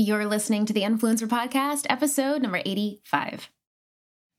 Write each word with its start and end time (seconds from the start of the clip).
You're 0.00 0.26
listening 0.26 0.64
to 0.66 0.72
the 0.72 0.82
Influencer 0.82 1.26
Podcast, 1.26 1.84
episode 1.90 2.40
number 2.40 2.62
85. 2.64 3.50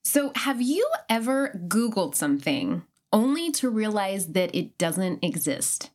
So, 0.05 0.31
have 0.35 0.61
you 0.61 0.89
ever 1.09 1.49
Googled 1.67 2.15
something 2.15 2.83
only 3.11 3.51
to 3.51 3.69
realize 3.69 4.27
that 4.27 4.55
it 4.55 4.77
doesn't 4.77 5.21
exist? 5.21 5.89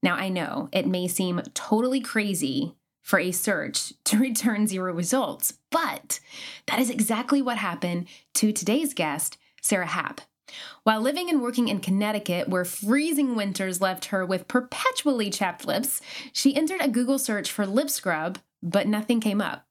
Now, 0.00 0.14
I 0.14 0.28
know 0.28 0.68
it 0.70 0.86
may 0.86 1.08
seem 1.08 1.42
totally 1.54 2.00
crazy 2.00 2.76
for 3.02 3.18
a 3.18 3.32
search 3.32 3.94
to 4.04 4.16
return 4.16 4.68
zero 4.68 4.92
results, 4.92 5.54
but 5.72 6.20
that 6.68 6.78
is 6.78 6.88
exactly 6.88 7.42
what 7.42 7.58
happened 7.58 8.06
to 8.34 8.52
today's 8.52 8.94
guest, 8.94 9.38
Sara 9.60 9.86
Happ. 9.86 10.20
While 10.84 11.00
living 11.00 11.28
and 11.28 11.42
working 11.42 11.66
in 11.66 11.80
Connecticut, 11.80 12.48
where 12.48 12.64
freezing 12.64 13.34
winters 13.34 13.80
left 13.80 14.06
her 14.06 14.24
with 14.24 14.46
perpetually 14.46 15.30
chapped 15.30 15.66
lips, 15.66 16.00
she 16.32 16.54
entered 16.54 16.80
a 16.80 16.88
Google 16.88 17.18
search 17.18 17.50
for 17.50 17.66
lip 17.66 17.90
scrub 17.90 18.38
but 18.62 18.86
nothing 18.86 19.20
came 19.20 19.40
up. 19.40 19.66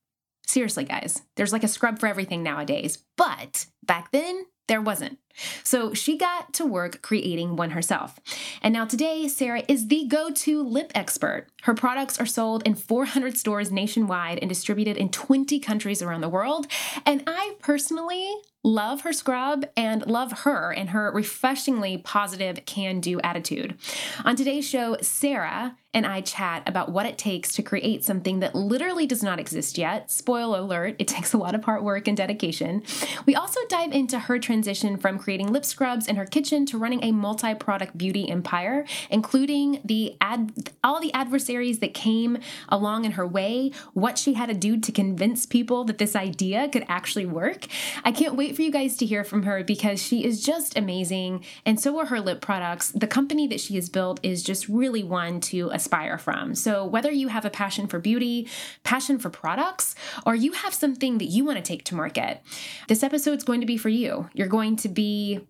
Seriously, 0.46 0.84
guys, 0.84 1.22
there's 1.36 1.54
like 1.54 1.64
a 1.64 1.68
scrub 1.68 2.00
for 2.00 2.08
everything 2.08 2.42
nowadays. 2.42 3.04
But 3.18 3.68
back 3.84 4.12
then, 4.12 4.46
there 4.70 4.82
wasn't. 4.82 5.18
So 5.64 5.94
she 5.94 6.18
got 6.18 6.54
to 6.54 6.66
work 6.66 7.02
creating 7.02 7.56
one 7.56 7.72
herself. 7.72 8.20
And 8.62 8.72
now 8.72 8.86
today, 8.86 9.28
Sara 9.28 9.64
is 9.68 9.88
the 9.88 10.06
go 10.08 10.30
to 10.30 10.64
lip 10.64 10.92
expert. 10.94 11.48
Her 11.64 11.74
products 11.74 12.20
are 12.20 12.26
sold 12.26 12.64
in 12.68 12.76
400 12.76 13.38
stores 13.38 13.72
nationwide 13.72 14.38
and 14.40 14.48
distributed 14.48 14.96
in 14.96 15.10
20 15.10 15.60
countries 15.60 16.02
around 16.02 16.22
the 16.22 16.30
world. 16.30 16.68
And 17.06 17.24
I 17.26 17.56
personally 17.60 18.32
love 18.64 19.02
her 19.02 19.14
scrub 19.14 19.66
and 19.76 20.06
love 20.06 20.44
her 20.44 20.72
and 20.72 20.90
her 20.90 21.12
refreshingly 21.12 21.98
positive 21.98 22.64
can 22.66 23.00
do 23.00 23.20
attitude. 23.22 23.78
On 24.24 24.36
today's 24.36 24.68
show, 24.68 24.98
Sara 25.02 25.78
and 25.92 26.06
I 26.06 26.22
chat 26.22 26.62
about 26.68 26.92
what 26.92 27.08
it 27.08 27.18
takes 27.18 27.54
to 27.56 27.64
create 27.64 28.06
something 28.06 28.42
that 28.42 28.54
literally 28.54 29.08
does 29.08 29.24
not 29.24 29.40
exist 29.40 29.76
yet. 29.76 30.12
Spoiler 30.12 30.60
alert, 30.60 30.96
it 31.00 31.08
takes 31.08 31.34
a 31.34 31.38
lot 31.38 31.56
of 31.56 31.64
hard 31.64 31.84
work 31.84 32.08
and 32.08 32.16
dedication. 32.16 32.84
We 33.26 33.34
also 33.34 33.60
dive 33.70 33.92
into 33.92 34.20
her 34.20 34.38
transition 34.38 34.98
from 34.98 35.18
creating 35.18 35.52
lip 35.52 35.66
scrubs 35.66 36.08
in 36.08 36.16
her 36.16 36.28
kitchen 36.28 36.68
to 36.68 36.78
running 36.78 37.04
a 37.04 37.12
multi-product 37.12 37.98
beauty 37.98 38.30
empire, 38.30 38.86
including 39.10 39.82
the 39.84 40.16
ad 40.22 40.70
all 40.84 41.00
the 41.00 41.14
adversaries 41.14 41.80
that 41.80 41.96
came 41.96 42.38
along 42.70 43.06
in 43.06 43.12
her 43.12 43.26
way, 43.26 43.72
what 43.94 44.20
she 44.20 44.34
had 44.34 44.50
to 44.50 44.56
do 44.56 44.78
to 44.80 44.92
convince 44.92 45.48
people 45.48 45.84
that 45.86 45.98
this 45.98 46.16
idea 46.16 46.70
could 46.70 46.86
actually 46.88 47.26
work. 47.26 47.66
I 48.04 48.12
can't 48.12 48.36
wait 48.36 48.56
for 48.56 48.62
you 48.62 48.72
guys 48.72 48.96
to 48.98 49.08
hear 49.08 49.24
from 49.24 49.44
her 49.44 49.64
because 49.64 50.02
she 50.02 50.24
is 50.24 50.44
just 50.44 50.78
amazing 50.78 51.44
and 51.66 51.80
so 51.80 51.98
are 51.98 52.06
her 52.06 52.20
lip 52.20 52.42
products. 52.42 52.92
The 52.92 53.08
company 53.08 53.48
that 53.48 53.60
she 53.60 53.74
has 53.76 53.90
built 53.90 54.20
is 54.22 54.44
just 54.44 54.70
really 54.70 55.04
one 55.04 55.40
to 55.42 55.72
aspire 55.80 56.18
from. 56.18 56.56
So, 56.56 56.86
whether 56.86 57.12
you 57.12 57.30
have 57.30 57.46
a 57.46 57.50
passion 57.50 57.88
for 57.88 58.00
beauty, 58.00 58.48
passion 58.84 59.18
for 59.18 59.30
products, 59.30 59.96
or 60.26 60.36
you 60.36 60.52
have 60.52 60.74
something 60.74 61.18
that 61.18 61.26
you 61.26 61.46
want 61.46 61.58
to 61.58 61.64
take 61.64 61.84
to 61.86 61.96
market, 61.96 62.42
this 62.88 63.04
episode 63.04 63.38
is 63.38 63.44
going 63.44 63.62
to 63.62 63.68
be 63.68 63.78
for 63.78 63.90
you. 63.90 64.30
You're 64.34 64.48
going 64.48 64.76
to 64.78 64.90
be 64.90 65.42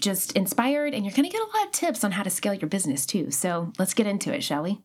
just 0.00 0.32
inspired 0.32 0.94
and 0.94 1.04
you're 1.04 1.14
going 1.14 1.28
to 1.28 1.36
get 1.36 1.46
a 1.46 1.56
lot 1.56 1.66
of 1.66 1.72
tips 1.72 2.02
on 2.02 2.12
how 2.12 2.22
to 2.22 2.30
scale 2.30 2.54
your 2.54 2.68
business 2.68 3.04
too. 3.04 3.30
So, 3.30 3.72
let's 3.78 3.94
get 3.94 4.06
into 4.06 4.34
it, 4.34 4.42
shall 4.42 4.62
we? 4.62 4.80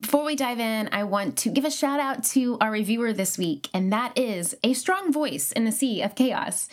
Before 0.00 0.24
we 0.24 0.34
dive 0.34 0.58
in, 0.58 0.88
I 0.90 1.04
want 1.04 1.38
to 1.38 1.48
give 1.48 1.64
a 1.64 1.70
shout 1.70 2.00
out 2.00 2.24
to 2.24 2.58
our 2.60 2.72
reviewer 2.72 3.12
this 3.12 3.38
week, 3.38 3.68
and 3.72 3.92
that 3.92 4.18
is 4.18 4.52
a 4.64 4.72
strong 4.72 5.12
voice 5.12 5.52
in 5.52 5.64
the 5.64 5.70
sea 5.70 6.02
of 6.02 6.16
chaos. 6.16 6.68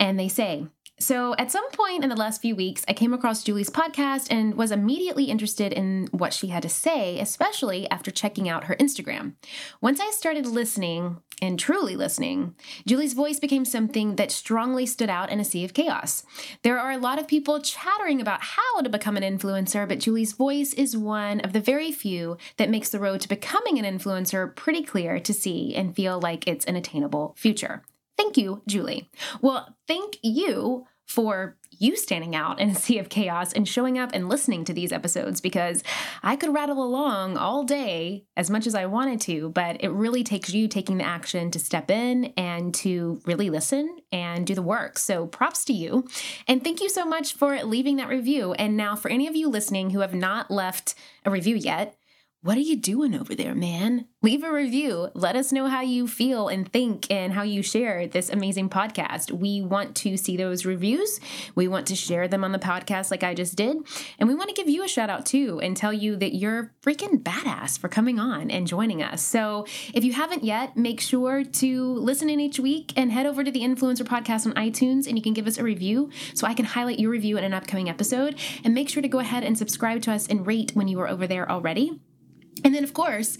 And 0.00 0.18
they 0.18 0.28
say, 0.28 0.66
so, 1.00 1.34
at 1.38 1.50
some 1.50 1.68
point 1.72 2.04
in 2.04 2.08
the 2.08 2.16
last 2.16 2.40
few 2.40 2.54
weeks, 2.54 2.84
I 2.86 2.92
came 2.92 3.12
across 3.12 3.42
Julie's 3.42 3.68
podcast 3.68 4.28
and 4.30 4.54
was 4.54 4.70
immediately 4.70 5.24
interested 5.24 5.72
in 5.72 6.08
what 6.12 6.32
she 6.32 6.48
had 6.48 6.62
to 6.62 6.68
say, 6.68 7.18
especially 7.18 7.90
after 7.90 8.12
checking 8.12 8.48
out 8.48 8.64
her 8.64 8.76
Instagram. 8.76 9.34
Once 9.80 9.98
I 10.00 10.12
started 10.12 10.46
listening 10.46 11.18
and 11.42 11.58
truly 11.58 11.96
listening, 11.96 12.54
Julie's 12.86 13.12
voice 13.12 13.40
became 13.40 13.64
something 13.64 14.14
that 14.16 14.30
strongly 14.30 14.86
stood 14.86 15.10
out 15.10 15.30
in 15.30 15.40
a 15.40 15.44
sea 15.44 15.64
of 15.64 15.74
chaos. 15.74 16.24
There 16.62 16.78
are 16.78 16.92
a 16.92 16.98
lot 16.98 17.18
of 17.18 17.26
people 17.26 17.60
chattering 17.60 18.20
about 18.20 18.42
how 18.42 18.80
to 18.80 18.88
become 18.88 19.16
an 19.16 19.24
influencer, 19.24 19.88
but 19.88 19.98
Julie's 19.98 20.32
voice 20.32 20.72
is 20.74 20.96
one 20.96 21.40
of 21.40 21.52
the 21.52 21.60
very 21.60 21.90
few 21.90 22.38
that 22.56 22.70
makes 22.70 22.90
the 22.90 23.00
road 23.00 23.20
to 23.22 23.28
becoming 23.28 23.84
an 23.84 23.98
influencer 23.98 24.54
pretty 24.54 24.84
clear 24.84 25.18
to 25.18 25.34
see 25.34 25.74
and 25.74 25.96
feel 25.96 26.20
like 26.20 26.46
it's 26.46 26.64
an 26.66 26.76
attainable 26.76 27.34
future. 27.36 27.82
Thank 28.16 28.36
you, 28.36 28.62
Julie. 28.66 29.10
Well, 29.40 29.76
thank 29.88 30.18
you 30.22 30.86
for 31.06 31.56
you 31.70 31.96
standing 31.96 32.34
out 32.34 32.60
in 32.60 32.70
a 32.70 32.74
sea 32.74 32.98
of 32.98 33.08
chaos 33.08 33.52
and 33.52 33.68
showing 33.68 33.98
up 33.98 34.10
and 34.12 34.28
listening 34.28 34.64
to 34.64 34.72
these 34.72 34.92
episodes 34.92 35.40
because 35.40 35.82
I 36.22 36.36
could 36.36 36.54
rattle 36.54 36.82
along 36.82 37.36
all 37.36 37.64
day 37.64 38.24
as 38.36 38.50
much 38.50 38.66
as 38.66 38.74
I 38.74 38.86
wanted 38.86 39.20
to, 39.22 39.50
but 39.50 39.82
it 39.82 39.90
really 39.90 40.24
takes 40.24 40.52
you 40.52 40.68
taking 40.68 40.98
the 40.98 41.04
action 41.04 41.50
to 41.50 41.58
step 41.58 41.90
in 41.90 42.32
and 42.36 42.74
to 42.76 43.20
really 43.26 43.50
listen 43.50 43.98
and 44.12 44.46
do 44.46 44.54
the 44.54 44.62
work. 44.62 44.98
So 44.98 45.26
props 45.26 45.64
to 45.66 45.72
you. 45.72 46.06
And 46.46 46.62
thank 46.62 46.80
you 46.80 46.88
so 46.88 47.04
much 47.04 47.34
for 47.34 47.62
leaving 47.64 47.96
that 47.96 48.08
review. 48.08 48.52
And 48.54 48.76
now, 48.76 48.96
for 48.96 49.10
any 49.10 49.26
of 49.26 49.36
you 49.36 49.48
listening 49.48 49.90
who 49.90 50.00
have 50.00 50.14
not 50.14 50.50
left 50.50 50.94
a 51.24 51.30
review 51.30 51.56
yet, 51.56 51.96
what 52.44 52.58
are 52.58 52.60
you 52.60 52.76
doing 52.76 53.14
over 53.14 53.34
there, 53.34 53.54
man? 53.54 54.06
Leave 54.20 54.44
a 54.44 54.52
review. 54.52 55.08
Let 55.14 55.34
us 55.34 55.50
know 55.50 55.66
how 55.66 55.80
you 55.80 56.06
feel 56.06 56.48
and 56.48 56.70
think 56.70 57.10
and 57.10 57.32
how 57.32 57.40
you 57.40 57.62
share 57.62 58.06
this 58.06 58.28
amazing 58.28 58.68
podcast. 58.68 59.32
We 59.32 59.62
want 59.62 59.96
to 59.96 60.18
see 60.18 60.36
those 60.36 60.66
reviews. 60.66 61.20
We 61.54 61.68
want 61.68 61.86
to 61.86 61.96
share 61.96 62.28
them 62.28 62.44
on 62.44 62.52
the 62.52 62.58
podcast 62.58 63.10
like 63.10 63.22
I 63.22 63.32
just 63.32 63.56
did. 63.56 63.78
And 64.18 64.28
we 64.28 64.34
want 64.34 64.50
to 64.50 64.54
give 64.54 64.68
you 64.68 64.84
a 64.84 64.88
shout 64.88 65.08
out 65.08 65.24
too 65.24 65.58
and 65.62 65.74
tell 65.74 65.90
you 65.90 66.16
that 66.16 66.34
you're 66.34 66.74
freaking 66.82 67.22
badass 67.22 67.78
for 67.78 67.88
coming 67.88 68.20
on 68.20 68.50
and 68.50 68.66
joining 68.66 69.02
us. 69.02 69.22
So 69.22 69.64
if 69.94 70.04
you 70.04 70.12
haven't 70.12 70.44
yet, 70.44 70.76
make 70.76 71.00
sure 71.00 71.44
to 71.44 71.94
listen 71.94 72.28
in 72.28 72.40
each 72.40 72.58
week 72.60 72.92
and 72.94 73.10
head 73.10 73.24
over 73.24 73.42
to 73.42 73.50
the 73.50 73.62
Influencer 73.62 74.02
Podcast 74.02 74.44
on 74.44 74.52
iTunes 74.52 75.06
and 75.06 75.16
you 75.16 75.22
can 75.22 75.32
give 75.32 75.46
us 75.46 75.56
a 75.56 75.62
review 75.62 76.10
so 76.34 76.46
I 76.46 76.52
can 76.52 76.66
highlight 76.66 76.98
your 76.98 77.10
review 77.10 77.38
in 77.38 77.44
an 77.44 77.54
upcoming 77.54 77.88
episode. 77.88 78.38
And 78.62 78.74
make 78.74 78.90
sure 78.90 79.00
to 79.00 79.08
go 79.08 79.20
ahead 79.20 79.44
and 79.44 79.56
subscribe 79.56 80.02
to 80.02 80.12
us 80.12 80.26
and 80.26 80.46
rate 80.46 80.72
when 80.74 80.88
you 80.88 81.00
are 81.00 81.08
over 81.08 81.26
there 81.26 81.50
already. 81.50 82.00
And 82.64 82.74
then, 82.74 82.82
of 82.82 82.94
course, 82.94 83.36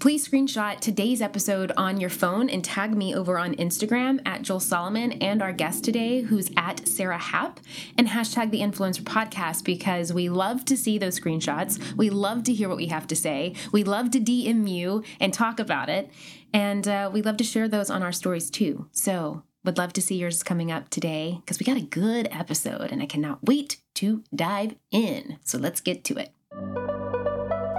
please 0.00 0.28
screenshot 0.28 0.80
today's 0.80 1.22
episode 1.22 1.70
on 1.76 2.00
your 2.00 2.10
phone 2.10 2.50
and 2.50 2.64
tag 2.64 2.96
me 2.96 3.14
over 3.14 3.38
on 3.38 3.54
Instagram 3.54 4.20
at 4.26 4.42
Joel 4.42 4.58
Solomon 4.58 5.12
and 5.12 5.40
our 5.40 5.52
guest 5.52 5.84
today, 5.84 6.22
who's 6.22 6.50
at 6.56 6.86
Sara 6.88 7.16
Happ, 7.16 7.60
and 7.96 8.08
hashtag 8.08 8.50
the 8.50 8.60
Influencer 8.60 9.02
Podcast 9.02 9.62
because 9.62 10.12
we 10.12 10.28
love 10.28 10.64
to 10.64 10.76
see 10.76 10.98
those 10.98 11.18
screenshots. 11.20 11.96
We 11.96 12.10
love 12.10 12.42
to 12.44 12.52
hear 12.52 12.68
what 12.68 12.76
we 12.76 12.86
have 12.86 13.06
to 13.06 13.16
say. 13.16 13.54
We 13.70 13.84
love 13.84 14.10
to 14.10 14.20
DM 14.20 14.68
you 14.68 15.04
and 15.20 15.32
talk 15.32 15.60
about 15.60 15.88
it. 15.88 16.10
And 16.52 16.88
uh, 16.88 17.10
we 17.12 17.22
love 17.22 17.36
to 17.36 17.44
share 17.44 17.68
those 17.68 17.90
on 17.90 18.02
our 18.02 18.12
stories 18.12 18.50
too. 18.50 18.88
So, 18.90 19.44
would 19.64 19.78
love 19.78 19.92
to 19.94 20.02
see 20.02 20.16
yours 20.16 20.42
coming 20.42 20.70
up 20.70 20.90
today 20.90 21.38
because 21.40 21.58
we 21.58 21.64
got 21.64 21.78
a 21.78 21.80
good 21.80 22.28
episode 22.30 22.92
and 22.92 23.00
I 23.00 23.06
cannot 23.06 23.44
wait 23.44 23.78
to 23.94 24.22
dive 24.34 24.74
in. 24.90 25.38
So, 25.44 25.58
let's 25.58 25.80
get 25.80 26.02
to 26.04 26.18
it. 26.18 26.93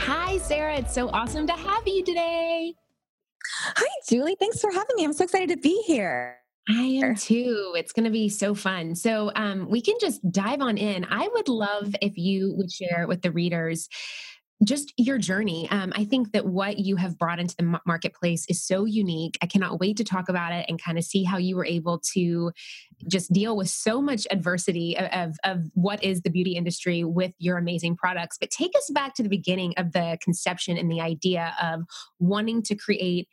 Hi, 0.00 0.38
Sara. 0.38 0.78
It's 0.78 0.94
so 0.94 1.10
awesome 1.10 1.46
to 1.46 1.52
have 1.52 1.86
you 1.86 2.02
today. 2.02 2.74
Hi, 3.76 3.86
Julie. 4.08 4.34
Thanks 4.40 4.58
for 4.58 4.70
having 4.70 4.96
me. 4.96 5.04
I'm 5.04 5.12
so 5.12 5.24
excited 5.24 5.50
to 5.50 5.58
be 5.58 5.82
here. 5.86 6.38
I 6.70 7.00
am 7.02 7.16
too. 7.16 7.74
It's 7.76 7.92
going 7.92 8.04
to 8.04 8.10
be 8.10 8.30
so 8.30 8.54
fun. 8.54 8.94
So, 8.94 9.30
um, 9.36 9.68
we 9.68 9.82
can 9.82 9.96
just 10.00 10.20
dive 10.32 10.62
on 10.62 10.78
in. 10.78 11.06
I 11.10 11.28
would 11.34 11.48
love 11.48 11.94
if 12.00 12.16
you 12.16 12.54
would 12.56 12.72
share 12.72 13.06
with 13.08 13.20
the 13.20 13.30
readers 13.30 13.90
just 14.64 14.92
your 14.96 15.18
journey. 15.18 15.68
Um, 15.70 15.92
I 15.94 16.04
think 16.04 16.32
that 16.32 16.46
what 16.46 16.78
you 16.78 16.96
have 16.96 17.18
brought 17.18 17.38
into 17.38 17.56
the 17.56 17.80
marketplace 17.86 18.46
is 18.48 18.62
so 18.62 18.84
unique. 18.84 19.38
I 19.42 19.46
cannot 19.46 19.80
wait 19.80 19.96
to 19.98 20.04
talk 20.04 20.28
about 20.28 20.52
it 20.52 20.66
and 20.68 20.82
kind 20.82 20.98
of 20.98 21.04
see 21.04 21.24
how 21.24 21.38
you 21.38 21.56
were 21.56 21.64
able 21.64 21.98
to 22.12 22.52
just 23.08 23.32
deal 23.32 23.56
with 23.56 23.68
so 23.68 24.00
much 24.00 24.26
adversity 24.30 24.96
of, 24.96 25.06
of, 25.12 25.36
of, 25.44 25.64
what 25.74 26.02
is 26.02 26.22
the 26.22 26.30
beauty 26.30 26.56
industry 26.56 27.04
with 27.04 27.32
your 27.38 27.58
amazing 27.58 27.96
products. 27.96 28.36
But 28.38 28.50
take 28.50 28.72
us 28.76 28.90
back 28.92 29.14
to 29.14 29.22
the 29.22 29.28
beginning 29.28 29.74
of 29.76 29.92
the 29.92 30.18
conception 30.22 30.76
and 30.76 30.90
the 30.90 31.00
idea 31.00 31.54
of 31.62 31.82
wanting 32.18 32.62
to 32.64 32.74
create 32.74 33.28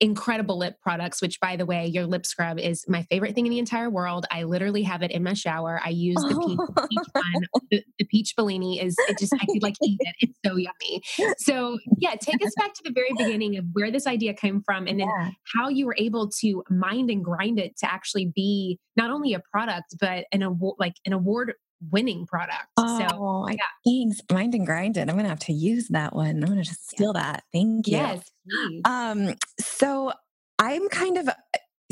incredible 0.00 0.58
lip 0.58 0.76
products, 0.80 1.20
which 1.20 1.38
by 1.40 1.56
the 1.56 1.66
way, 1.66 1.86
your 1.86 2.06
lip 2.06 2.24
scrub 2.24 2.58
is 2.58 2.84
my 2.88 3.02
favorite 3.04 3.34
thing 3.34 3.46
in 3.46 3.50
the 3.50 3.58
entire 3.58 3.90
world. 3.90 4.26
I 4.30 4.44
literally 4.44 4.82
have 4.82 5.02
it 5.02 5.10
in 5.10 5.22
my 5.22 5.34
shower. 5.34 5.80
I 5.84 5.90
use 5.90 6.16
the 6.16 6.28
peach, 6.28 6.88
peach 6.90 7.08
oh. 7.14 7.20
one. 7.20 7.46
The, 7.70 7.84
the, 7.98 8.04
peach 8.06 8.34
Bellini 8.36 8.80
is 8.80 8.96
it 9.08 9.18
just 9.18 9.34
I 9.34 9.44
could 9.44 9.62
like 9.62 9.76
eat 9.82 9.98
it. 10.00 10.14
It's 10.20 10.38
so 10.44 10.56
yummy. 10.56 11.02
So 11.38 11.78
yeah, 11.98 12.14
take 12.14 12.44
us 12.44 12.52
back 12.56 12.72
to 12.74 12.82
the 12.84 12.92
very 12.92 13.10
beginning 13.16 13.56
of 13.56 13.64
where 13.72 13.90
this 13.90 14.06
idea 14.06 14.34
came 14.34 14.62
from 14.62 14.86
and 14.86 15.00
then 15.00 15.08
yeah. 15.08 15.30
how 15.54 15.68
you 15.68 15.86
were 15.86 15.96
able 15.98 16.30
to 16.40 16.62
mind 16.70 17.10
and 17.10 17.24
grind 17.24 17.58
it 17.58 17.76
to 17.78 17.90
actually 17.90 18.32
be 18.34 18.78
not 18.96 19.10
only 19.10 19.34
a 19.34 19.40
product, 19.52 19.94
but 20.00 20.24
an 20.32 20.42
award 20.42 20.76
like 20.78 20.94
an 21.04 21.12
award 21.12 21.54
winning 21.90 22.26
product. 22.26 22.66
Oh, 22.76 22.98
so, 22.98 23.48
yeah. 23.50 23.56
thanks. 23.84 24.20
Mind 24.30 24.54
and 24.54 24.66
grinded. 24.66 25.08
I'm 25.08 25.14
going 25.16 25.24
to 25.24 25.30
have 25.30 25.38
to 25.40 25.52
use 25.52 25.88
that 25.88 26.14
one. 26.14 26.42
I'm 26.42 26.46
going 26.46 26.58
to 26.58 26.64
just 26.64 26.90
steal 26.90 27.12
yeah. 27.14 27.22
that. 27.22 27.44
Thank 27.52 27.86
you. 27.86 27.92
Yes. 27.92 28.30
Please. 28.48 28.82
Um, 28.84 29.34
so 29.58 30.12
I'm 30.58 30.88
kind 30.88 31.16
of, 31.18 31.28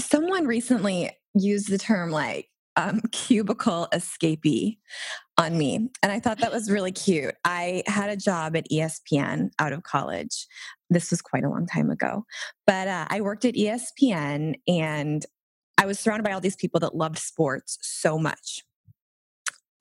someone 0.01 0.47
recently 0.47 1.11
used 1.35 1.71
the 1.71 1.79
term 1.79 2.11
like 2.11 2.49
um, 2.77 3.01
cubicle 3.13 3.89
escapee 3.93 4.79
on 5.37 5.57
me. 5.57 5.91
And 6.03 6.13
I 6.13 6.21
thought 6.21 6.39
that 6.39 6.53
was 6.53 6.71
really 6.71 6.93
cute. 6.93 7.35
I 7.45 7.83
had 7.87 8.11
a 8.11 8.17
job 8.17 8.57
at 8.57 8.71
ESPN 8.71 9.51
out 9.59 9.73
of 9.73 9.83
college. 9.83 10.47
This 10.91 11.11
was 11.11 11.21
quite 11.21 11.45
a 11.45 11.49
long 11.49 11.67
time 11.67 11.91
ago. 11.91 12.25
But 12.67 12.89
uh, 12.89 13.07
I 13.09 13.21
worked 13.21 13.45
at 13.45 13.55
ESPN 13.55 14.55
and 14.67 15.25
I 15.77 15.87
was 15.87 15.99
surrounded 15.99 16.25
by 16.25 16.33
all 16.33 16.41
these 16.41 16.57
people 16.57 16.81
that 16.81 16.95
loved 16.95 17.19
sports 17.19 17.79
so 17.83 18.19
much. 18.19 18.65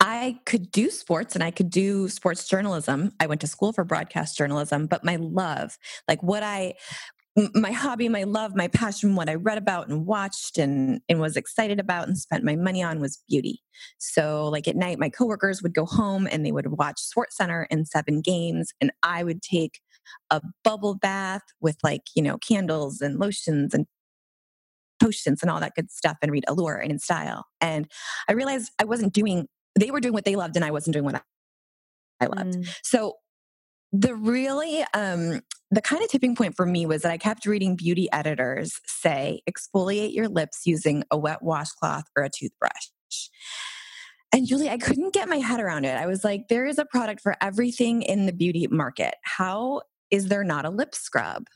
I 0.09 0.39
could 0.45 0.71
do 0.71 0.89
sports 0.89 1.36
and 1.36 1.44
I 1.44 1.51
could 1.51 1.69
do 1.69 2.07
sports 2.07 2.48
journalism. 2.48 3.12
I 3.19 3.27
went 3.27 3.42
to 3.42 3.48
school 3.48 3.74
for 3.74 3.83
broadcast 3.83 4.38
journalism, 4.38 4.88
but 4.88 5.04
my 5.04 5.18
love, 5.18 5.77
like 6.07 6.24
what 6.24 6.44
I, 6.44 6.75
my 7.54 7.74
hobby, 7.74 8.07
my 8.07 8.24
love, 8.24 8.56
my 8.56 8.69
passion, 8.69 9.15
what 9.15 9.27
I 9.27 9.36
read 9.36 9.57
about 9.57 9.89
and 9.89 10.06
watched 10.06 10.57
and, 10.57 11.01
and 11.09 11.19
was 11.19 11.36
excited 11.36 11.77
about 11.77 12.07
and 12.07 12.18
spent 12.18 12.45
my 12.45 12.56
money 12.56 12.81
on 12.81 13.01
was 13.01 13.21
beauty. 13.27 13.59
So, 13.98 14.48
like 14.48 14.65
at 14.69 14.77
night, 14.77 14.98
my 14.98 15.09
coworkers 15.09 15.62
would 15.62 15.75
go 15.75 15.86
home 15.86 16.25
and 16.31 16.45
they 16.45 16.54
would 16.54 16.68
watch 16.68 17.01
Sports 17.01 17.36
Center 17.36 17.68
and 17.69 17.86
seven 17.86 18.21
games, 18.21 18.71
and 18.80 18.94
I 19.04 19.25
would 19.25 19.42
take 19.42 19.81
a 20.31 20.42
bubble 20.63 20.95
bath 20.95 21.44
with 21.59 21.75
like, 21.83 22.04
you 22.15 22.24
know, 22.24 22.38
candles 22.38 23.01
and 23.01 23.19
lotions 23.19 23.74
and 23.74 23.86
potions 25.04 25.42
and 25.42 25.51
all 25.51 25.59
that 25.59 25.75
good 25.75 25.92
stuff 25.92 26.15
and 26.21 26.31
read 26.31 26.45
Allure 26.48 26.77
and 26.77 26.94
InStyle. 26.94 27.44
And 27.62 27.92
I 28.27 28.33
realized 28.33 28.71
I 28.80 28.86
wasn't 28.86 29.13
doing 29.13 29.48
they 29.77 29.91
were 29.91 30.00
doing 30.00 30.13
what 30.13 30.25
they 30.25 30.35
loved 30.35 30.56
and 30.56 30.65
I 30.65 30.71
wasn't 30.71 30.94
doing 30.94 31.06
what 31.06 31.21
I 32.19 32.25
loved. 32.25 32.56
Mm. 32.56 32.75
So 32.83 33.13
the 33.94 34.15
really 34.15 34.83
um 34.94 35.41
the 35.71 35.81
kind 35.81 36.01
of 36.01 36.09
tipping 36.09 36.35
point 36.35 36.56
for 36.56 36.65
me 36.65 36.85
was 36.85 37.01
that 37.01 37.12
I 37.12 37.18
kept 37.18 37.45
reading 37.45 37.75
beauty 37.75 38.07
editors 38.12 38.79
say 38.85 39.41
exfoliate 39.50 40.13
your 40.13 40.27
lips 40.29 40.62
using 40.65 41.03
a 41.12 41.18
wet 41.18 41.41
washcloth 41.41 42.06
or 42.15 42.24
a 42.24 42.29
toothbrush. 42.29 42.71
And 44.33 44.45
Julie, 44.45 44.69
I 44.69 44.77
couldn't 44.77 45.13
get 45.13 45.29
my 45.29 45.38
head 45.38 45.59
around 45.59 45.85
it. 45.85 45.97
I 45.97 46.06
was 46.06 46.23
like, 46.23 46.47
there 46.50 46.65
is 46.65 46.77
a 46.77 46.85
product 46.85 47.21
for 47.21 47.35
everything 47.41 48.01
in 48.01 48.25
the 48.25 48.33
beauty 48.33 48.68
market. 48.69 49.15
How 49.23 49.81
is 50.12 50.27
there 50.27 50.44
not 50.44 50.65
a 50.65 50.69
lip 50.69 50.94
scrub? 50.94 51.47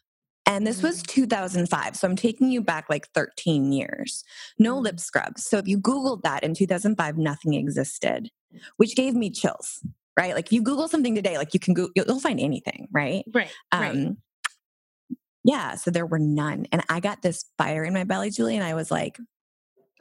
And 0.52 0.68
this 0.68 0.84
was 0.84 1.02
mm. 1.02 1.08
2005. 1.08 1.96
So 1.96 2.08
I'm 2.08 2.18
taking 2.18 2.52
you 2.52 2.62
back 2.62 2.90
like 2.90 3.08
13 3.14 3.72
years. 3.72 4.26
No 4.60 4.78
lip 4.78 4.98
mm. 4.98 5.00
scrubs. 5.00 5.46
So 5.46 5.58
if 5.58 5.68
you 5.68 5.80
Googled 5.80 6.24
that 6.24 6.44
in 6.44 6.54
2005, 6.54 7.18
nothing 7.18 7.54
existed, 7.54 8.30
which 8.76 8.98
gave 8.98 9.16
me 9.16 9.30
chills, 9.30 9.80
right? 10.20 10.36
Like 10.36 10.48
if 10.48 10.52
you 10.52 10.62
Google 10.62 10.90
something 10.90 11.16
today, 11.16 11.38
like 11.38 11.54
you 11.54 11.60
can 11.60 11.74
go, 11.74 11.88
you'll 11.96 12.20
find 12.20 12.40
anything, 12.40 12.90
right? 12.92 13.24
Right. 13.34 13.50
Um, 13.72 13.82
right. 13.82 14.08
Yeah. 15.46 15.76
So 15.76 15.90
there 15.90 16.06
were 16.06 16.20
none. 16.20 16.68
And 16.74 16.84
I 16.90 17.00
got 17.00 17.22
this 17.22 17.46
fire 17.58 17.86
in 17.86 17.94
my 17.94 18.04
belly, 18.04 18.30
Julie. 18.30 18.56
And 18.56 18.64
I 18.64 18.74
was 18.74 18.92
like, 18.92 19.18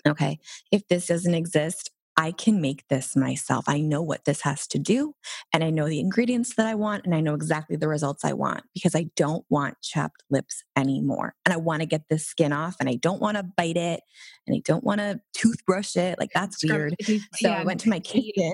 okay, 0.06 0.40
if 0.72 0.86
this 0.88 1.06
doesn't 1.06 1.34
exist, 1.34 1.90
I 2.20 2.32
can 2.32 2.60
make 2.60 2.86
this 2.88 3.16
myself. 3.16 3.64
I 3.66 3.80
know 3.80 4.02
what 4.02 4.26
this 4.26 4.42
has 4.42 4.66
to 4.68 4.78
do, 4.78 5.14
and 5.54 5.64
I 5.64 5.70
know 5.70 5.88
the 5.88 6.00
ingredients 6.00 6.54
that 6.56 6.66
I 6.66 6.74
want, 6.74 7.06
and 7.06 7.14
I 7.14 7.22
know 7.22 7.32
exactly 7.32 7.76
the 7.76 7.88
results 7.88 8.26
I 8.26 8.34
want 8.34 8.62
because 8.74 8.94
I 8.94 9.06
don't 9.16 9.42
want 9.48 9.80
chapped 9.80 10.22
lips 10.28 10.62
anymore. 10.76 11.34
And 11.46 11.54
I 11.54 11.56
want 11.56 11.80
to 11.80 11.86
get 11.86 12.10
this 12.10 12.26
skin 12.26 12.52
off, 12.52 12.76
and 12.78 12.90
I 12.90 12.96
don't 12.96 13.22
want 13.22 13.38
to 13.38 13.42
bite 13.42 13.78
it, 13.78 14.02
and 14.46 14.54
I 14.54 14.60
don't 14.66 14.84
want 14.84 15.00
to 15.00 15.18
toothbrush 15.32 15.96
it. 15.96 16.18
Like, 16.18 16.32
that's 16.34 16.62
weird. 16.62 16.94
So 17.36 17.50
I 17.50 17.64
went 17.64 17.80
to 17.80 17.88
my 17.88 18.00
kitchen. 18.00 18.52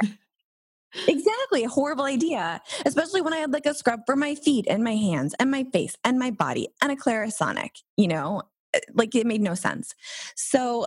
Exactly. 1.06 1.64
A 1.64 1.68
horrible 1.68 2.06
idea. 2.06 2.62
Especially 2.86 3.20
when 3.20 3.34
I 3.34 3.36
had 3.36 3.52
like 3.52 3.66
a 3.66 3.74
scrub 3.74 4.00
for 4.06 4.16
my 4.16 4.34
feet 4.34 4.64
and 4.70 4.82
my 4.82 4.96
hands 4.96 5.34
and 5.38 5.50
my 5.50 5.64
face 5.70 5.94
and 6.02 6.18
my 6.18 6.30
body 6.30 6.68
and 6.80 6.90
a 6.90 6.96
Clarisonic, 6.96 7.82
you 7.98 8.08
know, 8.08 8.40
eh, 8.72 8.80
like 8.94 9.14
it 9.14 9.26
made 9.26 9.42
no 9.42 9.54
sense. 9.54 9.94
So 10.34 10.86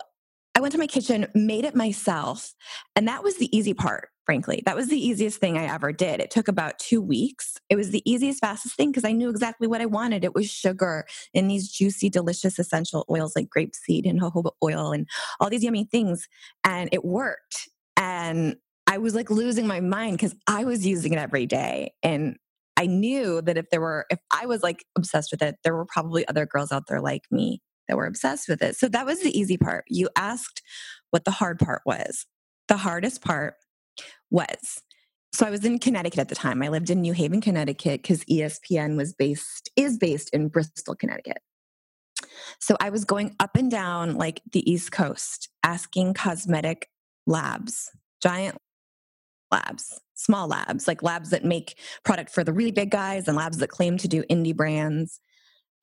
I 0.55 0.59
went 0.59 0.73
to 0.73 0.77
my 0.77 0.87
kitchen, 0.87 1.27
made 1.33 1.65
it 1.65 1.75
myself. 1.75 2.53
And 2.95 3.07
that 3.07 3.23
was 3.23 3.37
the 3.37 3.55
easy 3.55 3.73
part, 3.73 4.09
frankly. 4.25 4.61
That 4.65 4.75
was 4.75 4.89
the 4.89 4.99
easiest 4.99 5.39
thing 5.39 5.57
I 5.57 5.73
ever 5.73 5.93
did. 5.93 6.19
It 6.19 6.29
took 6.29 6.47
about 6.47 6.77
two 6.77 7.01
weeks. 7.01 7.57
It 7.69 7.77
was 7.77 7.91
the 7.91 8.01
easiest, 8.09 8.41
fastest 8.41 8.75
thing 8.75 8.91
because 8.91 9.05
I 9.05 9.13
knew 9.13 9.29
exactly 9.29 9.67
what 9.67 9.81
I 9.81 9.85
wanted. 9.85 10.23
It 10.23 10.35
was 10.35 10.49
sugar 10.49 11.05
and 11.33 11.49
these 11.49 11.71
juicy, 11.71 12.09
delicious 12.09 12.59
essential 12.59 13.05
oils 13.09 13.33
like 13.35 13.47
grapeseed 13.55 14.09
and 14.09 14.19
jojoba 14.19 14.51
oil 14.61 14.91
and 14.91 15.07
all 15.39 15.49
these 15.49 15.63
yummy 15.63 15.85
things. 15.85 16.27
And 16.63 16.89
it 16.91 17.05
worked. 17.05 17.69
And 17.95 18.57
I 18.87 18.97
was 18.97 19.15
like 19.15 19.29
losing 19.29 19.67
my 19.67 19.79
mind 19.79 20.17
because 20.17 20.35
I 20.47 20.65
was 20.65 20.85
using 20.85 21.13
it 21.13 21.19
every 21.19 21.45
day. 21.45 21.93
And 22.03 22.35
I 22.75 22.87
knew 22.87 23.41
that 23.41 23.57
if 23.57 23.69
there 23.69 23.79
were, 23.79 24.05
if 24.09 24.19
I 24.33 24.47
was 24.47 24.63
like 24.63 24.83
obsessed 24.97 25.31
with 25.31 25.41
it, 25.41 25.55
there 25.63 25.75
were 25.75 25.85
probably 25.85 26.27
other 26.27 26.45
girls 26.45 26.71
out 26.71 26.87
there 26.87 26.99
like 26.99 27.23
me 27.31 27.61
that 27.91 27.97
were 27.97 28.05
obsessed 28.05 28.47
with 28.47 28.61
it. 28.61 28.77
So 28.77 28.87
that 28.87 29.05
was 29.05 29.19
the 29.19 29.37
easy 29.37 29.57
part. 29.57 29.83
You 29.89 30.07
asked 30.15 30.61
what 31.09 31.25
the 31.25 31.31
hard 31.31 31.59
part 31.59 31.81
was. 31.85 32.25
The 32.69 32.77
hardest 32.77 33.21
part 33.21 33.55
was 34.31 34.81
so 35.33 35.45
I 35.45 35.49
was 35.49 35.63
in 35.63 35.79
Connecticut 35.79 36.19
at 36.19 36.29
the 36.29 36.35
time. 36.35 36.61
I 36.61 36.69
lived 36.69 36.89
in 36.89 37.01
New 37.01 37.13
Haven, 37.13 37.41
Connecticut 37.41 38.01
because 38.01 38.23
ESPN 38.25 38.95
was 38.95 39.13
based 39.13 39.69
is 39.75 39.97
based 39.97 40.29
in 40.29 40.47
Bristol, 40.47 40.95
Connecticut. 40.95 41.39
So 42.59 42.77
I 42.79 42.91
was 42.91 43.03
going 43.03 43.35
up 43.39 43.57
and 43.57 43.69
down 43.69 44.15
like 44.15 44.41
the 44.53 44.69
East 44.69 44.93
Coast 44.93 45.49
asking 45.63 46.13
cosmetic 46.13 46.87
labs, 47.27 47.89
giant 48.23 48.57
labs, 49.51 49.99
small 50.15 50.47
labs, 50.47 50.87
like 50.87 51.03
labs 51.03 51.31
that 51.31 51.43
make 51.43 51.77
product 52.05 52.29
for 52.29 52.45
the 52.45 52.53
really 52.53 52.71
big 52.71 52.89
guys 52.89 53.27
and 53.27 53.35
labs 53.35 53.57
that 53.57 53.69
claim 53.69 53.97
to 53.97 54.07
do 54.07 54.23
indie 54.29 54.55
brands 54.55 55.19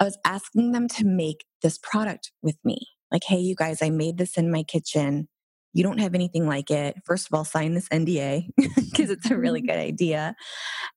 I 0.01 0.05
was 0.05 0.19
asking 0.25 0.73
them 0.73 0.89
to 0.89 1.05
make 1.05 1.45
this 1.63 1.79
product 1.79 2.33
with 2.43 2.57
me. 2.65 2.79
Like, 3.11 3.25
hey, 3.25 3.39
you 3.39 3.55
guys, 3.55 3.83
I 3.83 3.91
made 3.91 4.19
this 4.19 4.37
in 4.37 4.51
my 4.51 4.63
kitchen. 4.63 5.29
You 5.73 5.83
don't 5.83 5.99
have 5.99 6.15
anything 6.15 6.47
like 6.47 6.71
it. 6.71 6.97
First 7.05 7.27
of 7.27 7.35
all, 7.35 7.45
sign 7.45 7.75
this 7.75 7.89
NDA 7.89 8.49
because 8.57 9.11
it's 9.11 9.31
a 9.31 9.37
really 9.37 9.61
good 9.67 9.77
idea. 9.77 10.35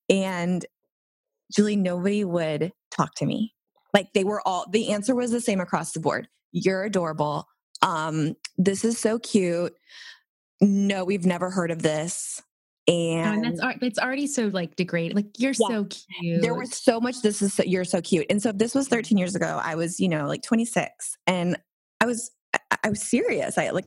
And 0.09 0.65
Julie, 1.53 1.75
nobody 1.75 2.23
would 2.23 2.71
talk 2.89 3.15
to 3.15 3.25
me. 3.25 3.53
Like 3.93 4.13
they 4.13 4.23
were 4.23 4.41
all, 4.47 4.65
the 4.69 4.91
answer 4.91 5.13
was 5.15 5.31
the 5.31 5.41
same 5.41 5.59
across 5.59 5.91
the 5.91 5.99
board. 5.99 6.27
You're 6.51 6.83
adorable. 6.83 7.45
Um, 7.81 8.35
this 8.57 8.85
is 8.85 8.97
so 8.97 9.19
cute. 9.19 9.73
No, 10.61 11.03
we've 11.03 11.25
never 11.25 11.49
heard 11.49 11.71
of 11.71 11.81
this. 11.81 12.41
And, 12.87 13.27
oh, 13.27 13.33
and 13.33 13.59
that's 13.59 13.77
it's 13.81 13.99
already 13.99 14.27
so 14.27 14.47
like 14.47 14.75
degraded. 14.75 15.15
Like 15.15 15.39
you're 15.39 15.53
yeah, 15.59 15.67
so 15.67 15.85
cute. 15.85 16.41
There 16.41 16.55
was 16.55 16.75
so 16.75 16.99
much. 16.99 17.21
This 17.21 17.41
is 17.41 17.53
so, 17.53 17.63
you're 17.63 17.85
so 17.85 18.01
cute. 18.01 18.25
And 18.29 18.41
so 18.41 18.51
this 18.51 18.73
was 18.73 18.87
13 18.87 19.17
years 19.17 19.35
ago. 19.35 19.59
I 19.63 19.75
was 19.75 19.99
you 19.99 20.09
know 20.09 20.27
like 20.27 20.41
26, 20.41 21.17
and 21.27 21.57
I 21.99 22.05
was 22.05 22.31
I, 22.53 22.77
I 22.85 22.89
was 22.89 23.01
serious. 23.01 23.57
I 23.57 23.69
like 23.69 23.85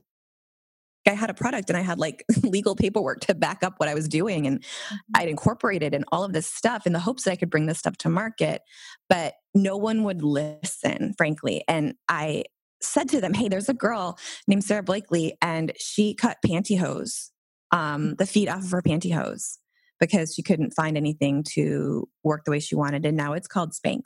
I 1.06 1.12
had 1.12 1.30
a 1.30 1.34
product 1.34 1.68
and 1.70 1.76
I 1.76 1.82
had 1.82 1.98
like 1.98 2.24
legal 2.42 2.76
paperwork 2.76 3.20
to 3.20 3.34
back 3.34 3.62
up 3.62 3.74
what 3.78 3.88
I 3.88 3.94
was 3.94 4.08
doing. 4.08 4.46
And 4.46 4.60
mm-hmm. 4.60 4.96
I'd 5.14 5.28
incorporated 5.28 5.94
and 5.94 6.04
all 6.12 6.24
of 6.24 6.32
this 6.32 6.46
stuff 6.46 6.86
in 6.86 6.92
the 6.92 7.00
hopes 7.00 7.24
that 7.24 7.32
I 7.32 7.36
could 7.36 7.50
bring 7.50 7.66
this 7.66 7.78
stuff 7.78 7.96
to 7.98 8.08
market. 8.08 8.62
But 9.08 9.34
no 9.54 9.76
one 9.76 10.04
would 10.04 10.22
listen, 10.22 11.14
frankly. 11.16 11.62
And 11.68 11.94
I 12.08 12.44
said 12.80 13.08
to 13.10 13.20
them, 13.20 13.34
Hey, 13.34 13.48
there's 13.48 13.68
a 13.68 13.74
girl 13.74 14.18
named 14.46 14.64
Sara 14.64 14.82
Blakely, 14.82 15.36
and 15.42 15.72
she 15.78 16.14
cut 16.14 16.38
pantyhose 16.46 17.30
um, 17.70 18.14
the 18.16 18.26
feet 18.26 18.48
off 18.48 18.64
of 18.64 18.70
her 18.70 18.82
pantyhose 18.82 19.58
because 20.00 20.34
she 20.34 20.42
couldn't 20.42 20.74
find 20.74 20.96
anything 20.96 21.42
to 21.42 22.08
work 22.22 22.44
the 22.44 22.50
way 22.50 22.60
she 22.60 22.74
wanted. 22.74 23.06
And 23.06 23.16
now 23.16 23.32
it's 23.32 23.48
called 23.48 23.72
Spanx. 23.72 24.02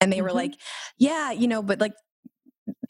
And 0.00 0.12
they 0.12 0.18
mm-hmm. 0.18 0.24
were 0.24 0.32
like, 0.32 0.54
yeah, 0.98 1.32
you 1.32 1.48
know, 1.48 1.62
but 1.62 1.80
like 1.80 1.94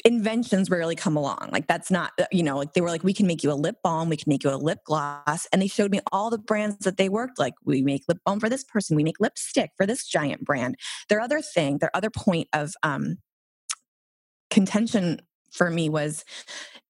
inventions 0.05 0.71
rarely 0.71 0.97
come 0.97 1.17
along. 1.17 1.49
Like 1.53 1.67
that's 1.67 1.91
not, 1.91 2.13
uh, 2.21 2.27
you 2.31 2.43
know, 2.43 2.59
like 2.59 2.75
they 2.75 2.81
were 2.81 2.89
like, 2.89 3.05
we 3.05 3.15
can 3.15 3.27
make 3.27 3.43
you 3.43 3.53
a 3.53 3.55
lip 3.55 3.77
balm, 3.83 4.09
we 4.09 4.17
can 4.17 4.29
make 4.29 4.45
you 4.45 4.51
a 4.51 4.57
lip 4.57 4.81
gloss. 4.85 5.47
And 5.53 5.63
they 5.63 5.67
showed 5.69 5.91
me 5.91 6.01
all 6.11 6.31
the 6.31 6.39
brands 6.39 6.85
that 6.85 6.97
they 6.97 7.09
worked. 7.09 7.39
Like 7.39 7.55
we 7.65 7.83
make 7.83 8.03
lip 8.09 8.19
balm 8.25 8.41
for 8.41 8.49
this 8.49 8.65
person, 8.65 8.97
we 8.97 9.05
make 9.05 9.21
lipstick 9.21 9.71
for 9.77 9.87
this 9.87 10.07
giant 10.07 10.45
brand. 10.45 10.77
Their 11.09 11.21
other 11.21 11.41
thing, 11.41 11.79
their 11.79 11.95
other 11.95 12.11
point 12.11 12.49
of 12.53 12.75
um, 12.83 13.19
contention 14.51 15.21
for 15.51 15.71
me 15.71 15.89
was 15.89 16.25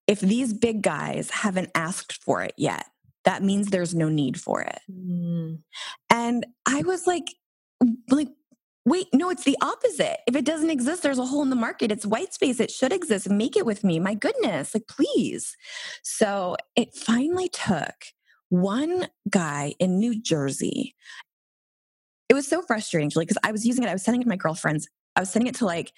if 0.06 0.20
these 0.20 0.52
big 0.52 0.82
guys 0.82 1.30
haven't 1.30 1.70
asked 1.74 2.22
for 2.22 2.42
it 2.42 2.54
yet, 2.56 2.86
that 3.24 3.42
means 3.42 3.68
there's 3.68 3.94
no 3.94 4.08
need 4.08 4.40
for 4.40 4.62
it. 4.62 4.80
Mm. 4.90 5.60
And 6.10 6.46
I 6.66 6.82
was 6.82 7.06
like, 7.06 7.34
like, 8.10 8.28
wait, 8.84 9.06
no, 9.12 9.30
it's 9.30 9.44
the 9.44 9.56
opposite. 9.62 10.18
If 10.26 10.34
it 10.34 10.44
doesn't 10.44 10.70
exist, 10.70 11.02
there's 11.02 11.18
a 11.18 11.24
hole 11.24 11.42
in 11.42 11.50
the 11.50 11.56
market. 11.56 11.92
It's 11.92 12.04
white 12.04 12.34
space. 12.34 12.58
It 12.58 12.70
should 12.70 12.92
exist. 12.92 13.30
Make 13.30 13.56
it 13.56 13.64
with 13.64 13.84
me. 13.84 14.00
My 14.00 14.14
goodness, 14.14 14.74
like, 14.74 14.88
please. 14.88 15.56
So 16.02 16.56
it 16.74 16.94
finally 16.94 17.48
took 17.48 17.94
one 18.48 19.06
guy 19.30 19.74
in 19.78 19.98
New 19.98 20.20
Jersey. 20.20 20.96
It 22.28 22.34
was 22.34 22.48
so 22.48 22.62
frustrating, 22.62 23.10
Julie, 23.10 23.26
because 23.26 23.38
I 23.44 23.52
was 23.52 23.64
using 23.64 23.84
it. 23.84 23.88
I 23.90 23.92
was 23.92 24.02
sending 24.02 24.22
it 24.22 24.24
to 24.24 24.30
my 24.30 24.36
girlfriends. 24.36 24.88
I 25.14 25.20
was 25.20 25.30
sending 25.30 25.48
it 25.48 25.56
to 25.56 25.64
like, 25.64 25.92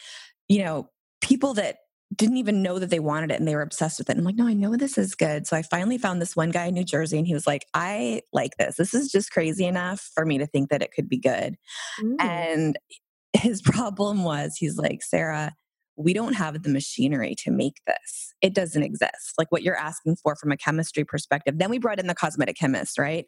you 0.49 0.63
know, 0.63 0.91
people 1.21 1.55
that 1.55 1.79
didn't 2.15 2.37
even 2.37 2.63
know 2.63 2.79
that 2.79 2.91
they 2.91 3.01
wanted 3.01 3.31
it 3.31 3.39
and 3.39 3.49
they 3.49 3.57
were 3.57 3.63
obsessed 3.63 3.99
with 3.99 4.09
it. 4.09 4.13
And 4.13 4.21
I'm 4.21 4.25
like, 4.25 4.37
no, 4.37 4.47
I 4.47 4.55
know 4.55 4.77
this 4.77 4.99
is 4.99 5.15
good. 5.15 5.47
So 5.47 5.57
I 5.57 5.63
finally 5.63 5.99
found 5.99 6.21
this 6.21 6.37
one 6.37 6.51
guy 6.51 6.67
in 6.67 6.75
New 6.75 6.85
Jersey 6.85 7.19
and 7.19 7.27
he 7.27 7.35
was 7.35 7.47
like, 7.47 7.67
I 7.75 8.23
like 8.33 8.57
this. 8.59 8.77
This 8.77 8.95
is 8.95 9.11
just 9.11 9.31
crazy 9.31 9.65
enough 9.65 10.11
for 10.15 10.25
me 10.25 10.39
to 10.39 10.47
think 10.47 10.71
that 10.71 10.83
it 10.83 10.93
could 10.93 11.09
be 11.09 11.19
good. 11.19 11.57
Mm. 12.03 12.17
And 12.21 12.79
his 13.33 13.63
problem 13.63 14.23
was 14.23 14.57
he's 14.57 14.77
like, 14.77 15.03
Sara, 15.03 15.55
we 15.97 16.13
don't 16.13 16.35
have 16.35 16.63
the 16.63 16.69
machinery 16.69 17.35
to 17.39 17.51
make 17.51 17.81
this. 17.87 18.35
It 18.41 18.55
doesn't 18.55 18.83
exist. 18.83 19.35
Like 19.39 19.51
what 19.51 19.63
you're 19.63 19.77
asking 19.77 20.17
for 20.17 20.37
from 20.37 20.53
a 20.53 20.57
chemistry 20.57 21.05
perspective. 21.05 21.59
Then 21.59 21.71
we 21.71 21.79
brought 21.79 22.01
in 22.01 22.07
the 22.07 22.15
cosmetic 22.15 22.57
chemist, 22.57 22.99
right? 22.99 23.27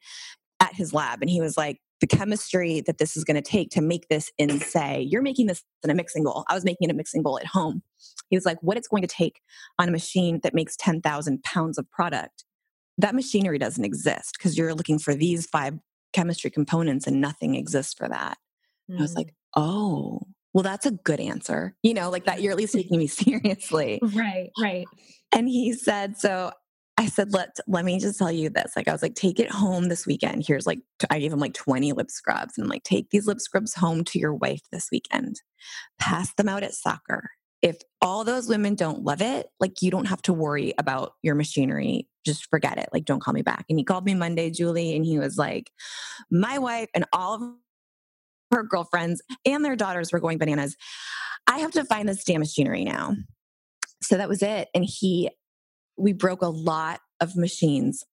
At 0.66 0.74
his 0.74 0.92
lab. 0.92 1.22
And 1.22 1.30
he 1.30 1.40
was 1.40 1.56
like, 1.56 1.78
the 2.00 2.06
chemistry 2.06 2.82
that 2.82 2.98
this 2.98 3.16
is 3.16 3.24
going 3.24 3.36
to 3.36 3.42
take 3.42 3.70
to 3.70 3.80
make 3.80 4.08
this 4.08 4.30
in 4.38 4.60
say 4.60 5.00
you're 5.00 5.22
making 5.22 5.46
this 5.46 5.62
in 5.82 5.90
a 5.90 5.94
mixing 5.94 6.24
bowl 6.24 6.44
i 6.50 6.54
was 6.54 6.62
making 6.62 6.78
it 6.82 6.90
in 6.90 6.90
a 6.90 6.96
mixing 6.96 7.22
bowl 7.22 7.38
at 7.38 7.46
home 7.46 7.82
he 8.28 8.36
was 8.36 8.44
like 8.44 8.58
what 8.60 8.76
it's 8.76 8.88
going 8.88 9.02
to 9.02 9.08
take 9.08 9.40
on 9.78 9.88
a 9.88 9.92
machine 9.92 10.40
that 10.42 10.52
makes 10.52 10.76
10,000 10.76 11.42
pounds 11.42 11.78
of 11.78 11.90
product 11.90 12.44
that 12.98 13.14
machinery 13.14 13.58
doesn't 13.58 13.84
exist 13.84 14.36
because 14.38 14.58
you're 14.58 14.74
looking 14.74 14.98
for 14.98 15.14
these 15.14 15.46
five 15.46 15.78
chemistry 16.12 16.50
components 16.50 17.06
and 17.06 17.20
nothing 17.20 17.54
exists 17.54 17.94
for 17.94 18.08
that 18.08 18.36
mm. 18.90 18.98
i 18.98 19.00
was 19.00 19.14
like 19.14 19.28
mm. 19.28 19.32
oh 19.56 20.20
well 20.52 20.62
that's 20.62 20.84
a 20.84 20.90
good 20.90 21.20
answer 21.20 21.74
you 21.82 21.94
know 21.94 22.10
like 22.10 22.26
that 22.26 22.42
you're 22.42 22.52
at 22.52 22.58
least 22.58 22.74
taking 22.74 22.98
me 22.98 23.06
seriously 23.06 24.00
right 24.14 24.50
right 24.60 24.86
and 25.32 25.48
he 25.48 25.72
said 25.72 26.18
so 26.18 26.50
I 26.98 27.06
said, 27.06 27.32
let 27.32 27.56
let 27.66 27.84
me 27.84 27.98
just 27.98 28.18
tell 28.18 28.32
you 28.32 28.48
this. 28.48 28.72
Like 28.74 28.88
I 28.88 28.92
was 28.92 29.02
like, 29.02 29.14
take 29.14 29.38
it 29.38 29.50
home 29.50 29.88
this 29.88 30.06
weekend. 30.06 30.44
Here's 30.46 30.66
like 30.66 30.80
I 31.10 31.18
gave 31.18 31.32
him 31.32 31.40
like 31.40 31.54
20 31.54 31.92
lip 31.92 32.10
scrubs 32.10 32.54
and 32.56 32.64
I'm 32.64 32.70
like, 32.70 32.84
take 32.84 33.10
these 33.10 33.26
lip 33.26 33.40
scrubs 33.40 33.74
home 33.74 34.02
to 34.04 34.18
your 34.18 34.34
wife 34.34 34.62
this 34.72 34.88
weekend. 34.90 35.42
Pass 35.98 36.32
them 36.34 36.48
out 36.48 36.62
at 36.62 36.74
soccer. 36.74 37.30
If 37.62 37.78
all 38.00 38.24
those 38.24 38.48
women 38.48 38.74
don't 38.74 39.02
love 39.02 39.20
it, 39.20 39.48
like 39.60 39.82
you 39.82 39.90
don't 39.90 40.06
have 40.06 40.22
to 40.22 40.32
worry 40.32 40.72
about 40.78 41.12
your 41.22 41.34
machinery. 41.34 42.08
Just 42.24 42.48
forget 42.48 42.78
it. 42.78 42.88
Like, 42.92 43.04
don't 43.04 43.22
call 43.22 43.34
me 43.34 43.42
back. 43.42 43.64
And 43.68 43.78
he 43.78 43.84
called 43.84 44.04
me 44.04 44.14
Monday, 44.14 44.50
Julie, 44.50 44.94
and 44.94 45.04
he 45.04 45.18
was 45.18 45.36
like, 45.36 45.70
my 46.30 46.58
wife 46.58 46.88
and 46.94 47.06
all 47.12 47.34
of 47.34 47.42
her 48.52 48.62
girlfriends 48.62 49.22
and 49.44 49.64
their 49.64 49.76
daughters 49.76 50.12
were 50.12 50.20
going 50.20 50.38
bananas. 50.38 50.76
I 51.46 51.58
have 51.58 51.72
to 51.72 51.84
find 51.84 52.08
this 52.08 52.24
damn 52.24 52.40
machinery 52.40 52.84
now. 52.84 53.14
So 54.02 54.16
that 54.16 54.28
was 54.28 54.42
it. 54.42 54.68
And 54.74 54.84
he 54.84 55.30
we 55.96 56.12
broke 56.12 56.42
a 56.42 56.48
lot 56.48 57.00
of 57.20 57.36
machines. 57.36 58.04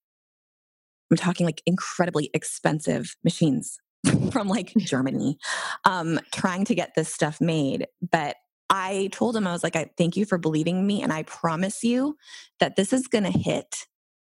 I'm 1.10 1.16
talking 1.16 1.46
like 1.46 1.62
incredibly 1.66 2.30
expensive 2.34 3.16
machines 3.22 3.78
from 4.32 4.48
like 4.48 4.72
Germany, 4.78 5.38
um, 5.84 6.20
trying 6.32 6.64
to 6.66 6.74
get 6.74 6.94
this 6.94 7.12
stuff 7.12 7.40
made. 7.40 7.86
But 8.10 8.36
I 8.70 9.10
told 9.12 9.36
him, 9.36 9.46
I 9.46 9.52
was 9.52 9.62
like, 9.62 9.76
I 9.76 9.90
thank 9.96 10.16
you 10.16 10.24
for 10.24 10.38
believing 10.38 10.86
me. 10.86 11.02
And 11.02 11.12
I 11.12 11.22
promise 11.24 11.84
you 11.84 12.16
that 12.60 12.76
this 12.76 12.92
is 12.92 13.06
going 13.06 13.24
to 13.24 13.30
hit 13.30 13.86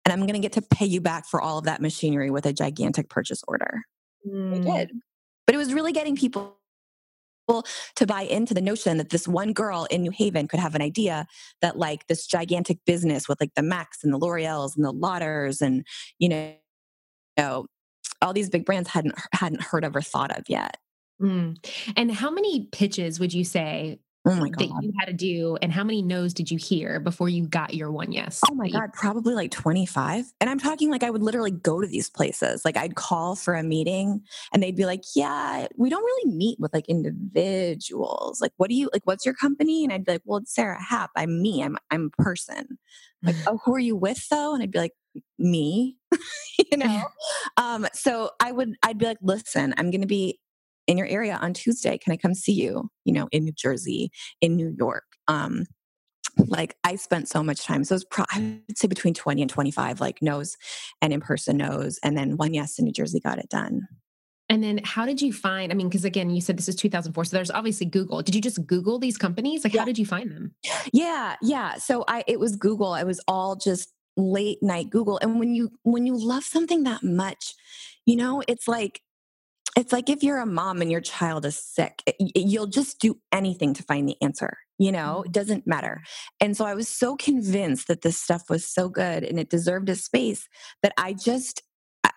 and 0.04 0.12
I'm 0.12 0.20
going 0.20 0.34
to 0.34 0.40
get 0.40 0.52
to 0.52 0.62
pay 0.62 0.86
you 0.86 1.00
back 1.00 1.26
for 1.26 1.40
all 1.40 1.58
of 1.58 1.64
that 1.64 1.80
machinery 1.80 2.30
with 2.30 2.46
a 2.46 2.52
gigantic 2.52 3.08
purchase 3.08 3.42
order. 3.46 3.82
Mm. 4.26 4.64
did. 4.64 4.90
But 5.46 5.54
it 5.54 5.58
was 5.58 5.74
really 5.74 5.92
getting 5.92 6.16
people 6.16 6.56
to 7.96 8.06
buy 8.06 8.22
into 8.22 8.54
the 8.54 8.60
notion 8.60 8.98
that 8.98 9.10
this 9.10 9.28
one 9.28 9.52
girl 9.52 9.86
in 9.90 10.02
New 10.02 10.10
Haven 10.10 10.48
could 10.48 10.60
have 10.60 10.74
an 10.74 10.82
idea 10.82 11.26
that 11.60 11.76
like 11.78 12.06
this 12.06 12.26
gigantic 12.26 12.78
business 12.86 13.28
with 13.28 13.40
like 13.40 13.54
the 13.54 13.62
Macs 13.62 14.04
and 14.04 14.12
the 14.12 14.18
L'Oreal's 14.18 14.76
and 14.76 14.84
the 14.84 14.92
Lauders 14.92 15.60
and 15.60 15.84
you 16.18 16.28
know, 16.28 16.54
you 17.36 17.44
know 17.44 17.66
all 18.20 18.32
these 18.32 18.48
big 18.48 18.64
brands 18.64 18.88
hadn't 18.88 19.14
hadn't 19.32 19.62
heard 19.62 19.84
of 19.84 19.94
or 19.96 20.00
thought 20.00 20.36
of 20.36 20.44
yet. 20.48 20.78
Mm. 21.20 21.56
And 21.96 22.10
how 22.10 22.30
many 22.30 22.68
pitches 22.72 23.20
would 23.20 23.32
you 23.32 23.44
say 23.44 24.00
Oh 24.24 24.36
my 24.36 24.48
God. 24.50 24.68
that 24.68 24.82
you 24.82 24.92
had 24.98 25.06
to 25.06 25.12
do 25.12 25.58
and 25.62 25.72
how 25.72 25.82
many 25.82 26.00
no's 26.00 26.32
did 26.32 26.48
you 26.48 26.56
hear 26.56 27.00
before 27.00 27.28
you 27.28 27.44
got 27.48 27.74
your 27.74 27.90
one 27.90 28.12
yes 28.12 28.40
oh 28.48 28.54
my 28.54 28.70
god 28.70 28.92
probably 28.92 29.34
like 29.34 29.50
25 29.50 30.26
and 30.40 30.48
i'm 30.48 30.60
talking 30.60 30.90
like 30.92 31.02
i 31.02 31.10
would 31.10 31.22
literally 31.24 31.50
go 31.50 31.80
to 31.80 31.88
these 31.88 32.08
places 32.08 32.64
like 32.64 32.76
i'd 32.76 32.94
call 32.94 33.34
for 33.34 33.54
a 33.54 33.64
meeting 33.64 34.22
and 34.52 34.62
they'd 34.62 34.76
be 34.76 34.86
like 34.86 35.02
yeah 35.16 35.66
we 35.76 35.90
don't 35.90 36.04
really 36.04 36.30
meet 36.32 36.56
with 36.60 36.72
like 36.72 36.88
individuals 36.88 38.40
like 38.40 38.52
what 38.58 38.68
do 38.68 38.76
you 38.76 38.88
like 38.92 39.02
what's 39.04 39.24
your 39.24 39.34
company? 39.34 39.82
And 39.82 39.92
i'd 39.92 40.04
be 40.04 40.12
like 40.12 40.22
well 40.24 40.38
it's 40.38 40.54
sara 40.54 40.80
happ 40.80 41.10
i'm 41.16 41.42
me 41.42 41.62
i'm 41.62 41.76
i'm 41.90 42.10
a 42.16 42.22
person. 42.22 42.78
Like 43.24 43.36
oh 43.48 43.58
who 43.64 43.74
are 43.74 43.80
you 43.80 43.96
with 43.96 44.28
though? 44.28 44.54
And 44.54 44.62
i'd 44.62 44.70
be 44.70 44.78
like 44.78 44.94
me 45.38 45.96
you 46.70 46.78
know? 46.78 47.02
Um 47.56 47.86
so 47.92 48.30
i 48.40 48.52
would 48.52 48.76
i'd 48.82 48.98
be 48.98 49.06
like 49.06 49.18
listen 49.20 49.74
i'm 49.76 49.90
gonna 49.90 50.06
be 50.06 50.38
in 50.86 50.98
your 50.98 51.06
area 51.06 51.38
on 51.40 51.54
Tuesday. 51.54 51.98
Can 51.98 52.12
I 52.12 52.16
come 52.16 52.34
see 52.34 52.52
you? 52.52 52.90
You 53.04 53.12
know, 53.12 53.28
in 53.32 53.44
New 53.44 53.52
Jersey, 53.52 54.10
in 54.40 54.56
New 54.56 54.74
York. 54.78 55.04
Um, 55.28 55.66
like 56.36 56.76
I 56.84 56.96
spent 56.96 57.28
so 57.28 57.42
much 57.42 57.64
time. 57.64 57.84
So 57.84 57.94
it 57.94 57.96
was 57.96 58.04
pro- 58.04 58.24
I 58.30 58.58
would 58.66 58.78
say 58.78 58.88
between 58.88 59.14
20 59.14 59.42
and 59.42 59.50
25, 59.50 60.00
like 60.00 60.22
no's 60.22 60.56
and 61.00 61.12
in 61.12 61.20
person 61.20 61.58
no's. 61.58 61.98
And 62.02 62.16
then 62.16 62.36
one 62.36 62.54
yes 62.54 62.78
in 62.78 62.86
New 62.86 62.92
Jersey 62.92 63.20
got 63.20 63.38
it 63.38 63.48
done. 63.48 63.86
And 64.48 64.62
then 64.62 64.80
how 64.84 65.06
did 65.06 65.22
you 65.22 65.32
find, 65.32 65.72
I 65.72 65.74
mean, 65.74 65.88
because 65.88 66.04
again, 66.04 66.30
you 66.30 66.40
said 66.40 66.58
this 66.58 66.68
is 66.68 66.76
2004. 66.76 67.24
So 67.24 67.36
there's 67.36 67.50
obviously 67.50 67.86
Google. 67.86 68.22
Did 68.22 68.34
you 68.34 68.40
just 68.40 68.66
Google 68.66 68.98
these 68.98 69.16
companies? 69.16 69.64
Like, 69.64 69.72
yeah. 69.72 69.80
how 69.80 69.86
did 69.86 69.98
you 69.98 70.06
find 70.06 70.30
them? 70.30 70.54
Yeah. 70.92 71.36
Yeah. 71.40 71.76
So 71.76 72.04
I, 72.06 72.24
it 72.26 72.38
was 72.38 72.56
Google. 72.56 72.94
It 72.94 73.06
was 73.06 73.20
all 73.26 73.56
just 73.56 73.92
late 74.16 74.58
night 74.62 74.90
Google. 74.90 75.18
And 75.22 75.38
when 75.38 75.54
you, 75.54 75.70
when 75.84 76.06
you 76.06 76.18
love 76.22 76.44
something 76.44 76.82
that 76.82 77.02
much, 77.02 77.54
you 78.04 78.16
know, 78.16 78.42
it's 78.46 78.68
like, 78.68 79.00
it's 79.76 79.92
like 79.92 80.10
if 80.10 80.22
you're 80.22 80.38
a 80.38 80.46
mom 80.46 80.82
and 80.82 80.90
your 80.90 81.00
child 81.00 81.46
is 81.46 81.58
sick, 81.58 82.02
it, 82.06 82.16
you'll 82.36 82.66
just 82.66 83.00
do 83.00 83.18
anything 83.32 83.72
to 83.74 83.82
find 83.82 84.08
the 84.08 84.16
answer. 84.20 84.58
You 84.78 84.92
know, 84.92 85.20
it 85.20 85.28
mm-hmm. 85.28 85.32
doesn't 85.32 85.66
matter. 85.66 86.02
And 86.40 86.56
so 86.56 86.64
I 86.64 86.74
was 86.74 86.88
so 86.88 87.16
convinced 87.16 87.88
that 87.88 88.02
this 88.02 88.18
stuff 88.18 88.50
was 88.50 88.66
so 88.66 88.88
good 88.88 89.24
and 89.24 89.38
it 89.38 89.48
deserved 89.48 89.88
a 89.88 89.96
space 89.96 90.48
that 90.82 90.92
I 90.98 91.14
just, 91.14 91.62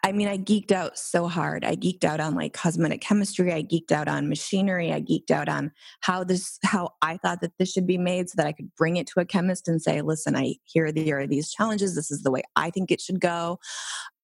I 0.04 0.12
mean, 0.12 0.28
I 0.28 0.38
geeked 0.38 0.72
out 0.72 0.98
so 0.98 1.28
hard. 1.28 1.64
I 1.64 1.76
geeked 1.76 2.04
out 2.04 2.20
on 2.20 2.36
like 2.36 2.54
cosmetic 2.54 3.02
chemistry. 3.02 3.54
I 3.54 3.64
geeked 3.64 3.92
out 3.92 4.08
on 4.08 4.30
machinery. 4.30 4.92
I 4.92 5.00
geeked 5.02 5.32
out 5.32 5.48
on 5.48 5.72
how 6.02 6.24
this, 6.24 6.60
how 6.64 6.90
I 7.02 7.18
thought 7.18 7.42
that 7.42 7.54
this 7.58 7.72
should 7.72 7.88
be 7.88 7.98
made 7.98 8.30
so 8.30 8.34
that 8.38 8.48
I 8.48 8.52
could 8.52 8.76
bring 8.76 8.98
it 8.98 9.08
to 9.08 9.20
a 9.20 9.26
chemist 9.26 9.68
and 9.68 9.82
say, 9.82 10.02
listen, 10.02 10.36
I 10.36 10.56
hear 10.66 10.92
there 10.92 11.20
are 11.20 11.28
these 11.28 11.52
challenges. 11.52 11.96
This 11.96 12.12
is 12.12 12.24
the 12.24 12.32
way 12.32 12.44
I 12.56 12.70
think 12.70 12.92
it 12.92 13.00
should 13.00 13.22
go. 13.22 13.60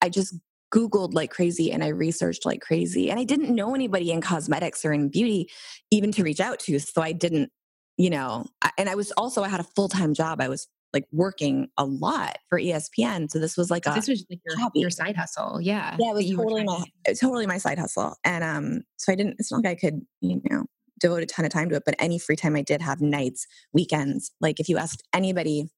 I 0.02 0.10
just 0.10 0.36
Googled 0.74 1.13
like 1.13 1.32
crazy 1.32 1.72
and 1.72 1.84
I 1.84 1.90
researched 1.90 2.46
like 2.46 2.62
crazy. 2.62 3.10
And 3.10 3.20
I 3.20 3.24
didn't 3.24 3.54
know 3.54 3.75
anybody 3.75 4.12
in 4.12 4.22
cosmetics 4.22 4.86
or 4.86 4.94
in 4.94 5.10
beauty 5.10 5.50
even 5.92 6.12
to 6.13 6.24
reach 6.24 6.40
out 6.40 6.60
to. 6.62 6.80
So 6.80 7.01
I 7.01 7.12
didn't, 7.12 7.51
you 7.98 8.10
know, 8.10 8.46
and 8.78 8.90
I 8.90 8.96
was 8.96 9.12
also, 9.13 9.44
I 9.44 9.50
had 9.50 9.60
a 9.60 9.66
full 9.75 9.90
time 9.90 10.13
job. 10.13 10.42
I 10.42 10.48
was 10.48 10.68
like 10.94 11.06
working 11.12 11.70
a 11.78 11.86
lot 11.86 12.38
for 12.50 12.60
ESPN. 12.60 13.30
So 13.32 13.40
this 13.40 13.56
was 13.56 13.72
like 13.72 13.86
a 13.86 13.92
this 13.92 14.08
was 14.08 14.25
like 14.30 14.40
your, 14.46 14.58
hobby. 14.60 14.80
your 14.80 14.90
side 14.90 15.16
hustle. 15.16 15.60
Yeah. 15.62 15.96
Yeah, 16.00 16.12
it 16.12 16.16
was 16.16 16.36
totally 16.36 16.63
my 16.63 16.84
to 17.06 17.16
totally 17.16 17.48
my 17.48 17.58
side 17.58 17.80
hustle. 17.80 18.16
And 18.24 18.44
um, 18.44 18.82
so 18.98 19.12
I 19.12 19.16
didn't 19.16 19.36
it's 19.40 19.51
not 19.51 19.63
like 19.63 19.72
I 19.72 19.75
could, 19.75 20.01
you 20.22 20.42
know, 20.50 20.66
devote 21.00 21.24
a 21.24 21.25
ton 21.25 21.46
of 21.46 21.51
time 21.51 21.70
to 21.70 21.75
it, 21.75 21.84
but 21.86 21.96
any 22.00 22.20
free 22.20 22.36
time 22.36 22.56
I 22.56 22.62
did 22.62 22.82
have 22.82 23.01
nights, 23.01 23.48
weekends. 23.74 24.32
Like 24.40 24.60
if 24.60 24.70
you 24.70 24.78
asked 24.78 25.04
anybody 25.13 25.70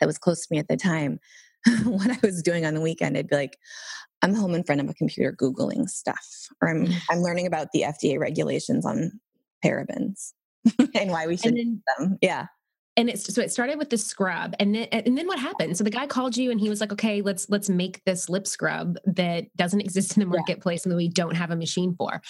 that 0.00 0.06
was 0.06 0.18
close 0.18 0.46
to 0.46 0.48
me 0.50 0.58
at 0.58 0.68
the 0.68 0.76
time, 0.76 1.18
what 1.84 2.10
I 2.10 2.18
was 2.22 2.42
doing 2.42 2.64
on 2.64 2.74
the 2.74 2.80
weekend, 2.80 3.16
I'd 3.16 3.28
be 3.28 3.36
like, 3.36 3.58
I'm 4.22 4.34
home 4.34 4.54
in 4.54 4.64
front 4.64 4.80
of 4.80 4.88
a 4.88 4.94
computer 4.94 5.32
Googling 5.32 5.88
stuff, 5.88 6.48
or 6.60 6.68
I'm, 6.68 6.88
I'm 7.10 7.20
learning 7.20 7.46
about 7.46 7.68
the 7.72 7.82
FDA 7.82 8.18
regulations 8.18 8.84
on 8.84 9.12
parabens 9.64 10.32
and 10.94 11.10
why 11.10 11.26
we 11.26 11.36
should 11.36 11.56
then, 11.56 11.82
them. 11.98 12.18
Yeah. 12.20 12.46
And 12.96 13.08
it's 13.08 13.32
so 13.32 13.40
it 13.40 13.52
started 13.52 13.78
with 13.78 13.90
the 13.90 13.96
scrub, 13.96 14.56
and 14.58 14.74
then 14.74 14.88
and 14.90 15.16
then 15.16 15.28
what 15.28 15.38
happened? 15.38 15.76
So 15.76 15.84
the 15.84 15.90
guy 15.90 16.08
called 16.08 16.36
you, 16.36 16.50
and 16.50 16.58
he 16.58 16.68
was 16.68 16.80
like, 16.80 16.92
"Okay, 16.92 17.22
let's 17.22 17.48
let's 17.48 17.68
make 17.70 18.02
this 18.04 18.28
lip 18.28 18.44
scrub 18.44 18.96
that 19.04 19.44
doesn't 19.56 19.80
exist 19.80 20.16
in 20.16 20.20
the 20.20 20.26
marketplace, 20.26 20.80
yeah. 20.80 20.88
and 20.88 20.92
that 20.92 20.96
we 20.96 21.08
don't 21.08 21.36
have 21.36 21.52
a 21.52 21.56
machine 21.56 21.94
for." 21.96 22.20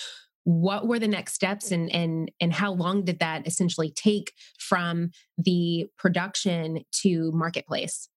What 0.44 0.86
were 0.86 0.98
the 0.98 1.08
next 1.08 1.32
steps, 1.32 1.70
and 1.70 1.90
and 1.90 2.30
and 2.38 2.52
how 2.52 2.72
long 2.72 3.06
did 3.06 3.20
that 3.20 3.46
essentially 3.46 3.90
take 3.90 4.34
from 4.58 5.10
the 5.38 5.86
production 5.96 6.80
to 7.00 7.32
marketplace? 7.32 8.10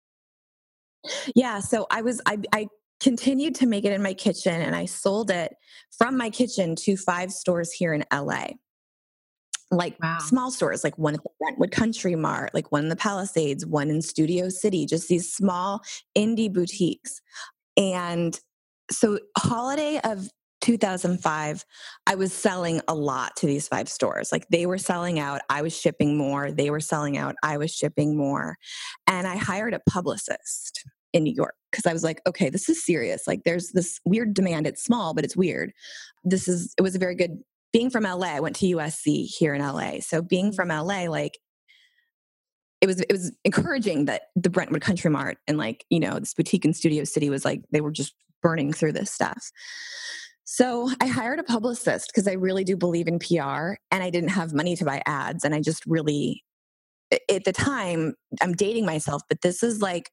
Yeah, 1.36 1.60
so 1.60 1.88
I 1.90 2.02
was 2.02 2.22
I 2.26 2.38
I 2.54 2.68
continued 3.00 3.56
to 3.56 3.66
make 3.66 3.86
it 3.86 3.94
in 3.94 4.02
my 4.02 4.14
kitchen 4.14 4.62
and 4.62 4.76
I 4.76 4.86
sold 4.86 5.32
it 5.32 5.56
from 5.98 6.18
my 6.18 6.30
kitchen 6.30 6.76
to 6.76 6.98
five 6.98 7.32
stores 7.32 7.72
here 7.72 7.94
in 7.94 8.04
LA. 8.14 8.48
Like 9.72 9.98
wow. 10.02 10.18
small 10.20 10.50
stores, 10.52 10.84
like 10.84 10.98
one 10.98 11.14
at 11.14 11.24
the 11.24 11.30
Brentwood 11.40 11.72
Country 11.72 12.16
Mart, 12.16 12.54
like 12.54 12.72
one 12.72 12.86
in 12.86 12.90
the 12.90 12.96
Palisades, 12.96 13.66
one 13.66 13.90
in 13.90 14.02
Studio 14.02 14.50
City, 14.50 14.86
just 14.86 15.08
these 15.08 15.32
small 15.32 15.82
indie 16.18 16.52
boutiques. 16.52 17.22
And 17.78 18.38
so 18.92 19.20
holiday 19.38 20.00
of 20.04 20.30
2005, 20.62 21.66
I 22.08 22.16
was 22.16 22.34
selling 22.34 22.82
a 22.88 22.94
lot 22.94 23.36
to 23.38 23.46
these 23.46 23.68
five 23.68 23.90
stores. 23.90 24.32
Like 24.32 24.48
they 24.50 24.66
were 24.66 24.78
selling 24.78 25.20
out, 25.20 25.42
I 25.50 25.62
was 25.62 25.78
shipping 25.78 26.18
more. 26.18 26.52
They 26.52 26.70
were 26.70 26.80
selling 26.80 27.18
out, 27.18 27.36
I 27.44 27.58
was 27.58 27.72
shipping 27.74 28.18
more. 28.18 28.58
And 29.08 29.28
I 29.28 29.38
hired 29.38 29.74
a 29.74 29.82
publicist 29.90 30.84
in 31.14 31.24
New 31.24 31.34
York 31.34 31.56
because 31.72 31.86
I 31.86 31.94
was 31.94 32.04
like, 32.04 32.22
okay, 32.28 32.50
this 32.50 32.70
is 32.70 32.84
serious. 32.86 33.28
Like 33.28 33.44
there's 33.44 33.72
this 33.72 34.00
weird 34.06 34.34
demand. 34.34 34.68
It's 34.68 34.84
small, 34.84 35.14
but 35.14 35.24
it's 35.24 35.38
weird. 35.38 35.72
This 36.24 36.48
is, 36.48 36.74
it 36.78 36.82
was 36.82 36.96
a 36.96 37.00
very 37.00 37.16
good, 37.16 37.40
being 37.72 37.90
from 37.90 38.04
LA, 38.04 38.36
I 38.36 38.40
went 38.40 38.56
to 38.58 38.76
USC 38.76 39.26
here 39.26 39.54
in 39.54 39.62
LA. 39.62 40.00
So 40.02 40.22
being 40.22 40.52
from 40.52 40.70
mm-hmm. 40.70 40.88
LA, 40.88 41.12
like, 41.12 41.38
it 42.82 42.88
was 42.88 43.02
it 43.02 43.12
was 43.12 43.36
encouraging 43.44 44.06
that 44.06 44.24
the 44.36 44.50
Brentwood 44.50 44.82
Country 44.82 45.12
Mart 45.12 45.38
and 45.48 45.58
like 45.58 45.86
you 45.90 46.00
know 46.00 46.20
this 46.20 46.34
boutique 46.34 46.66
in 46.66 46.74
Studio 46.74 47.04
City 47.04 47.30
was 47.30 47.44
like 47.44 47.62
they 47.72 47.82
were 47.82 47.92
just 47.92 48.14
burning 48.42 48.72
through 48.72 48.94
this 48.94 49.12
stuff. 49.12 49.52
So 50.52 50.90
I 51.00 51.06
hired 51.06 51.38
a 51.38 51.44
publicist 51.44 52.08
because 52.08 52.28
I 52.28 52.32
really 52.32 52.64
do 52.64 52.76
believe 52.76 53.08
in 53.08 53.20
PR 53.20 53.76
and 53.92 54.02
I 54.02 54.10
didn't 54.10 54.32
have 54.32 54.52
money 54.52 54.76
to 54.78 54.84
buy 54.84 55.00
ads. 55.06 55.44
And 55.44 55.54
I 55.54 55.62
just 55.62 55.86
really, 55.86 56.44
at 57.30 57.44
the 57.44 57.52
time, 57.52 58.16
I'm 58.42 58.54
dating 58.54 58.84
myself, 58.84 59.22
but 59.30 59.42
this 59.42 59.62
is 59.62 59.80
like 59.80 60.10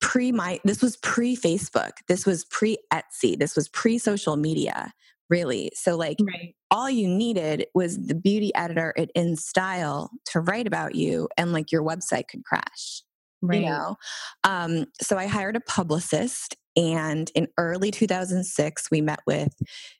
pre 0.00 0.30
my, 0.30 0.60
this 0.62 0.80
was 0.80 0.96
pre 0.98 1.36
Facebook. 1.36 1.90
This 2.06 2.24
was 2.24 2.44
pre 2.44 2.78
Etsy. 2.92 3.36
This 3.36 3.56
was 3.56 3.68
pre 3.68 3.98
social 3.98 4.36
media, 4.36 4.92
really. 5.28 5.72
So, 5.74 5.96
like, 5.96 6.18
right. 6.22 6.54
all 6.70 6.88
you 6.88 7.08
needed 7.08 7.66
was 7.74 7.98
the 7.98 8.14
beauty 8.14 8.54
editor 8.54 8.94
at 8.96 9.10
InStyle 9.16 10.10
to 10.26 10.38
write 10.38 10.68
about 10.68 10.94
you 10.94 11.28
and 11.36 11.52
like 11.52 11.72
your 11.72 11.82
website 11.82 12.28
could 12.28 12.44
crash. 12.44 13.02
Right. 13.42 13.62
You 13.62 13.66
know? 13.66 13.96
Um, 14.44 14.86
so 15.02 15.18
I 15.18 15.26
hired 15.26 15.56
a 15.56 15.60
publicist 15.60 16.56
and 16.76 17.30
in 17.34 17.48
early 17.56 17.90
2006, 17.90 18.90
we 18.90 19.00
met 19.00 19.20
with, 19.26 19.54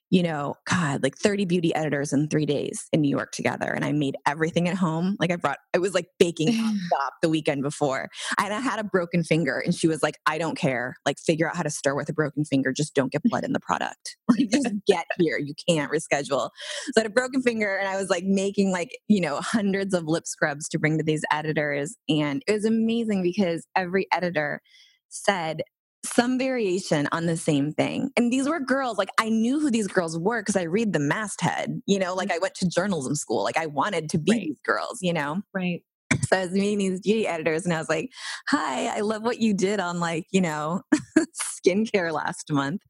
you 0.09 0.21
know, 0.23 0.55
God, 0.69 1.03
like 1.03 1.17
30 1.17 1.45
beauty 1.45 1.73
editors 1.73 2.11
in 2.11 2.27
three 2.27 2.45
days 2.45 2.87
in 2.91 3.01
New 3.01 3.09
York 3.09 3.31
together. 3.31 3.67
And 3.67 3.85
I 3.85 3.93
made 3.93 4.17
everything 4.27 4.67
at 4.67 4.75
home. 4.75 5.15
Like 5.19 5.31
I 5.31 5.37
brought, 5.37 5.59
it 5.73 5.79
was 5.79 5.93
like 5.93 6.07
baking 6.19 6.47
the 7.21 7.29
weekend 7.29 7.63
before. 7.63 8.09
And 8.37 8.53
I 8.53 8.59
had 8.59 8.79
a 8.79 8.83
broken 8.83 9.23
finger. 9.23 9.59
And 9.59 9.73
she 9.73 9.87
was 9.87 10.03
like, 10.03 10.17
I 10.25 10.37
don't 10.37 10.57
care. 10.57 10.95
Like 11.05 11.17
figure 11.17 11.49
out 11.49 11.55
how 11.55 11.63
to 11.63 11.69
stir 11.69 11.95
with 11.95 12.09
a 12.09 12.13
broken 12.13 12.43
finger. 12.43 12.73
Just 12.73 12.93
don't 12.93 13.11
get 13.11 13.23
blood 13.23 13.45
in 13.45 13.53
the 13.53 13.59
product. 13.59 14.17
Like 14.27 14.49
just 14.49 14.67
get 14.85 15.05
here. 15.17 15.37
You 15.37 15.53
can't 15.69 15.89
reschedule. 15.89 16.49
So 16.49 16.91
I 16.97 17.01
had 17.01 17.05
a 17.05 17.09
broken 17.09 17.41
finger 17.41 17.77
and 17.77 17.87
I 17.87 17.95
was 17.95 18.09
like 18.09 18.25
making 18.25 18.71
like, 18.71 18.97
you 19.07 19.21
know, 19.21 19.39
hundreds 19.39 19.93
of 19.93 20.05
lip 20.05 20.27
scrubs 20.27 20.67
to 20.69 20.79
bring 20.79 20.97
to 20.97 21.05
these 21.05 21.23
editors. 21.31 21.95
And 22.09 22.43
it 22.47 22.51
was 22.51 22.65
amazing 22.65 23.23
because 23.23 23.65
every 23.77 24.07
editor 24.11 24.61
said 25.07 25.61
some 26.07 26.37
variation 26.37 27.07
on 27.11 27.25
the 27.25 27.37
same 27.37 27.71
thing. 27.71 28.11
And 28.15 28.31
these 28.31 28.47
were 28.47 28.59
girls, 28.59 28.97
like 28.97 29.09
I 29.19 29.29
knew 29.29 29.59
who 29.59 29.69
these 29.69 29.87
girls 29.87 30.17
were 30.17 30.41
because 30.41 30.55
I 30.55 30.63
read 30.63 30.93
the 30.93 30.99
masthead, 30.99 31.81
you 31.85 31.99
know, 31.99 32.13
like 32.13 32.29
mm. 32.29 32.35
I 32.35 32.39
went 32.39 32.55
to 32.55 32.67
journalism 32.67 33.15
school. 33.15 33.43
Like 33.43 33.57
I 33.57 33.65
wanted 33.65 34.09
to 34.11 34.17
be 34.17 34.31
right. 34.31 34.41
these 34.41 34.59
girls, 34.65 34.99
you 35.01 35.13
know? 35.13 35.41
Right. 35.53 35.83
So 36.27 36.37
I 36.37 36.41
was 36.41 36.51
meeting 36.51 36.77
these 36.77 37.01
beauty 37.01 37.27
editors 37.27 37.65
and 37.65 37.73
I 37.73 37.79
was 37.79 37.89
like, 37.89 38.09
hi, 38.47 38.95
I 38.95 39.01
love 39.01 39.23
what 39.23 39.41
you 39.41 39.53
did 39.53 39.79
on 39.79 39.99
like, 39.99 40.25
you 40.31 40.41
know, 40.41 40.81
skincare 41.65 42.11
last 42.11 42.51
month. 42.51 42.81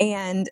And 0.00 0.48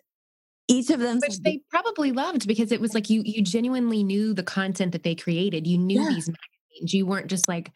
each 0.69 0.89
of 0.89 0.99
them 0.99 1.19
which 1.19 1.39
they 1.39 1.61
probably 1.69 2.13
loved 2.13 2.47
because 2.47 2.71
it 2.71 2.79
was 2.79 2.93
like 2.93 3.09
you 3.09 3.21
you 3.25 3.43
genuinely 3.43 4.01
knew 4.01 4.33
the 4.33 4.43
content 4.43 4.93
that 4.93 5.03
they 5.03 5.13
created 5.13 5.67
you 5.67 5.77
knew 5.77 6.01
yeah. 6.01 6.07
these 6.07 6.29
magazines 6.29 6.93
you 6.93 7.05
weren't 7.05 7.27
just 7.27 7.49
like 7.49 7.69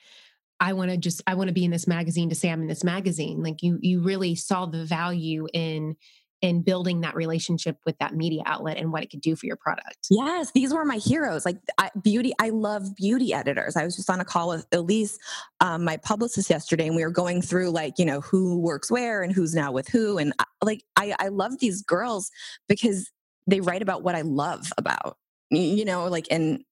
I 0.59 0.73
want 0.73 0.91
to 0.91 0.97
just 0.97 1.21
I 1.27 1.35
want 1.35 1.47
to 1.49 1.53
be 1.53 1.65
in 1.65 1.71
this 1.71 1.87
magazine 1.87 2.29
to 2.29 2.35
say 2.35 2.49
I'm 2.49 2.61
in 2.61 2.67
this 2.67 2.83
magazine. 2.83 3.43
Like 3.43 3.61
you 3.61 3.79
you 3.81 4.01
really 4.01 4.35
saw 4.35 4.65
the 4.65 4.85
value 4.85 5.47
in 5.53 5.95
in 6.41 6.61
building 6.61 7.01
that 7.01 7.15
relationship 7.15 7.77
with 7.85 7.97
that 7.97 8.13
media 8.13 8.43
outlet 8.45 8.77
and 8.77 8.91
what 8.91 9.01
it 9.01 9.09
could 9.09 9.21
do 9.21 9.35
for 9.35 9.47
your 9.47 9.55
product. 9.55 10.07
Yes, 10.09 10.51
these 10.51 10.71
were 10.71 10.85
my 10.85 10.97
heroes. 10.97 11.45
Like 11.45 11.57
I, 11.79 11.89
beauty, 12.01 12.31
I 12.39 12.49
love 12.49 12.95
beauty 12.95 13.33
editors. 13.33 13.75
I 13.75 13.83
was 13.83 13.95
just 13.95 14.09
on 14.09 14.19
a 14.19 14.25
call 14.25 14.49
with 14.49 14.67
Elise, 14.71 15.17
um, 15.61 15.83
my 15.83 15.97
publicist 15.97 16.49
yesterday, 16.49 16.85
and 16.85 16.95
we 16.95 17.03
were 17.03 17.11
going 17.11 17.41
through 17.41 17.71
like 17.71 17.97
you 17.97 18.05
know 18.05 18.21
who 18.21 18.59
works 18.59 18.91
where 18.91 19.23
and 19.23 19.33
who's 19.33 19.55
now 19.55 19.71
with 19.71 19.87
who, 19.87 20.17
and 20.17 20.33
uh, 20.39 20.45
like 20.63 20.83
I, 20.95 21.15
I 21.19 21.27
love 21.29 21.59
these 21.59 21.81
girls 21.81 22.29
because 22.67 23.11
they 23.47 23.59
write 23.59 23.81
about 23.81 24.03
what 24.03 24.15
I 24.15 24.21
love 24.21 24.71
about 24.77 25.17
you 25.49 25.85
know 25.85 26.07
like 26.07 26.27
and 26.29 26.63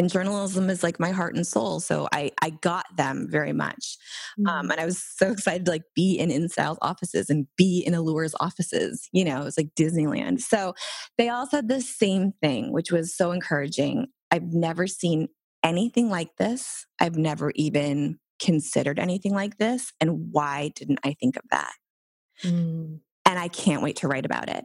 and 0.00 0.08
journalism 0.08 0.70
is 0.70 0.82
like 0.82 0.98
my 0.98 1.10
heart 1.10 1.34
and 1.34 1.46
soul. 1.46 1.78
So 1.78 2.08
I 2.10 2.32
I 2.40 2.48
got 2.48 2.86
them 2.96 3.26
very 3.28 3.52
much, 3.52 3.98
um, 4.38 4.46
mm-hmm. 4.46 4.48
um, 4.48 4.70
and 4.70 4.80
I 4.80 4.86
was 4.86 5.04
so 5.04 5.30
excited 5.30 5.66
to 5.66 5.70
like 5.70 5.82
be 5.94 6.18
in 6.18 6.30
InStyle's 6.30 6.78
offices 6.80 7.28
and 7.28 7.46
be 7.58 7.84
in 7.86 7.92
Allure's 7.92 8.34
offices. 8.40 9.10
You 9.12 9.26
know, 9.26 9.42
it 9.42 9.44
was 9.44 9.58
like 9.58 9.74
Disneyland. 9.78 10.40
So 10.40 10.72
they 11.18 11.28
all 11.28 11.46
said 11.46 11.68
the 11.68 11.82
same 11.82 12.32
thing, 12.40 12.72
which 12.72 12.90
was 12.90 13.14
so 13.14 13.30
encouraging. 13.30 14.06
I've 14.30 14.54
never 14.54 14.86
seen 14.86 15.28
anything 15.62 16.08
like 16.08 16.34
this. 16.38 16.86
I've 16.98 17.18
never 17.18 17.52
even 17.54 18.18
considered 18.40 18.98
anything 18.98 19.34
like 19.34 19.58
this, 19.58 19.92
and 20.00 20.32
why 20.32 20.70
didn't 20.74 21.00
I 21.04 21.14
think 21.20 21.36
of 21.36 21.42
that? 21.50 21.72
Mm. 22.42 23.00
And 23.26 23.38
I 23.38 23.48
can't 23.48 23.82
wait 23.82 23.96
to 23.96 24.08
write 24.08 24.24
about 24.24 24.48
it. 24.48 24.64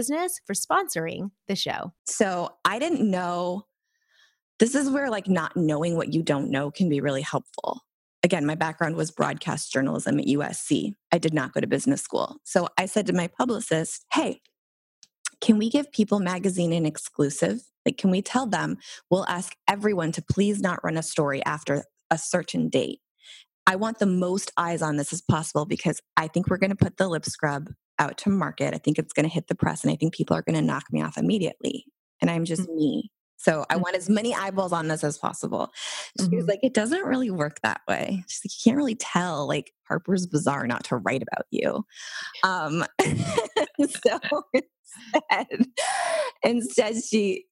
business 0.00 0.40
for 0.46 0.54
sponsoring 0.54 1.30
the 1.46 1.54
show. 1.54 1.92
So 2.06 2.48
I 2.64 2.78
didn't 2.78 3.10
know. 3.10 3.64
This 4.58 4.74
is 4.74 4.88
where 4.88 5.10
like 5.10 5.28
not 5.28 5.58
knowing 5.58 5.94
what 5.94 6.14
you 6.14 6.22
don't 6.22 6.50
know 6.50 6.70
can 6.70 6.88
be 6.88 7.02
really 7.02 7.20
helpful. 7.20 7.82
Again, 8.22 8.46
my 8.46 8.54
background 8.54 8.96
was 8.96 9.10
broadcast 9.10 9.70
journalism 9.70 10.18
at 10.18 10.24
USC. 10.24 10.94
I 11.12 11.18
did 11.18 11.34
not 11.34 11.52
go 11.52 11.60
to 11.60 11.66
business 11.66 12.00
school. 12.00 12.38
So 12.44 12.68
I 12.78 12.86
said 12.86 13.06
to 13.08 13.12
my 13.12 13.26
publicist, 13.26 14.06
hey, 14.14 14.40
can 15.42 15.58
we 15.58 15.68
give 15.68 15.92
People 15.92 16.18
Magazine 16.18 16.72
an 16.72 16.86
exclusive? 16.86 17.60
Like, 17.84 17.98
can 17.98 18.10
we 18.10 18.22
tell 18.22 18.46
them 18.46 18.78
we'll 19.10 19.26
ask 19.26 19.54
everyone 19.68 20.12
to 20.12 20.22
please 20.22 20.62
not 20.62 20.82
run 20.82 20.96
a 20.96 21.02
story 21.02 21.44
after 21.44 21.84
a 22.10 22.16
certain 22.16 22.70
date? 22.70 23.00
I 23.66 23.76
want 23.76 23.98
the 23.98 24.06
most 24.06 24.50
eyes 24.56 24.80
on 24.80 24.96
this 24.96 25.12
as 25.12 25.20
possible 25.20 25.66
because 25.66 26.00
I 26.16 26.28
think 26.28 26.48
we're 26.48 26.56
going 26.56 26.70
to 26.70 26.76
put 26.76 26.96
the 26.96 27.06
lip 27.06 27.26
scrub 27.26 27.68
out 28.00 28.18
to 28.18 28.30
market. 28.30 28.74
I 28.74 28.78
think 28.78 28.98
it's 28.98 29.12
going 29.12 29.28
to 29.28 29.32
hit 29.32 29.46
the 29.46 29.54
press 29.54 29.84
and 29.84 29.92
I 29.92 29.96
think 29.96 30.14
people 30.14 30.36
are 30.36 30.42
going 30.42 30.56
to 30.56 30.62
knock 30.62 30.86
me 30.90 31.02
off 31.02 31.16
immediately. 31.16 31.84
And 32.20 32.30
I'm 32.30 32.44
just 32.44 32.62
mm-hmm. 32.62 32.74
me. 32.74 33.10
So 33.36 33.64
I 33.70 33.76
want 33.76 33.96
as 33.96 34.10
many 34.10 34.34
eyeballs 34.34 34.72
on 34.72 34.88
this 34.88 35.02
as 35.02 35.16
possible. 35.16 35.70
She 36.18 36.26
mm-hmm. 36.26 36.36
was 36.36 36.46
like, 36.46 36.60
it 36.62 36.74
doesn't 36.74 37.06
really 37.06 37.30
work 37.30 37.60
that 37.62 37.80
way. 37.88 38.22
She's 38.28 38.42
like, 38.44 38.52
you 38.52 38.70
can't 38.70 38.76
really 38.76 38.96
tell 38.96 39.46
like 39.48 39.72
Harper's 39.88 40.26
Bazaar 40.26 40.66
not 40.66 40.84
to 40.84 40.96
write 40.96 41.22
about 41.22 41.46
you. 41.50 41.84
Um, 42.42 42.84
so 44.04 44.18
instead, 45.30 45.66
instead 46.42 46.96
she 47.02 47.46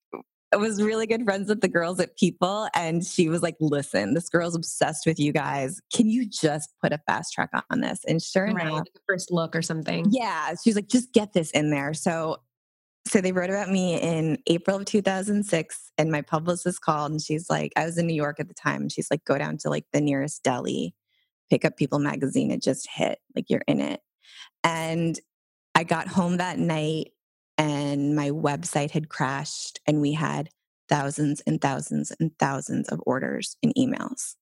was 0.56 0.82
really 0.82 1.06
good 1.06 1.24
friends 1.24 1.48
with 1.48 1.60
the 1.60 1.68
girls 1.68 2.00
at 2.00 2.16
People. 2.16 2.68
And 2.74 3.04
she 3.04 3.28
was 3.28 3.42
like, 3.42 3.56
listen, 3.60 4.14
this 4.14 4.28
girl's 4.28 4.56
obsessed 4.56 5.04
with 5.06 5.18
you 5.18 5.32
guys. 5.32 5.80
Can 5.92 6.08
you 6.08 6.26
just 6.26 6.70
put 6.82 6.92
a 6.92 6.98
fast 7.06 7.34
track 7.34 7.50
on 7.70 7.80
this? 7.80 8.00
And 8.06 8.22
sure 8.22 8.46
right, 8.46 8.66
enough, 8.66 8.84
the 8.94 9.00
first 9.06 9.30
look 9.30 9.54
or 9.54 9.62
something. 9.62 10.06
Yeah. 10.10 10.54
She's 10.64 10.76
like, 10.76 10.88
just 10.88 11.12
get 11.12 11.34
this 11.34 11.50
in 11.50 11.70
there. 11.70 11.92
So 11.92 12.38
so 13.08 13.20
they 13.20 13.32
wrote 13.32 13.50
about 13.50 13.70
me 13.70 14.00
in 14.00 14.38
April 14.46 14.76
of 14.76 14.84
2006, 14.84 15.92
and 15.96 16.10
my 16.10 16.22
publicist 16.22 16.80
called, 16.82 17.10
and 17.10 17.22
she's 17.22 17.48
like, 17.48 17.72
I 17.76 17.84
was 17.84 17.98
in 17.98 18.06
New 18.06 18.14
York 18.14 18.38
at 18.38 18.48
the 18.48 18.54
time, 18.54 18.82
and 18.82 18.92
she's 18.92 19.10
like, 19.10 19.24
go 19.24 19.38
down 19.38 19.56
to 19.58 19.70
like 19.70 19.86
the 19.92 20.00
nearest 20.00 20.42
deli, 20.42 20.94
pick 21.50 21.64
up 21.64 21.76
People 21.76 21.98
magazine. 21.98 22.50
It 22.50 22.62
just 22.62 22.88
hit, 22.90 23.18
like 23.34 23.46
you're 23.48 23.64
in 23.66 23.80
it. 23.80 24.00
And 24.62 25.18
I 25.74 25.84
got 25.84 26.08
home 26.08 26.36
that 26.36 26.58
night, 26.58 27.12
and 27.58 28.14
my 28.14 28.30
website 28.30 28.92
had 28.92 29.08
crashed, 29.08 29.80
and 29.86 30.00
we 30.00 30.12
had 30.12 30.48
thousands 30.88 31.42
and 31.46 31.60
thousands 31.60 32.12
and 32.18 32.30
thousands 32.38 32.88
of 32.88 33.02
orders 33.04 33.56
and 33.62 33.74
emails. 33.76 34.36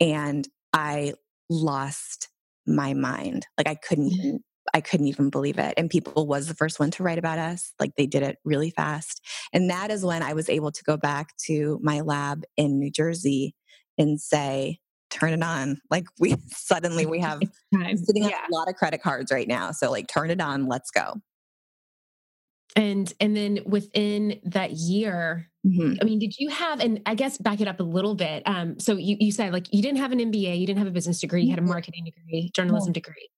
And 0.00 0.46
I 0.72 1.14
lost 1.50 2.28
my 2.66 2.94
mind. 2.94 3.46
Like 3.56 3.68
I 3.68 3.74
couldn't 3.74 4.10
mm-hmm. 4.10 4.26
even 4.26 4.40
I 4.74 4.82
couldn't 4.82 5.06
even 5.06 5.30
believe 5.30 5.58
it. 5.58 5.74
And 5.78 5.88
People 5.88 6.26
was 6.26 6.46
the 6.46 6.54
first 6.54 6.78
one 6.78 6.90
to 6.92 7.02
write 7.02 7.18
about 7.18 7.38
us. 7.38 7.72
Like 7.80 7.92
they 7.96 8.06
did 8.06 8.22
it 8.22 8.36
really 8.44 8.70
fast. 8.70 9.24
And 9.52 9.70
that 9.70 9.90
is 9.90 10.04
when 10.04 10.22
I 10.22 10.34
was 10.34 10.50
able 10.50 10.72
to 10.72 10.84
go 10.84 10.98
back 10.98 11.34
to 11.46 11.80
my 11.82 12.00
lab 12.00 12.44
in 12.58 12.78
New 12.78 12.90
Jersey 12.90 13.54
and 13.96 14.20
say, 14.20 14.78
turn 15.10 15.32
it 15.32 15.42
on. 15.42 15.80
Like 15.90 16.06
we 16.20 16.34
suddenly 16.48 17.06
we 17.06 17.18
have 17.20 17.40
sitting 17.72 18.24
yeah. 18.24 18.36
on 18.44 18.52
a 18.52 18.54
lot 18.54 18.68
of 18.68 18.74
credit 18.74 19.02
cards 19.02 19.32
right 19.32 19.48
now. 19.48 19.70
So 19.70 19.90
like 19.90 20.06
turn 20.06 20.30
it 20.30 20.40
on, 20.40 20.66
let's 20.66 20.90
go. 20.90 21.14
And 22.78 23.12
and 23.18 23.36
then 23.36 23.58
within 23.66 24.40
that 24.44 24.70
year, 24.70 25.50
mm-hmm. 25.66 25.94
I 26.00 26.04
mean, 26.04 26.20
did 26.20 26.38
you 26.38 26.48
have 26.48 26.78
and 26.78 27.02
I 27.06 27.16
guess 27.16 27.36
back 27.36 27.60
it 27.60 27.66
up 27.66 27.80
a 27.80 27.82
little 27.82 28.14
bit. 28.14 28.44
Um, 28.46 28.78
so 28.78 28.96
you 28.96 29.16
you 29.18 29.32
said 29.32 29.52
like 29.52 29.66
you 29.74 29.82
didn't 29.82 29.98
have 29.98 30.12
an 30.12 30.20
MBA, 30.20 30.60
you 30.60 30.66
didn't 30.66 30.78
have 30.78 30.86
a 30.86 30.92
business 30.92 31.20
degree, 31.20 31.42
you 31.42 31.50
had 31.50 31.58
a 31.58 31.62
marketing 31.62 32.04
degree, 32.04 32.50
journalism 32.54 32.92
degree. 32.92 33.28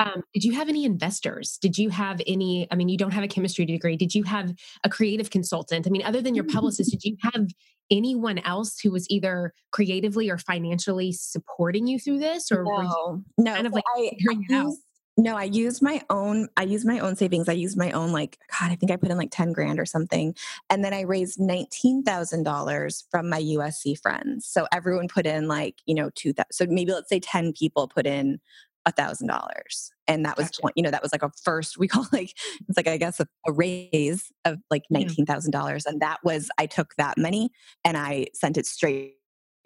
Um, 0.00 0.24
did 0.34 0.42
you 0.42 0.52
have 0.54 0.68
any 0.68 0.84
investors? 0.84 1.58
Did 1.62 1.78
you 1.78 1.90
have 1.90 2.20
any? 2.26 2.66
I 2.72 2.74
mean, 2.74 2.88
you 2.88 2.98
don't 2.98 3.12
have 3.12 3.22
a 3.22 3.28
chemistry 3.28 3.64
degree. 3.64 3.96
Did 3.96 4.14
you 4.14 4.24
have 4.24 4.52
a 4.82 4.88
creative 4.88 5.30
consultant? 5.30 5.86
I 5.86 5.90
mean, 5.90 6.02
other 6.04 6.20
than 6.20 6.34
your 6.34 6.44
publicist, 6.44 6.90
did 6.90 7.04
you 7.04 7.16
have 7.22 7.46
anyone 7.88 8.38
else 8.38 8.80
who 8.80 8.90
was 8.90 9.08
either 9.10 9.52
creatively 9.70 10.30
or 10.30 10.38
financially 10.38 11.12
supporting 11.12 11.86
you 11.86 12.00
through 12.00 12.18
this, 12.18 12.50
or 12.50 12.64
no, 12.64 13.22
no, 13.38 13.54
kind 13.54 13.66
of 13.66 13.72
like 13.72 13.84
I, 13.96 14.10
I 14.30 14.36
used, 14.48 14.80
no, 15.16 15.36
I 15.36 15.44
used 15.44 15.82
my 15.82 16.02
own. 16.08 16.48
I 16.56 16.62
used 16.62 16.86
my 16.86 16.98
own 16.98 17.16
savings. 17.16 17.48
I 17.48 17.52
used 17.52 17.76
my 17.76 17.90
own 17.92 18.12
like 18.12 18.38
God. 18.58 18.70
I 18.70 18.76
think 18.76 18.90
I 18.90 18.96
put 18.96 19.10
in 19.10 19.18
like 19.18 19.30
ten 19.30 19.52
grand 19.52 19.78
or 19.78 19.84
something, 19.84 20.34
and 20.70 20.82
then 20.82 20.94
I 20.94 21.02
raised 21.02 21.38
nineteen 21.38 22.02
thousand 22.02 22.44
dollars 22.44 23.04
from 23.10 23.28
my 23.28 23.40
USC 23.40 23.98
friends. 24.00 24.46
So 24.46 24.66
everyone 24.72 25.08
put 25.08 25.26
in 25.26 25.48
like 25.48 25.76
you 25.84 25.94
know 25.94 26.10
two. 26.14 26.32
So 26.50 26.66
maybe 26.66 26.92
let's 26.92 27.10
say 27.10 27.20
ten 27.20 27.52
people 27.52 27.88
put 27.88 28.06
in 28.06 28.40
a 28.84 28.92
thousand 28.92 29.28
dollars 29.28 29.92
and 30.08 30.24
that 30.24 30.36
was 30.36 30.50
gotcha. 30.50 30.72
you 30.74 30.82
know 30.82 30.90
that 30.90 31.02
was 31.02 31.12
like 31.12 31.22
a 31.22 31.30
first 31.44 31.78
we 31.78 31.86
call 31.86 32.04
like 32.12 32.32
it's 32.68 32.76
like 32.76 32.88
i 32.88 32.96
guess 32.96 33.20
a, 33.20 33.28
a 33.46 33.52
raise 33.52 34.32
of 34.44 34.58
like 34.72 34.82
mm-hmm. 34.82 34.94
nineteen 34.94 35.24
thousand 35.24 35.52
dollars 35.52 35.86
and 35.86 36.00
that 36.00 36.18
was 36.24 36.50
i 36.58 36.66
took 36.66 36.92
that 36.96 37.16
money 37.16 37.50
and 37.84 37.96
i 37.96 38.26
sent 38.34 38.56
it 38.56 38.66
straight 38.66 39.14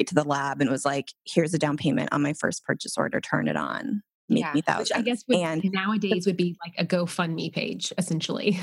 to 0.07 0.15
the 0.15 0.23
lab 0.23 0.61
and 0.61 0.69
was 0.69 0.85
like 0.85 1.13
here's 1.25 1.55
a 1.55 1.59
down 1.59 1.79
payment 1.79 2.11
on 2.13 2.21
my 2.21 2.35
first 2.35 2.63
purchase 2.65 2.99
order 2.99 3.21
turn 3.21 3.49
it 3.49 3.57
on 3.57 4.03
make 4.29 4.43
yeah, 4.43 4.53
me 4.53 4.61
thousand. 4.61 4.83
Which 4.83 4.93
I 4.95 5.03
guess 5.03 5.25
would, 5.29 5.39
and 5.39 5.63
nowadays 5.73 6.27
would 6.27 6.37
be 6.37 6.57
like 6.65 6.75
a 6.79 6.85
GoFundMe 6.85 7.53
page, 7.53 7.93
essentially. 7.99 8.59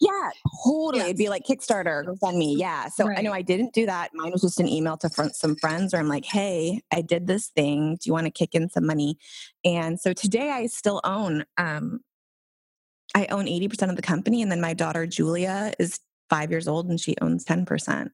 Yeah, 0.00 0.30
totally. 0.64 0.98
Yes. 0.98 1.06
It'd 1.06 1.16
be 1.16 1.28
like 1.28 1.44
Kickstarter, 1.44 2.04
GoFundMe. 2.04 2.58
Yeah. 2.58 2.88
So 2.88 3.06
right. 3.06 3.18
I 3.18 3.22
know 3.22 3.32
I 3.32 3.42
didn't 3.42 3.72
do 3.72 3.86
that. 3.86 4.10
Mine 4.14 4.32
was 4.32 4.42
just 4.42 4.60
an 4.60 4.68
email 4.68 4.96
to 4.98 5.08
front 5.08 5.34
some 5.34 5.56
friends 5.56 5.92
where 5.92 6.00
I'm 6.00 6.08
like, 6.08 6.24
hey, 6.24 6.82
I 6.92 7.00
did 7.00 7.26
this 7.26 7.48
thing. 7.48 7.96
Do 8.00 8.08
you 8.08 8.12
want 8.12 8.26
to 8.26 8.30
kick 8.30 8.54
in 8.54 8.68
some 8.68 8.86
money? 8.86 9.18
And 9.64 9.98
so 9.98 10.12
today 10.12 10.50
I 10.50 10.66
still 10.66 11.00
own, 11.04 11.44
um, 11.56 12.00
I 13.14 13.26
own 13.26 13.46
80% 13.46 13.90
of 13.90 13.96
the 13.96 14.02
company. 14.02 14.42
And 14.42 14.50
then 14.50 14.60
my 14.60 14.74
daughter, 14.74 15.06
Julia, 15.06 15.72
is 15.78 16.00
five 16.28 16.50
years 16.50 16.68
old 16.68 16.88
and 16.88 17.00
she 17.00 17.16
owns 17.20 17.44
10%. 17.44 18.10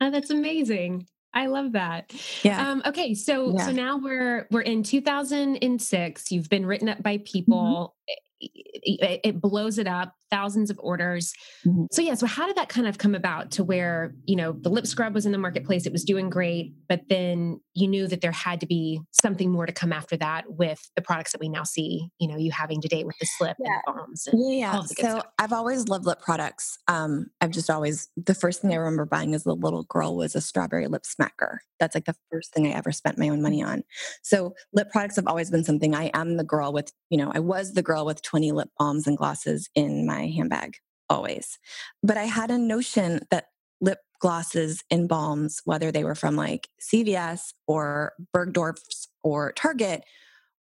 Oh, 0.00 0.10
that's 0.10 0.30
amazing. 0.30 1.06
I 1.34 1.46
love 1.46 1.72
that. 1.72 2.12
Yeah. 2.42 2.70
Um, 2.70 2.82
okay, 2.86 3.14
so 3.14 3.56
yeah. 3.56 3.66
so 3.66 3.72
now 3.72 3.96
we're 3.98 4.46
we're 4.50 4.60
in 4.60 4.82
2006. 4.82 6.32
You've 6.32 6.48
been 6.48 6.66
written 6.66 6.88
up 6.88 7.02
by 7.02 7.16
mm-hmm. 7.16 7.24
people. 7.24 7.94
Mm-hmm 8.08 8.18
it, 8.42 9.40
blows 9.40 9.78
it 9.78 9.86
up 9.86 10.14
thousands 10.30 10.70
of 10.70 10.78
orders 10.82 11.34
mm-hmm. 11.66 11.84
so 11.92 12.00
yeah 12.00 12.14
so 12.14 12.26
how 12.26 12.46
did 12.46 12.56
that 12.56 12.68
kind 12.68 12.86
of 12.86 12.96
come 12.96 13.14
about 13.14 13.50
to 13.50 13.62
where 13.62 14.14
you 14.24 14.34
know 14.34 14.52
the 14.52 14.70
lip 14.70 14.86
scrub 14.86 15.14
was 15.14 15.26
in 15.26 15.32
the 15.32 15.38
marketplace 15.38 15.84
it 15.86 15.92
was 15.92 16.04
doing 16.04 16.30
great 16.30 16.72
but 16.88 17.02
then 17.08 17.60
you 17.74 17.86
knew 17.86 18.06
that 18.06 18.22
there 18.22 18.32
had 18.32 18.60
to 18.60 18.66
be 18.66 19.00
something 19.10 19.50
more 19.50 19.66
to 19.66 19.72
come 19.72 19.92
after 19.92 20.16
that 20.16 20.44
with 20.48 20.90
the 20.96 21.02
products 21.02 21.32
that 21.32 21.40
we 21.40 21.48
now 21.48 21.62
see 21.62 22.08
you 22.18 22.26
know 22.26 22.36
you 22.36 22.50
having 22.50 22.80
today 22.80 23.04
with 23.04 23.16
the 23.18 23.26
slip 23.26 23.56
yeah. 23.60 23.72
and 23.86 23.96
balms 23.96 24.26
and 24.26 24.58
yeah 24.58 24.80
so 24.80 24.86
stuff. 24.86 25.24
i've 25.38 25.52
always 25.52 25.88
loved 25.88 26.06
lip 26.06 26.20
products 26.20 26.78
um 26.88 27.26
i've 27.40 27.50
just 27.50 27.68
always 27.68 28.08
the 28.16 28.34
first 28.34 28.62
thing 28.62 28.72
i 28.72 28.76
remember 28.76 29.04
buying 29.04 29.34
as 29.34 29.44
a 29.44 29.52
little 29.52 29.84
girl 29.84 30.16
was 30.16 30.34
a 30.34 30.40
strawberry 30.40 30.88
lip 30.88 31.02
smacker 31.02 31.58
that's 31.78 31.94
like 31.94 32.06
the 32.06 32.16
first 32.30 32.54
thing 32.54 32.66
i 32.66 32.70
ever 32.70 32.90
spent 32.90 33.18
my 33.18 33.28
own 33.28 33.42
money 33.42 33.62
on 33.62 33.82
so 34.22 34.54
lip 34.72 34.90
products 34.90 35.16
have 35.16 35.26
always 35.26 35.50
been 35.50 35.64
something 35.64 35.94
i 35.94 36.10
am 36.14 36.38
the 36.38 36.44
girl 36.44 36.72
with 36.72 36.90
you 37.10 37.18
know 37.18 37.30
i 37.34 37.38
was 37.38 37.74
the 37.74 37.82
girl 37.82 38.06
with 38.06 38.22
20 38.32 38.52
lip 38.52 38.70
balms 38.78 39.06
and 39.06 39.18
glosses 39.18 39.68
in 39.74 40.06
my 40.06 40.28
handbag 40.28 40.76
always. 41.10 41.58
But 42.02 42.16
I 42.16 42.24
had 42.24 42.50
a 42.50 42.56
notion 42.56 43.20
that 43.30 43.48
lip 43.82 43.98
glosses 44.20 44.82
and 44.90 45.06
balms, 45.06 45.60
whether 45.66 45.92
they 45.92 46.02
were 46.02 46.14
from 46.14 46.34
like 46.34 46.68
CVS 46.80 47.52
or 47.66 48.14
Bergdorf's 48.32 49.08
or 49.22 49.52
Target, 49.52 50.04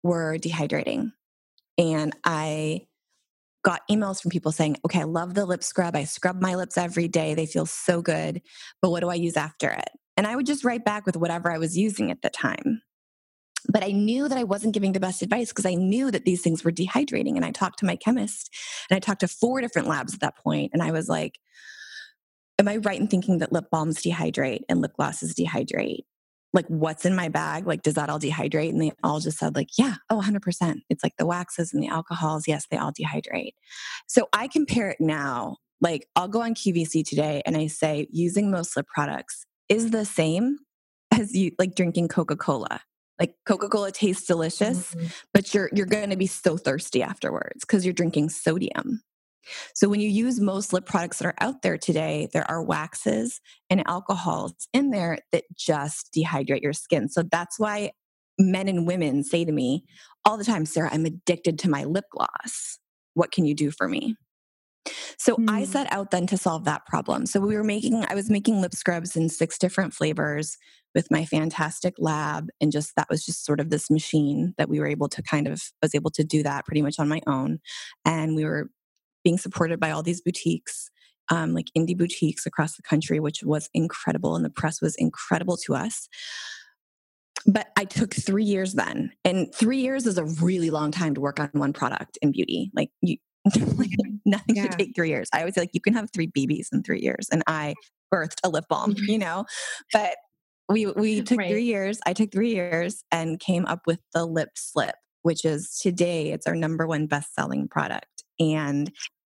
were 0.04 0.38
dehydrating. 0.38 1.10
And 1.76 2.14
I 2.24 2.86
got 3.64 3.82
emails 3.90 4.22
from 4.22 4.30
people 4.30 4.52
saying, 4.52 4.76
okay, 4.84 5.00
I 5.00 5.04
love 5.04 5.34
the 5.34 5.44
lip 5.44 5.64
scrub. 5.64 5.96
I 5.96 6.04
scrub 6.04 6.40
my 6.40 6.54
lips 6.54 6.78
every 6.78 7.08
day. 7.08 7.34
They 7.34 7.46
feel 7.46 7.66
so 7.66 8.00
good. 8.00 8.42
But 8.80 8.90
what 8.90 9.00
do 9.00 9.08
I 9.08 9.14
use 9.14 9.36
after 9.36 9.70
it? 9.70 9.88
And 10.16 10.24
I 10.24 10.36
would 10.36 10.46
just 10.46 10.64
write 10.64 10.84
back 10.84 11.04
with 11.04 11.16
whatever 11.16 11.50
I 11.50 11.58
was 11.58 11.76
using 11.76 12.12
at 12.12 12.22
the 12.22 12.30
time. 12.30 12.82
But 13.68 13.84
I 13.84 13.92
knew 13.92 14.28
that 14.28 14.38
I 14.38 14.44
wasn't 14.44 14.74
giving 14.74 14.92
the 14.92 15.00
best 15.00 15.22
advice 15.22 15.48
because 15.48 15.66
I 15.66 15.74
knew 15.74 16.10
that 16.10 16.24
these 16.24 16.42
things 16.42 16.64
were 16.64 16.72
dehydrating. 16.72 17.36
And 17.36 17.44
I 17.44 17.50
talked 17.50 17.78
to 17.80 17.86
my 17.86 17.96
chemist 17.96 18.54
and 18.90 18.96
I 18.96 19.00
talked 19.00 19.20
to 19.20 19.28
four 19.28 19.60
different 19.60 19.88
labs 19.88 20.14
at 20.14 20.20
that 20.20 20.36
point, 20.36 20.70
And 20.72 20.82
I 20.82 20.90
was 20.90 21.08
like, 21.08 21.38
Am 22.58 22.68
I 22.68 22.78
right 22.78 22.98
in 22.98 23.06
thinking 23.06 23.38
that 23.38 23.52
lip 23.52 23.66
balms 23.70 24.02
dehydrate 24.02 24.62
and 24.68 24.80
lip 24.80 24.92
glosses 24.96 25.34
dehydrate? 25.34 26.04
Like, 26.54 26.66
what's 26.68 27.04
in 27.04 27.14
my 27.14 27.28
bag? 27.28 27.66
Like, 27.66 27.82
does 27.82 27.94
that 27.94 28.08
all 28.08 28.18
dehydrate? 28.18 28.70
And 28.70 28.80
they 28.80 28.92
all 29.02 29.20
just 29.20 29.38
said, 29.38 29.54
like, 29.54 29.68
yeah, 29.76 29.96
oh, 30.08 30.22
100%. 30.24 30.76
It's 30.88 31.04
like 31.04 31.12
the 31.18 31.26
waxes 31.26 31.74
and 31.74 31.82
the 31.82 31.88
alcohols. 31.88 32.48
Yes, 32.48 32.66
they 32.70 32.78
all 32.78 32.92
dehydrate. 32.92 33.52
So 34.06 34.28
I 34.32 34.48
compare 34.48 34.88
it 34.88 34.96
now. 34.98 35.58
Like, 35.82 36.08
I'll 36.16 36.28
go 36.28 36.40
on 36.40 36.54
QVC 36.54 37.06
today 37.06 37.42
and 37.44 37.58
I 37.58 37.66
say, 37.66 38.06
using 38.10 38.50
most 38.50 38.74
lip 38.74 38.86
products 38.86 39.44
is 39.68 39.90
the 39.90 40.06
same 40.06 40.56
as 41.12 41.34
you 41.34 41.52
like 41.58 41.74
drinking 41.74 42.08
Coca 42.08 42.36
Cola 42.36 42.80
like 43.18 43.34
coca-cola 43.46 43.92
tastes 43.92 44.26
delicious 44.26 44.94
mm-hmm. 44.94 45.06
but 45.32 45.54
you're 45.54 45.70
you're 45.72 45.86
going 45.86 46.10
to 46.10 46.16
be 46.16 46.26
so 46.26 46.56
thirsty 46.56 47.02
afterwards 47.02 47.60
because 47.60 47.84
you're 47.84 47.94
drinking 47.94 48.28
sodium. 48.28 49.00
So 49.74 49.88
when 49.88 50.00
you 50.00 50.08
use 50.08 50.40
most 50.40 50.72
lip 50.72 50.86
products 50.86 51.18
that 51.18 51.26
are 51.26 51.34
out 51.40 51.62
there 51.62 51.78
today 51.78 52.28
there 52.32 52.48
are 52.50 52.62
waxes 52.62 53.40
and 53.70 53.86
alcohols 53.86 54.54
in 54.72 54.90
there 54.90 55.18
that 55.32 55.44
just 55.56 56.12
dehydrate 56.16 56.62
your 56.62 56.72
skin. 56.72 57.08
So 57.08 57.22
that's 57.22 57.58
why 57.58 57.92
men 58.38 58.68
and 58.68 58.86
women 58.86 59.24
say 59.24 59.44
to 59.44 59.52
me 59.52 59.84
all 60.24 60.36
the 60.36 60.44
time 60.44 60.66
sara 60.66 60.90
i'm 60.92 61.06
addicted 61.06 61.58
to 61.60 61.70
my 61.70 61.84
lip 61.84 62.04
gloss. 62.10 62.78
What 63.14 63.32
can 63.32 63.46
you 63.46 63.54
do 63.54 63.70
for 63.70 63.88
me 63.88 64.16
so 65.18 65.36
mm. 65.36 65.50
I 65.50 65.64
set 65.64 65.92
out 65.92 66.10
then 66.10 66.26
to 66.28 66.36
solve 66.36 66.64
that 66.64 66.86
problem. 66.86 67.26
So 67.26 67.40
we 67.40 67.56
were 67.56 67.64
making, 67.64 68.04
I 68.08 68.14
was 68.14 68.30
making 68.30 68.60
lip 68.60 68.74
scrubs 68.74 69.16
in 69.16 69.28
six 69.28 69.58
different 69.58 69.94
flavors 69.94 70.56
with 70.94 71.10
my 71.10 71.24
fantastic 71.24 71.94
lab. 71.98 72.48
And 72.60 72.72
just 72.72 72.94
that 72.96 73.08
was 73.10 73.24
just 73.24 73.44
sort 73.44 73.60
of 73.60 73.70
this 73.70 73.90
machine 73.90 74.54
that 74.58 74.68
we 74.68 74.80
were 74.80 74.86
able 74.86 75.08
to 75.08 75.22
kind 75.22 75.46
of, 75.46 75.62
was 75.82 75.94
able 75.94 76.10
to 76.12 76.24
do 76.24 76.42
that 76.42 76.64
pretty 76.64 76.82
much 76.82 76.98
on 76.98 77.08
my 77.08 77.20
own. 77.26 77.58
And 78.04 78.34
we 78.34 78.44
were 78.44 78.70
being 79.24 79.38
supported 79.38 79.80
by 79.80 79.90
all 79.90 80.02
these 80.02 80.20
boutiques. 80.20 80.90
Um, 81.28 81.54
like 81.54 81.66
indie 81.76 81.98
boutiques 81.98 82.46
across 82.46 82.76
the 82.76 82.84
country, 82.84 83.18
which 83.18 83.42
was 83.42 83.68
incredible, 83.74 84.36
and 84.36 84.44
the 84.44 84.48
press 84.48 84.80
was 84.80 84.94
incredible 84.94 85.56
to 85.66 85.74
us 85.74 86.08
but 87.46 87.68
I 87.76 87.84
took 87.84 88.12
three 88.12 88.44
years 88.44 88.74
then. 88.74 89.12
And 89.24 89.54
three 89.54 89.78
years 89.78 90.06
is 90.06 90.18
a 90.18 90.24
really 90.24 90.70
long 90.70 90.90
time 90.90 91.14
to 91.14 91.20
work 91.20 91.38
on 91.38 91.50
one 91.52 91.72
product 91.72 92.18
in 92.20 92.32
beauty. 92.32 92.70
Like 92.74 92.90
you, 93.02 93.18
Nothing 94.24 94.56
yeah. 94.56 94.62
should 94.62 94.72
take 94.72 94.92
three 94.94 95.08
years. 95.08 95.28
I 95.32 95.40
always 95.40 95.54
say 95.54 95.62
like 95.62 95.74
you 95.74 95.80
can 95.80 95.94
have 95.94 96.10
three 96.12 96.28
BBs 96.28 96.68
in 96.72 96.82
three 96.82 97.00
years, 97.00 97.28
and 97.30 97.42
I 97.46 97.74
birthed 98.12 98.40
a 98.44 98.48
lip 98.48 98.64
balm, 98.68 98.94
mm-hmm. 98.94 99.10
you 99.10 99.18
know. 99.18 99.44
But 99.92 100.16
we 100.68 100.86
we 100.86 101.22
took 101.22 101.38
right. 101.38 101.50
three 101.50 101.64
years. 101.64 102.00
I 102.06 102.12
took 102.12 102.32
three 102.32 102.54
years 102.54 103.04
and 103.12 103.40
came 103.40 103.66
up 103.66 103.80
with 103.86 104.00
the 104.12 104.24
lip 104.24 104.50
slip, 104.56 104.96
which 105.22 105.44
is 105.44 105.78
today 105.80 106.32
it's 106.32 106.46
our 106.46 106.56
number 106.56 106.86
one 106.86 107.06
best 107.06 107.34
selling 107.34 107.68
product. 107.68 108.24
And 108.40 108.90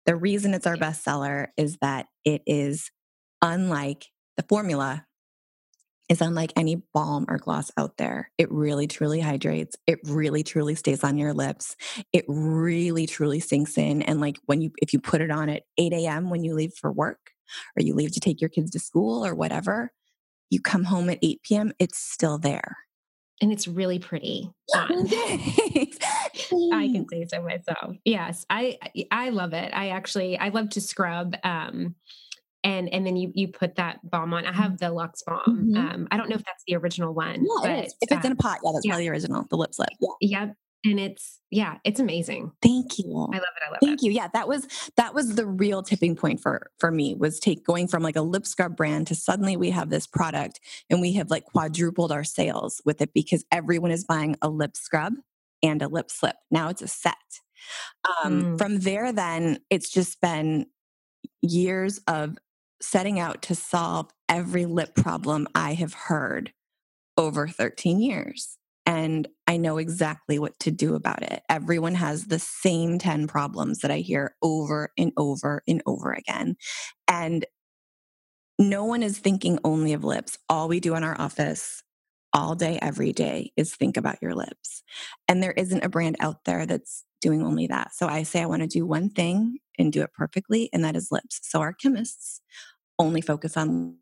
the 0.06 0.16
reason 0.16 0.54
it's 0.54 0.66
our 0.66 0.76
best 0.76 1.02
seller 1.02 1.52
is 1.56 1.78
that 1.80 2.06
it 2.24 2.42
is 2.46 2.90
unlike 3.40 4.06
the 4.36 4.44
formula 4.48 5.06
is 6.08 6.20
unlike 6.20 6.52
any 6.56 6.82
balm 6.92 7.24
or 7.28 7.38
gloss 7.38 7.70
out 7.76 7.96
there. 7.96 8.30
It 8.38 8.50
really 8.50 8.86
truly 8.86 9.20
hydrates. 9.20 9.76
It 9.86 10.00
really 10.04 10.42
truly 10.42 10.74
stays 10.74 11.04
on 11.04 11.16
your 11.16 11.32
lips. 11.32 11.76
It 12.12 12.24
really 12.28 13.06
truly 13.06 13.40
sinks 13.40 13.78
in. 13.78 14.02
And 14.02 14.20
like 14.20 14.38
when 14.46 14.60
you, 14.60 14.72
if 14.78 14.92
you 14.92 15.00
put 15.00 15.20
it 15.20 15.30
on 15.30 15.48
at 15.48 15.62
8 15.78 15.92
a.m. 15.92 16.30
when 16.30 16.44
you 16.44 16.54
leave 16.54 16.74
for 16.74 16.92
work 16.92 17.30
or 17.76 17.82
you 17.82 17.94
leave 17.94 18.12
to 18.12 18.20
take 18.20 18.40
your 18.40 18.50
kids 18.50 18.70
to 18.72 18.78
school 18.78 19.24
or 19.24 19.34
whatever, 19.34 19.92
you 20.50 20.60
come 20.60 20.84
home 20.84 21.08
at 21.08 21.18
8 21.22 21.42
p.m., 21.42 21.72
it's 21.78 21.98
still 21.98 22.38
there. 22.38 22.76
And 23.40 23.50
it's 23.50 23.66
really 23.66 23.98
pretty. 23.98 24.50
I 24.74 24.86
can 26.92 27.06
say 27.08 27.26
so 27.26 27.42
myself. 27.42 27.96
Yes, 28.04 28.46
I 28.48 28.78
I 29.10 29.30
love 29.30 29.52
it. 29.52 29.72
I 29.74 29.88
actually 29.88 30.38
I 30.38 30.50
love 30.50 30.68
to 30.70 30.80
scrub. 30.80 31.34
Um, 31.42 31.96
and 32.64 32.88
and 32.92 33.06
then 33.06 33.16
you 33.16 33.32
you 33.34 33.48
put 33.48 33.76
that 33.76 33.98
balm 34.08 34.34
on. 34.34 34.46
I 34.46 34.52
have 34.52 34.78
the 34.78 34.90
Lux 34.90 35.22
balm. 35.22 35.40
Mm-hmm. 35.46 35.76
Um, 35.76 36.08
I 36.10 36.16
don't 36.16 36.28
know 36.28 36.36
if 36.36 36.44
that's 36.44 36.62
the 36.66 36.76
original 36.76 37.12
one. 37.12 37.44
Yeah, 37.44 37.60
but, 37.62 37.70
if 37.70 37.92
it's 38.02 38.12
uh, 38.12 38.20
in 38.24 38.32
a 38.32 38.36
pot, 38.36 38.58
yeah, 38.64 38.70
that's 38.72 38.84
yeah. 38.84 38.90
probably 38.90 39.06
the 39.06 39.10
original. 39.10 39.46
The 39.50 39.56
lip 39.56 39.74
slip. 39.74 39.88
Yeah. 40.00 40.08
Yep. 40.20 40.56
And 40.84 40.98
it's 40.98 41.40
yeah, 41.50 41.78
it's 41.84 42.00
amazing. 42.00 42.50
Thank 42.60 42.98
you. 42.98 43.28
I 43.32 43.36
love 43.36 43.42
it. 43.42 43.62
I 43.66 43.70
love 43.70 43.78
Thank 43.80 43.82
it. 43.82 43.86
Thank 43.86 44.02
you. 44.02 44.10
Yeah, 44.10 44.28
that 44.34 44.48
was 44.48 44.66
that 44.96 45.14
was 45.14 45.36
the 45.36 45.46
real 45.46 45.82
tipping 45.82 46.16
point 46.16 46.40
for 46.40 46.70
for 46.78 46.90
me 46.90 47.14
was 47.14 47.38
take 47.38 47.64
going 47.64 47.86
from 47.86 48.02
like 48.02 48.16
a 48.16 48.22
lip 48.22 48.46
scrub 48.46 48.76
brand 48.76 49.06
to 49.08 49.14
suddenly 49.14 49.56
we 49.56 49.70
have 49.70 49.90
this 49.90 50.08
product 50.08 50.60
and 50.90 51.00
we 51.00 51.12
have 51.12 51.30
like 51.30 51.44
quadrupled 51.44 52.10
our 52.10 52.24
sales 52.24 52.82
with 52.84 53.00
it 53.00 53.12
because 53.14 53.44
everyone 53.52 53.92
is 53.92 54.04
buying 54.04 54.36
a 54.42 54.48
lip 54.48 54.76
scrub 54.76 55.14
and 55.62 55.82
a 55.82 55.88
lip 55.88 56.10
slip. 56.10 56.36
Now 56.50 56.68
it's 56.68 56.82
a 56.82 56.88
set. 56.88 57.14
Um, 58.24 58.42
mm. 58.42 58.58
From 58.58 58.80
there, 58.80 59.12
then 59.12 59.58
it's 59.70 59.88
just 59.88 60.20
been 60.20 60.66
years 61.42 62.00
of 62.08 62.38
setting 62.82 63.18
out 63.18 63.42
to 63.42 63.54
solve 63.54 64.10
every 64.28 64.66
lip 64.66 64.94
problem 64.94 65.46
I 65.54 65.74
have 65.74 65.94
heard 65.94 66.52
over 67.16 67.48
13 67.48 68.00
years. 68.00 68.58
And 68.84 69.28
I 69.46 69.58
know 69.58 69.78
exactly 69.78 70.38
what 70.38 70.58
to 70.60 70.70
do 70.70 70.94
about 70.94 71.22
it. 71.22 71.42
Everyone 71.48 71.94
has 71.94 72.26
the 72.26 72.38
same 72.38 72.98
10 72.98 73.28
problems 73.28 73.78
that 73.80 73.90
I 73.90 73.98
hear 73.98 74.34
over 74.42 74.90
and 74.98 75.12
over 75.16 75.62
and 75.68 75.82
over 75.86 76.12
again. 76.12 76.56
And 77.06 77.46
no 78.58 78.84
one 78.84 79.02
is 79.02 79.18
thinking 79.18 79.58
only 79.64 79.92
of 79.92 80.04
lips. 80.04 80.36
All 80.48 80.68
we 80.68 80.80
do 80.80 80.94
in 80.94 81.04
our 81.04 81.18
office 81.20 81.82
all 82.32 82.54
day, 82.54 82.78
every 82.82 83.12
day 83.12 83.52
is 83.56 83.74
think 83.74 83.96
about 83.96 84.22
your 84.22 84.34
lips. 84.34 84.82
And 85.28 85.42
there 85.42 85.52
isn't 85.52 85.84
a 85.84 85.88
brand 85.88 86.16
out 86.18 86.44
there 86.44 86.66
that's 86.66 87.04
doing 87.20 87.44
only 87.44 87.68
that. 87.68 87.94
So 87.94 88.08
I 88.08 88.24
say 88.24 88.42
I 88.42 88.46
want 88.46 88.62
to 88.62 88.68
do 88.68 88.84
one 88.84 89.10
thing 89.10 89.58
and 89.78 89.92
do 89.92 90.02
it 90.02 90.12
perfectly, 90.12 90.68
and 90.72 90.84
that 90.84 90.96
is 90.96 91.10
lips. 91.10 91.40
So 91.42 91.60
our 91.60 91.72
chemists 91.72 92.40
only 93.02 93.20
focus 93.20 93.56
on 93.56 93.96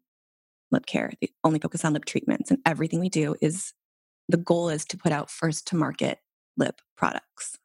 lip 0.70 0.86
care, 0.86 1.12
they 1.20 1.30
only 1.42 1.58
focus 1.58 1.84
on 1.84 1.92
lip 1.92 2.04
treatments, 2.04 2.50
and 2.50 2.60
everything 2.64 3.00
we 3.00 3.08
do 3.08 3.34
is 3.40 3.72
the 4.28 4.36
goal 4.36 4.68
is 4.68 4.84
to 4.86 4.96
put 4.96 5.12
out 5.12 5.30
first 5.30 5.66
to 5.68 5.76
market 5.76 6.18
lip 6.56 6.80
products. 6.96 7.58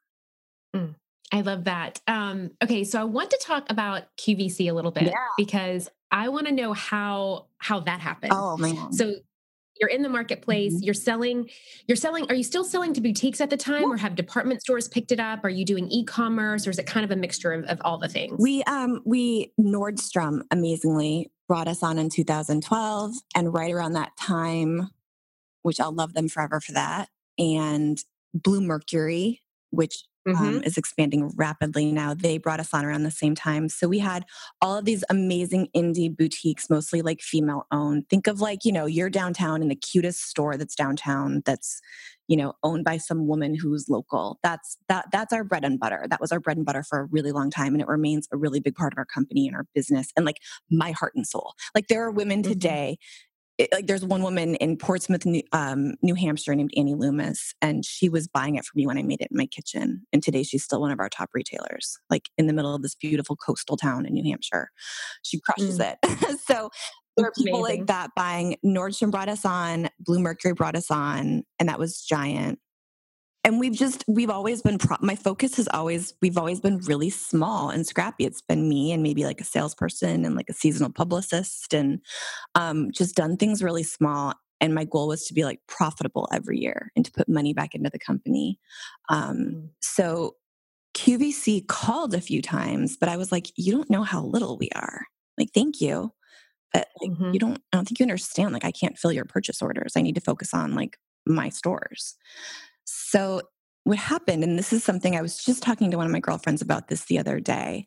Mm, 0.74 0.94
I 1.32 1.42
love 1.42 1.64
that. 1.64 2.00
Um, 2.06 2.50
okay, 2.62 2.84
so 2.84 3.00
I 3.00 3.04
want 3.04 3.30
to 3.30 3.40
talk 3.42 3.66
about 3.70 4.04
QVC 4.18 4.70
a 4.70 4.72
little 4.72 4.90
bit 4.90 5.04
yeah. 5.04 5.12
because 5.36 5.88
I 6.10 6.28
want 6.28 6.46
to 6.46 6.52
know 6.52 6.72
how 6.72 7.46
how 7.58 7.80
that 7.80 8.00
happened. 8.00 8.32
Oh 8.34 8.56
man! 8.56 8.92
So 8.92 9.14
you're 9.80 9.90
in 9.90 10.02
the 10.02 10.08
marketplace 10.08 10.74
mm-hmm. 10.74 10.84
you're 10.84 10.94
selling 10.94 11.48
you're 11.86 11.96
selling 11.96 12.26
are 12.28 12.34
you 12.34 12.42
still 12.42 12.64
selling 12.64 12.92
to 12.92 13.00
boutiques 13.00 13.40
at 13.40 13.50
the 13.50 13.56
time 13.56 13.84
or 13.84 13.96
have 13.96 14.14
department 14.14 14.60
stores 14.60 14.88
picked 14.88 15.12
it 15.12 15.20
up 15.20 15.44
are 15.44 15.50
you 15.50 15.64
doing 15.64 15.88
e-commerce 15.88 16.66
or 16.66 16.70
is 16.70 16.78
it 16.78 16.86
kind 16.86 17.04
of 17.04 17.10
a 17.10 17.16
mixture 17.16 17.52
of, 17.52 17.64
of 17.64 17.80
all 17.84 17.98
the 17.98 18.08
things 18.08 18.36
we 18.40 18.62
um 18.64 19.00
we 19.04 19.52
nordstrom 19.60 20.42
amazingly 20.50 21.30
brought 21.48 21.68
us 21.68 21.82
on 21.82 21.98
in 21.98 22.08
2012 22.08 23.14
and 23.34 23.54
right 23.54 23.72
around 23.72 23.92
that 23.92 24.16
time 24.18 24.90
which 25.62 25.80
i'll 25.80 25.94
love 25.94 26.14
them 26.14 26.28
forever 26.28 26.60
for 26.60 26.72
that 26.72 27.08
and 27.38 27.98
bluemercury 28.36 29.40
which 29.70 30.04
mm-hmm. 30.26 30.44
um, 30.44 30.62
is 30.64 30.76
expanding 30.76 31.30
rapidly 31.36 31.92
now. 31.92 32.14
They 32.14 32.38
brought 32.38 32.60
us 32.60 32.74
on 32.74 32.84
around 32.84 33.04
the 33.04 33.10
same 33.10 33.34
time. 33.34 33.68
So 33.68 33.88
we 33.88 33.98
had 33.98 34.24
all 34.60 34.76
of 34.78 34.84
these 34.84 35.04
amazing 35.10 35.68
indie 35.74 36.14
boutiques, 36.14 36.68
mostly 36.68 37.02
like 37.02 37.20
female 37.20 37.66
owned. 37.70 38.08
Think 38.08 38.26
of 38.26 38.40
like, 38.40 38.64
you 38.64 38.72
know, 38.72 38.86
you're 38.86 39.10
downtown 39.10 39.62
in 39.62 39.68
the 39.68 39.76
cutest 39.76 40.28
store 40.28 40.56
that's 40.56 40.74
downtown 40.74 41.42
that's, 41.44 41.80
you 42.28 42.36
know, 42.36 42.54
owned 42.62 42.84
by 42.84 42.96
some 42.96 43.28
woman 43.28 43.54
who's 43.54 43.88
local. 43.88 44.38
That's 44.42 44.76
that 44.88 45.06
that's 45.12 45.32
our 45.32 45.44
bread 45.44 45.64
and 45.64 45.78
butter. 45.78 46.06
That 46.10 46.20
was 46.20 46.32
our 46.32 46.40
bread 46.40 46.56
and 46.56 46.66
butter 46.66 46.82
for 46.82 47.00
a 47.00 47.04
really 47.04 47.30
long 47.30 47.50
time. 47.50 47.72
And 47.72 47.80
it 47.80 47.86
remains 47.86 48.28
a 48.32 48.36
really 48.36 48.58
big 48.58 48.74
part 48.74 48.92
of 48.92 48.98
our 48.98 49.04
company 49.04 49.46
and 49.46 49.56
our 49.56 49.66
business 49.74 50.08
and 50.16 50.26
like 50.26 50.40
my 50.70 50.90
heart 50.90 51.12
and 51.14 51.26
soul. 51.26 51.54
Like 51.74 51.86
there 51.86 52.04
are 52.04 52.10
women 52.10 52.42
mm-hmm. 52.42 52.52
today 52.52 52.98
it, 53.58 53.70
like 53.72 53.86
there's 53.86 54.04
one 54.04 54.22
woman 54.22 54.54
in 54.56 54.76
Portsmouth, 54.76 55.24
New, 55.24 55.42
um, 55.52 55.94
New 56.02 56.14
Hampshire 56.14 56.54
named 56.54 56.72
Annie 56.76 56.94
Loomis, 56.94 57.54
and 57.62 57.84
she 57.84 58.08
was 58.08 58.28
buying 58.28 58.56
it 58.56 58.64
for 58.64 58.72
me 58.74 58.86
when 58.86 58.98
I 58.98 59.02
made 59.02 59.20
it 59.20 59.28
in 59.30 59.36
my 59.36 59.46
kitchen. 59.46 60.06
And 60.12 60.22
today 60.22 60.42
she's 60.42 60.62
still 60.62 60.80
one 60.80 60.90
of 60.90 61.00
our 61.00 61.08
top 61.08 61.30
retailers, 61.32 61.98
like 62.10 62.28
in 62.36 62.46
the 62.46 62.52
middle 62.52 62.74
of 62.74 62.82
this 62.82 62.94
beautiful 62.94 63.36
coastal 63.36 63.76
town 63.76 64.06
in 64.06 64.14
New 64.14 64.24
Hampshire. 64.24 64.70
She 65.22 65.40
crushes 65.40 65.78
mm. 65.78 65.96
it. 66.02 66.38
so 66.46 66.70
there 67.16 67.26
are 67.26 67.32
people 67.32 67.64
Amazing. 67.64 67.80
like 67.80 67.86
that 67.88 68.10
buying. 68.14 68.56
Nordstrom 68.64 69.10
brought 69.10 69.28
us 69.28 69.44
on, 69.44 69.88
Bluemercury 70.06 70.54
brought 70.54 70.76
us 70.76 70.90
on, 70.90 71.44
and 71.58 71.68
that 71.68 71.78
was 71.78 72.02
giant 72.02 72.58
and 73.46 73.60
we've 73.60 73.74
just 73.74 74.04
we've 74.08 74.28
always 74.28 74.60
been 74.60 74.76
pro- 74.76 74.96
my 75.00 75.14
focus 75.14 75.56
has 75.56 75.68
always 75.68 76.14
we've 76.20 76.36
always 76.36 76.60
been 76.60 76.78
really 76.78 77.10
small 77.10 77.70
and 77.70 77.86
scrappy. 77.86 78.24
It's 78.24 78.42
been 78.42 78.68
me 78.68 78.90
and 78.90 79.04
maybe 79.04 79.24
like 79.24 79.40
a 79.40 79.44
salesperson 79.44 80.24
and 80.24 80.34
like 80.34 80.50
a 80.50 80.52
seasonal 80.52 80.90
publicist 80.90 81.72
and 81.72 82.00
um, 82.56 82.90
just 82.90 83.14
done 83.14 83.36
things 83.36 83.62
really 83.62 83.84
small. 83.84 84.34
And 84.60 84.74
my 84.74 84.84
goal 84.84 85.06
was 85.06 85.26
to 85.26 85.34
be 85.34 85.44
like 85.44 85.60
profitable 85.68 86.28
every 86.32 86.58
year 86.58 86.90
and 86.96 87.04
to 87.04 87.12
put 87.12 87.28
money 87.28 87.54
back 87.54 87.76
into 87.76 87.88
the 87.88 88.00
company. 88.00 88.58
Um, 89.08 89.36
mm. 89.36 89.68
so 89.80 90.34
qvc 90.94 91.66
called 91.68 92.14
a 92.14 92.22
few 92.22 92.40
times 92.40 92.96
but 92.96 93.06
i 93.06 93.18
was 93.18 93.30
like 93.30 93.48
you 93.54 93.70
don't 93.70 93.90
know 93.90 94.02
how 94.02 94.24
little 94.24 94.56
we 94.58 94.70
are. 94.74 95.02
Like 95.38 95.50
thank 95.54 95.80
you 95.80 96.12
but 96.72 96.88
like 97.00 97.10
mm-hmm. 97.10 97.32
you 97.32 97.38
don't 97.38 97.58
i 97.72 97.76
don't 97.76 97.86
think 97.86 98.00
you 98.00 98.04
understand. 98.04 98.52
Like 98.52 98.64
i 98.64 98.72
can't 98.72 98.98
fill 98.98 99.12
your 99.12 99.24
purchase 99.24 99.62
orders. 99.62 99.92
I 99.94 100.02
need 100.02 100.16
to 100.16 100.20
focus 100.20 100.52
on 100.52 100.74
like 100.74 100.98
my 101.26 101.48
stores 101.48 102.16
so, 102.86 103.42
what 103.84 103.98
happened, 103.98 104.42
and 104.42 104.58
this 104.58 104.72
is 104.72 104.82
something 104.82 105.14
I 105.14 105.22
was 105.22 105.44
just 105.44 105.62
talking 105.62 105.90
to 105.90 105.96
one 105.96 106.06
of 106.06 106.12
my 106.12 106.20
girlfriends 106.20 106.62
about 106.62 106.88
this 106.88 107.04
the 107.04 107.18
other 107.18 107.38
day. 107.38 107.86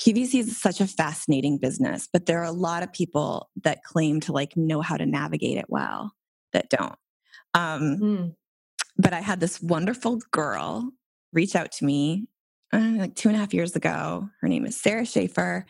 QVC 0.00 0.40
is 0.40 0.60
such 0.60 0.80
a 0.80 0.86
fascinating 0.86 1.58
business, 1.58 2.08
but 2.12 2.26
there 2.26 2.40
are 2.40 2.44
a 2.44 2.52
lot 2.52 2.82
of 2.82 2.92
people 2.92 3.50
that 3.62 3.82
claim 3.82 4.20
to 4.20 4.32
like 4.32 4.56
know 4.56 4.82
how 4.82 4.96
to 4.96 5.06
navigate 5.06 5.56
it 5.56 5.66
well 5.68 6.12
that 6.52 6.68
don't. 6.68 6.96
Um, 7.54 7.98
mm. 7.98 8.34
But 8.98 9.12
I 9.12 9.20
had 9.20 9.40
this 9.40 9.60
wonderful 9.60 10.20
girl 10.30 10.90
reach 11.32 11.54
out 11.54 11.72
to 11.72 11.84
me 11.84 12.26
uh, 12.72 12.94
like 12.96 13.14
two 13.14 13.28
and 13.28 13.36
a 13.36 13.40
half 13.40 13.54
years 13.54 13.76
ago. 13.76 14.28
Her 14.40 14.48
name 14.48 14.66
is 14.66 14.78
Sarah 14.78 15.06
Schaefer. 15.06 15.64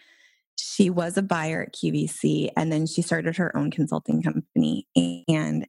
She 0.59 0.91
was 0.91 1.17
a 1.17 1.23
buyer 1.23 1.63
at 1.63 1.75
QVC 1.75 2.51
and 2.57 2.73
then 2.73 2.87
she 2.87 3.03
started 3.03 3.37
her 3.37 3.57
own 3.57 3.71
consulting 3.71 4.23
company. 4.23 4.87
And 5.29 5.67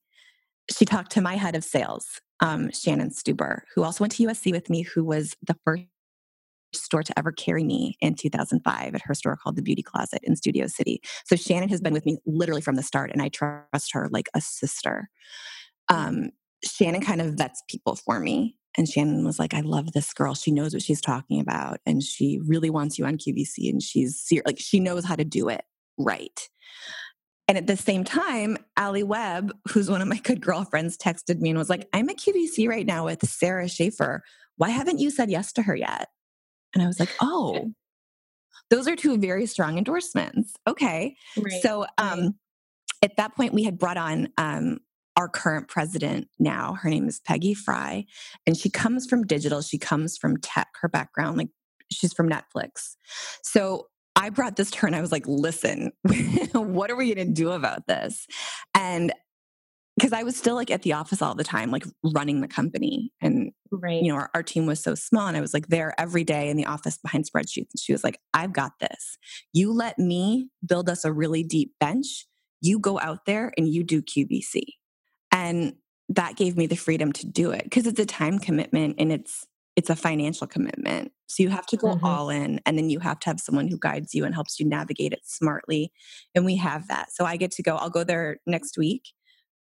she 0.72 0.86
talked 0.86 1.12
to 1.14 1.22
my 1.22 1.36
head 1.36 1.56
of 1.56 1.64
sales 1.64 2.22
um, 2.40 2.72
Shannon 2.72 3.10
Stuber, 3.10 3.62
who 3.74 3.84
also 3.84 4.04
went 4.04 4.14
to 4.14 4.24
USC 4.24 4.52
with 4.52 4.70
me, 4.70 4.82
who 4.82 5.04
was 5.04 5.36
the 5.46 5.56
first 5.66 5.86
store 6.74 7.04
to 7.04 7.18
ever 7.18 7.32
carry 7.32 7.64
me 7.64 7.98
in 8.02 8.14
2005 8.14 8.96
at 8.96 9.02
her 9.02 9.14
store 9.14 9.38
called 9.38 9.56
the 9.56 9.62
Beauty 9.62 9.82
Closet 9.82 10.20
in 10.24 10.36
Studio 10.36 10.68
City. 10.68 11.02
So 11.26 11.36
Shannon 11.36 11.70
has 11.70 11.82
been 11.82 11.94
with 11.94 12.06
me 12.06 12.18
literally 12.26 12.62
from 12.62 12.76
the 12.76 12.84
start, 12.84 13.12
and 13.12 13.22
I 13.22 13.30
trust 13.30 13.94
her 13.94 14.10
like 14.12 14.30
a 14.34 14.42
sister. 14.42 15.10
Um, 15.90 16.32
Shannon 16.64 17.02
kind 17.02 17.22
of 17.22 17.34
vets 17.36 17.64
people 17.70 17.96
for 17.96 18.20
me. 18.20 18.58
And 18.78 18.88
Shannon 18.88 19.26
was 19.26 19.40
like, 19.40 19.54
I 19.54 19.62
love 19.62 19.94
this 19.94 20.14
girl. 20.14 20.36
She 20.36 20.52
knows 20.52 20.74
what 20.74 20.84
she's 20.84 21.02
talking 21.02 21.40
about. 21.40 21.80
And 21.86 22.04
she 22.04 22.40
really 22.46 22.70
wants 22.70 23.00
you 23.00 23.06
on 23.06 23.18
QVC. 23.18 23.70
And 23.70 23.82
she's 23.82 24.28
like, 24.46 24.60
she 24.60 24.80
knows 24.80 25.04
how 25.04 25.16
to 25.16 25.26
do 25.26 25.50
it 25.50 25.64
right. 25.98 26.48
And 27.48 27.58
at 27.58 27.68
the 27.68 27.78
same 27.78 28.04
time, 28.04 28.58
Alli 28.76 29.04
Webb, 29.04 29.56
who's 29.70 29.90
one 29.90 30.02
of 30.02 30.08
my 30.08 30.18
good 30.18 30.42
girlfriends, 30.42 30.98
texted 30.98 31.40
me 31.40 31.50
and 31.50 31.58
was 31.58 31.70
like, 31.70 31.88
I'm 31.94 32.10
at 32.10 32.18
QVC 32.18 32.68
right 32.68 32.86
now 32.86 33.06
with 33.06 33.28
Sarah 33.28 33.70
Schaefer. 33.70 34.22
Why 34.58 34.70
haven't 34.70 35.00
you 35.00 35.10
said 35.10 35.30
yes 35.30 35.54
to 35.54 35.62
her 35.62 35.76
yet? 35.76 36.10
And 36.74 36.84
I 36.84 36.88
was 36.88 37.00
like, 37.00 37.14
oh, 37.22 37.72
those 38.70 38.88
are 38.88 38.96
two 38.96 39.18
very 39.18 39.46
strong 39.46 39.78
endorsements. 39.78 40.54
Okay. 40.68 41.16
Right. 41.38 41.62
So 41.62 41.86
um, 41.98 42.36
at 43.02 43.16
that 43.18 43.36
point, 43.36 43.54
we 43.54 43.64
had 43.64 43.78
brought 43.78 43.98
on 43.98 44.30
um, 44.38 44.80
our 45.16 45.30
current 45.30 45.68
president 45.70 46.28
now. 46.40 46.74
Her 46.74 46.90
name 46.90 47.08
is 47.08 47.20
Peggy 47.20 47.54
Fry, 47.54 48.06
and 48.46 48.58
she 48.58 48.70
comes 48.70 49.08
from 49.08 49.26
digital, 49.26 49.62
she 49.62 49.78
comes 49.78 50.18
from 50.18 50.38
tech, 50.38 50.68
her 50.82 50.90
background, 50.90 51.38
like 51.38 51.50
she's 51.92 52.14
from 52.14 52.30
Netflix. 52.30 52.96
So 53.42 53.88
I 54.18 54.30
brought 54.30 54.56
this 54.56 54.72
to 54.72 54.80
her 54.80 54.88
and 54.88 54.96
I 54.96 55.02
was 55.02 55.12
like, 55.12 55.26
listen, 55.28 55.92
what 56.54 56.90
are 56.90 56.96
we 56.96 57.14
going 57.14 57.28
to 57.28 57.34
do 57.34 57.52
about 57.52 57.86
this? 57.86 58.26
And 58.74 59.14
because 59.96 60.12
I 60.12 60.24
was 60.24 60.36
still 60.36 60.56
like 60.56 60.72
at 60.72 60.82
the 60.82 60.94
office 60.94 61.22
all 61.22 61.36
the 61.36 61.44
time, 61.44 61.72
like 61.72 61.86
running 62.04 62.42
the 62.42 62.48
company. 62.48 63.12
And, 63.22 63.52
right. 63.72 64.02
you 64.02 64.12
know, 64.12 64.18
our, 64.18 64.30
our, 64.34 64.44
team 64.44 64.66
was 64.66 64.80
so 64.80 64.94
small. 64.96 65.28
And 65.28 65.36
I 65.38 65.42
was 65.42 65.54
like 65.54 65.68
there 65.68 65.94
every 66.00 66.24
day 66.24 66.50
in 66.50 66.58
the 66.58 66.66
office 66.66 66.98
behind 66.98 67.26
spreadsheets. 67.26 67.72
And 67.72 67.80
she 67.80 67.94
was 67.94 68.04
like, 68.04 68.20
I've 68.34 68.54
got 68.54 68.74
this. 68.80 69.18
You 69.54 69.72
let 69.72 69.98
me 69.98 70.50
build 70.66 70.90
us 70.90 71.04
a 71.04 71.12
really 71.12 71.44
deep 71.44 71.74
bench. 71.80 72.28
you 72.62 72.80
go 72.80 73.00
out 73.00 73.26
there 73.26 73.54
and 73.58 73.68
you 73.68 73.84
do 73.84 74.02
QVC. 74.02 74.64
And 75.32 75.76
that 76.10 76.36
gave 76.36 76.58
me 76.58 76.68
the 76.68 76.76
freedom 76.76 77.12
to 77.14 77.28
do 77.28 77.52
it 77.52 77.64
because 77.64 77.86
it's 77.86 78.00
a 78.00 78.06
time 78.06 78.40
commitment 78.40 78.96
and 78.98 79.12
it's 79.12 79.46
it's 79.78 79.92
a 79.92 79.96
financial 79.96 80.48
commitment. 80.48 81.12
So 81.28 81.44
you 81.44 81.50
have 81.50 81.68
to 81.68 81.78
go 81.78 81.90
mm-hmm. 81.90 82.06
all 82.06 82.30
in 82.30 82.60
and 82.66 82.78
then 82.78 82.90
you 82.90 83.00
have 83.00 83.20
to 83.20 83.30
have 83.30 83.40
someone 83.40 83.68
who 83.68 83.78
guides 83.78 84.16
you 84.16 84.26
and 84.26 84.34
helps 84.34 84.60
you 84.60 84.66
navigate 84.66 85.14
it 85.14 85.22
smartly. 85.24 85.92
And 86.34 86.44
we 86.46 86.58
have 86.58 86.88
that. 86.88 87.12
So 87.14 87.26
I 87.26 87.38
get 87.38 87.52
to 87.52 87.64
go, 87.64 87.76
I'll 87.76 87.92
go 87.92 88.04
there 88.04 88.40
next 88.48 88.78
week. 88.78 89.04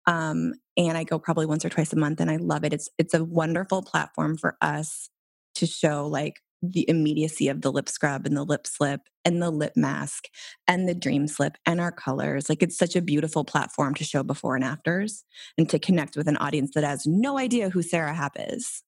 Um, 0.07 0.55
and 0.77 0.97
I 0.97 1.05
go 1.05 1.19
probably 1.19 1.45
once 1.45 1.65
or 1.65 1.69
twice 1.69 1.93
a 1.93 1.97
month 1.97 2.21
and 2.21 2.31
I 2.31 2.37
love 2.37 2.65
it. 2.65 2.73
It's 2.73 2.89
it's 2.97 3.13
a 3.13 3.25
wonderful 3.25 3.83
platform 3.83 4.39
for 4.39 4.57
us 4.63 5.11
to 5.57 5.67
show 5.67 6.07
like 6.07 6.41
the 6.63 6.89
immediacy 6.89 7.49
of 7.49 7.61
the 7.61 7.71
lip 7.71 7.89
scrub 7.89 8.25
and 8.25 8.37
the 8.37 8.45
lip 8.45 8.67
slip 8.67 9.03
and 9.25 9.43
the 9.43 9.51
lip 9.51 9.73
mask 9.77 10.29
and 10.67 10.89
the 10.89 10.95
dream 10.95 11.27
slip 11.27 11.59
and 11.67 11.81
our 11.81 11.93
colors. 11.93 12.49
Like 12.49 12.63
it's 12.63 12.79
such 12.79 12.97
a 12.97 13.03
beautiful 13.03 13.45
platform 13.45 13.95
to 13.95 14.05
show 14.05 14.23
before 14.23 14.55
and 14.55 14.65
afters 14.65 15.25
and 15.59 15.69
to 15.69 15.79
connect 15.79 16.17
with 16.17 16.29
an 16.29 16.37
audience 16.39 16.71
that 16.75 16.85
has 16.85 17.05
no 17.07 17.37
idea 17.37 17.69
who 17.69 17.83
Sara 17.83 18.15
Happ 18.15 18.37
is. 18.39 18.83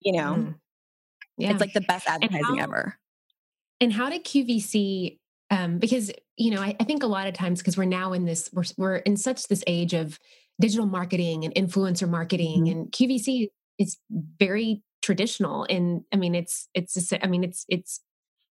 You 0.00 0.12
know? 0.12 0.34
Mm. 0.38 0.54
Yeah. 1.40 1.52
It's 1.52 1.60
like 1.60 1.72
the 1.72 1.80
best 1.80 2.06
advertising 2.08 2.58
how, 2.58 2.64
ever. 2.64 2.96
And 3.80 3.92
how 3.92 4.10
did 4.10 4.24
QVC 4.24 5.18
um, 5.50 5.78
because 5.78 6.10
you 6.36 6.50
know 6.52 6.60
I, 6.60 6.76
I 6.80 6.84
think 6.84 7.02
a 7.02 7.06
lot 7.06 7.26
of 7.26 7.34
times 7.34 7.58
because 7.58 7.76
we're 7.76 7.84
now 7.84 8.12
in 8.12 8.24
this 8.24 8.48
we're, 8.52 8.64
we're 8.76 8.96
in 8.96 9.16
such 9.16 9.48
this 9.48 9.64
age 9.66 9.92
of 9.92 10.18
digital 10.60 10.86
marketing 10.86 11.44
and 11.44 11.54
influencer 11.54 12.08
marketing 12.08 12.64
mm-hmm. 12.64 12.80
and 12.80 12.92
qvc 12.92 13.48
is 13.78 13.98
very 14.38 14.82
traditional 15.02 15.66
and 15.68 16.02
i 16.12 16.16
mean 16.16 16.34
it's 16.34 16.68
it's 16.74 17.12
i 17.22 17.26
mean 17.26 17.42
it's 17.42 17.64
it's 17.68 18.00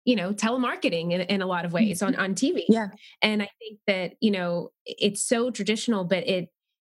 you 0.04 0.14
know 0.14 0.32
telemarketing 0.32 1.12
in, 1.12 1.22
in 1.22 1.42
a 1.42 1.46
lot 1.46 1.64
of 1.64 1.72
ways 1.72 2.02
on 2.02 2.14
on 2.16 2.34
tv 2.34 2.64
yeah 2.68 2.88
and 3.22 3.42
i 3.42 3.48
think 3.58 3.78
that 3.86 4.12
you 4.20 4.30
know 4.30 4.70
it's 4.84 5.22
so 5.22 5.50
traditional 5.50 6.04
but 6.04 6.26
it 6.28 6.48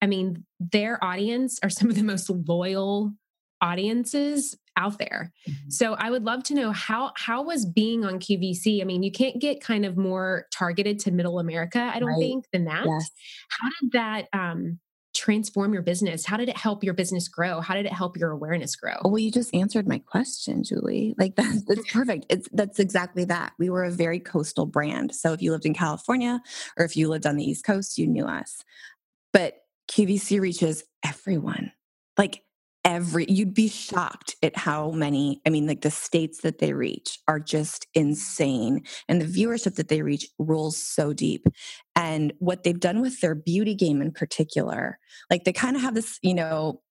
i 0.02 0.08
mean 0.08 0.44
their 0.60 1.04
audience 1.04 1.58
are 1.64 1.70
some 1.70 1.90
of 1.90 1.96
the 1.96 2.04
most 2.04 2.30
loyal 2.30 3.14
audiences 3.62 4.56
out 4.78 4.98
there. 5.00 5.34
Mm-hmm. 5.50 5.70
So 5.70 5.96
I 5.96 6.10
would 6.10 6.24
love 6.24 6.44
to 6.44 6.54
know 6.54 6.72
how 6.72 7.12
how 7.18 7.42
was 7.42 7.66
being 7.66 8.06
on 8.06 8.20
QVC? 8.20 8.82
I 8.82 8.86
mean, 8.86 9.04
you 9.04 9.12
can't 9.12 9.40
get 9.42 9.60
kind 9.60 9.86
of 9.86 9.98
more 9.98 10.46
targeted 10.54 11.00
to 11.00 11.12
middle 11.12 11.40
America, 11.40 11.92
I 11.94 12.00
don't 12.00 12.10
right. 12.10 12.20
think, 12.20 12.46
than 12.54 12.66
that. 12.66 12.86
Yes. 12.86 13.10
How 13.50 13.70
did 13.82 13.92
that 13.94 14.28
um 14.32 14.80
transform 15.18 15.74
your 15.74 15.82
business? 15.82 16.26
How 16.26 16.38
did 16.38 16.48
it 16.48 16.56
help 16.56 16.84
your 16.84 16.94
business 16.94 17.28
grow? 17.28 17.60
How 17.60 17.74
did 17.74 17.88
it 17.88 17.92
help 17.92 18.18
your 18.18 18.30
awareness 18.30 18.76
grow? 18.76 18.98
Well, 19.04 19.18
you 19.18 19.32
just 19.32 19.54
answered 19.54 19.88
my 19.88 19.98
question, 19.98 20.64
Julie. 20.64 21.16
Like 21.18 21.36
that's, 21.36 21.64
that's 21.68 21.92
perfect. 21.92 22.28
It's 22.30 22.48
that's 22.54 22.80
exactly 22.80 23.26
that. 23.26 23.54
We 23.58 23.70
were 23.70 23.84
a 23.84 23.92
very 23.92 24.20
coastal 24.20 24.68
brand. 24.68 25.14
So 25.16 25.34
if 25.34 25.42
you 25.42 25.52
lived 25.52 25.66
in 25.66 25.74
California 25.74 26.42
or 26.78 26.86
if 26.86 26.96
you 26.96 27.10
lived 27.10 27.26
on 27.26 27.36
the 27.36 27.44
East 27.44 27.66
Coast, 27.66 27.98
you 27.98 28.08
knew 28.08 28.26
us. 28.26 28.64
But 29.34 29.56
QVC 29.90 30.40
reaches 30.40 30.84
everyone. 31.04 31.72
Like 32.18 32.44
every 32.86 33.26
you'd 33.28 33.54
be 33.54 33.68
shocked 33.68 34.36
at 34.42 34.56
how 34.56 34.92
many 34.92 35.42
i 35.46 35.50
mean 35.50 35.68
like 35.68 35.82
the 35.82 35.92
states 35.92 36.42
that 36.42 36.60
they 36.60 36.74
reach 36.74 37.20
are 37.28 37.40
just 37.40 37.88
insane 37.94 38.82
and 39.08 39.22
the 39.22 39.26
viewership 39.26 39.76
that 39.76 39.90
they 39.90 40.02
reach 40.02 40.28
rolls 40.40 40.78
so 40.78 41.12
deep 41.12 41.46
and 41.96 42.34
what 42.40 42.64
they've 42.64 42.80
done 42.80 43.02
with 43.02 43.20
their 43.20 43.36
beauty 43.36 43.76
game 43.76 44.02
in 44.02 44.12
particular 44.12 45.00
like 45.30 45.44
they 45.44 45.54
kind 45.54 45.76
of 45.76 45.82
have 45.82 45.96
this 45.96 46.20
you 46.22 46.34
know 46.34 46.82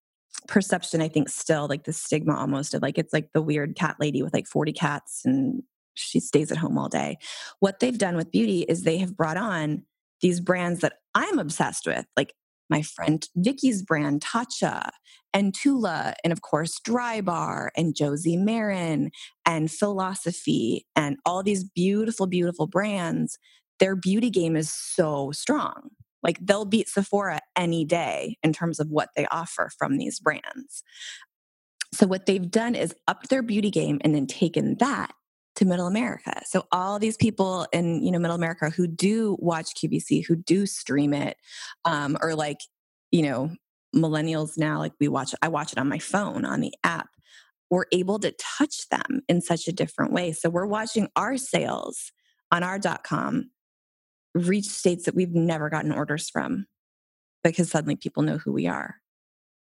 perception 0.49 1.01
i 1.01 1.09
think 1.09 1.29
still 1.29 1.67
like 1.67 1.85
the 1.85 1.93
stigma 1.93 2.37
almost 2.37 2.75
of 2.75 2.83
like 2.83 2.99
it's 2.99 3.13
like 3.13 3.33
the 3.33 3.43
weird 3.43 3.75
cat 3.75 3.97
lady 3.99 4.23
with 4.23 4.35
like 4.35 4.47
40 4.47 4.73
cats 4.73 5.23
and 5.25 5.63
she 5.99 6.21
stays 6.21 6.53
at 6.53 6.59
home 6.59 6.77
all 6.77 6.91
day. 6.91 7.17
What 7.61 7.81
they've 7.81 7.97
done 7.97 8.17
with 8.17 8.31
beauty 8.31 8.67
is 8.69 8.83
they 8.83 8.99
have 8.99 9.17
brought 9.17 9.39
on 9.39 9.83
these 10.21 10.41
brands 10.41 10.81
that 10.81 10.95
i'm 11.15 11.39
obsessed 11.39 11.87
with 11.87 12.07
like 12.17 12.35
my 12.69 12.83
friend 12.83 13.27
Vicky's 13.37 13.83
brand, 13.83 14.23
Tatcha, 14.23 14.91
and 15.33 15.55
Tula, 15.55 16.15
and 16.25 16.33
of 16.33 16.43
course, 16.43 16.81
Drybar, 16.81 17.69
and 17.77 17.95
Josie 17.95 18.37
Maran, 18.37 19.11
and 19.45 19.71
Philosophy, 19.71 20.87
and 20.97 21.17
all 21.25 21.43
these 21.43 21.65
beautiful, 21.65 22.27
beautiful 22.27 22.67
brands. 22.67 23.39
Their 23.79 23.97
beauty 23.97 24.31
game 24.31 24.57
is 24.57 24.73
so 24.73 25.33
strong. 25.33 25.91
Like 26.23 26.39
they'll 26.41 26.65
beat 26.65 26.89
Sephora 26.89 27.41
any 27.55 27.85
day 27.85 28.37
in 28.43 28.53
terms 28.53 28.81
of 28.81 28.89
what 28.89 29.11
they 29.15 29.27
offer 29.27 29.71
from 29.79 29.99
these 29.99 30.19
brands. 30.19 30.83
So, 31.93 32.07
what 32.07 32.27
they've 32.27 32.51
done 32.51 32.75
is 32.75 32.95
upped 33.07 33.29
their 33.29 33.43
beauty 33.43 33.71
game 33.71 34.01
and 34.03 34.15
then 34.15 34.27
taken 34.27 34.77
that 34.79 35.13
to 35.57 35.65
middle 35.65 35.87
america. 35.87 36.43
So 36.47 36.67
all 36.71 36.99
these 36.99 37.17
people 37.17 37.67
in 37.73 38.03
you 38.03 38.11
know 38.11 38.19
middle 38.19 38.37
america 38.37 38.71
who 38.71 38.87
do 38.87 39.37
watch 39.41 39.75
qvc 39.75 40.25
who 40.27 40.37
do 40.37 40.67
stream 40.67 41.13
it 41.13 41.37
um, 41.85 42.17
or 42.21 42.35
like 42.35 42.59
you 43.11 43.23
know 43.23 43.51
millennials 43.95 44.59
now 44.59 44.79
like 44.79 44.93
we 45.01 45.09
watch 45.09 45.35
i 45.41 45.49
watch 45.49 45.73
it 45.73 45.79
on 45.79 45.89
my 45.89 45.99
phone 45.99 46.45
on 46.45 46.61
the 46.61 46.75
app. 46.85 47.09
We're 47.69 47.87
able 47.91 48.21
to 48.21 48.33
touch 48.33 48.89
them 48.91 49.23
in 49.29 49.41
such 49.41 49.67
a 49.67 49.73
different 49.73 50.13
way. 50.13 50.31
So 50.31 50.49
we're 50.49 50.67
watching 50.67 51.09
our 51.17 51.37
sales 51.37 52.13
on 52.53 52.63
our 52.63 52.79
dot 52.79 53.03
com 53.03 53.51
reach 54.35 54.67
states 54.67 55.07
that 55.07 55.15
we've 55.15 55.35
never 55.35 55.71
gotten 55.71 55.91
orders 55.91 56.29
from 56.31 56.67
because 57.43 57.71
suddenly 57.71 57.97
people 57.97 58.23
know 58.23 58.39
who 58.39 58.53
we 58.53 58.67
are 58.67 58.97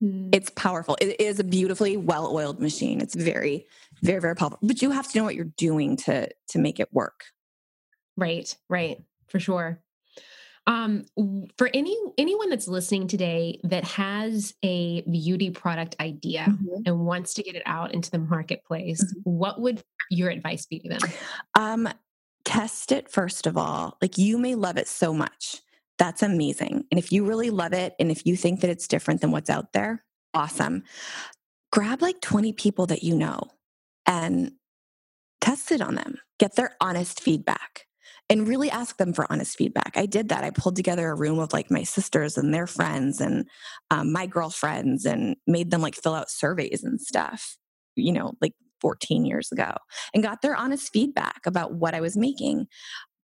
Mm. 0.04 0.34
It's 0.34 0.50
powerful. 0.52 0.98
It 1.02 1.20
is 1.20 1.40
a 1.40 1.44
beautifully 1.44 1.98
well-oiled 1.98 2.60
machine. 2.60 3.02
It's 3.02 3.16
very, 3.16 3.68
very, 4.02 4.22
very 4.22 4.36
powerful. 4.36 4.60
But 4.62 4.82
you 4.82 4.92
have 4.92 5.12
to 5.12 5.18
know 5.18 5.24
what 5.24 5.36
you're 5.36 5.46
doing 5.58 5.98
to 5.98 6.30
to 6.50 6.60
make 6.60 6.80
it 6.80 6.94
work. 6.94 7.26
Right, 8.16 8.56
right, 8.70 9.02
for 9.28 9.40
sure. 9.40 9.82
Um, 10.68 11.06
for 11.58 11.70
any 11.74 11.98
anyone 12.18 12.50
that's 12.50 12.68
listening 12.68 13.08
today 13.08 13.60
that 13.64 13.84
has 13.86 14.54
a 14.64 15.02
beauty 15.02 15.50
product 15.50 15.96
idea 16.00 16.46
mm-hmm. 16.48 16.82
and 16.86 17.06
wants 17.06 17.34
to 17.36 17.44
get 17.44 17.56
it 17.56 17.64
out 17.66 17.94
into 17.94 18.12
the 18.12 18.20
marketplace, 18.20 19.04
mm-hmm. 19.04 19.30
what 19.30 19.60
would 19.60 19.84
your 20.12 20.30
advice 20.30 20.66
be 20.66 20.80
to 20.80 20.90
them? 20.90 21.00
Um, 21.56 21.90
test 22.46 22.92
it 22.92 23.10
first 23.10 23.48
of 23.48 23.58
all. 23.58 23.98
Like 24.02 24.18
you 24.18 24.38
may 24.38 24.56
love 24.56 24.78
it 24.78 24.88
so 24.88 25.14
much 25.14 25.62
that's 26.00 26.24
amazing. 26.24 26.86
And 26.90 26.98
if 26.98 27.12
you 27.12 27.26
really 27.26 27.52
love 27.52 27.74
it 27.74 27.94
and 28.00 28.10
if 28.10 28.26
you 28.26 28.36
think 28.36 28.62
that 28.62 28.70
it's 28.70 28.88
different 28.88 29.22
than 29.22 29.32
what's 29.32 29.50
out 29.50 29.74
there, 29.74 30.04
awesome. 30.34 30.84
Grab 31.72 32.02
like 32.02 32.22
20 32.22 32.54
people 32.54 32.88
that 32.88 33.04
you 33.04 33.16
know 33.16 33.42
and 34.08 34.54
test 35.42 35.72
it 35.72 35.82
on 35.82 35.96
them. 35.96 36.16
Get 36.40 36.56
their 36.56 36.72
honest 36.82 37.20
feedback 37.20 37.86
and 38.30 38.48
really 38.48 38.72
ask 38.72 38.98
them 38.98 39.14
for 39.14 39.30
honest 39.30 39.58
feedback. 39.58 39.92
I 39.96 40.06
did 40.06 40.30
that. 40.30 40.44
I 40.44 40.52
pulled 40.52 40.78
together 40.78 41.10
a 41.10 41.16
room 41.16 41.38
of 41.38 41.52
like 41.52 41.70
my 41.70 41.84
sisters 41.84 42.38
and 42.38 42.54
their 42.54 42.68
friends 42.68 43.20
and 43.20 43.46
um, 43.92 44.14
my 44.14 44.26
girlfriends 44.26 45.06
and 45.06 45.36
made 45.48 45.70
them 45.70 45.82
like 45.82 45.96
fill 45.96 46.16
out 46.16 46.30
surveys 46.30 46.84
and 46.84 47.02
stuff, 47.02 47.58
you 47.96 48.14
know, 48.14 48.34
like 48.42 48.54
14 48.82 49.26
years 49.26 49.52
ago 49.52 49.74
and 50.14 50.24
got 50.24 50.42
their 50.42 50.56
honest 50.56 50.94
feedback 50.94 51.42
about 51.46 51.74
what 51.74 51.94
I 51.94 52.00
was 52.00 52.16
making 52.16 52.68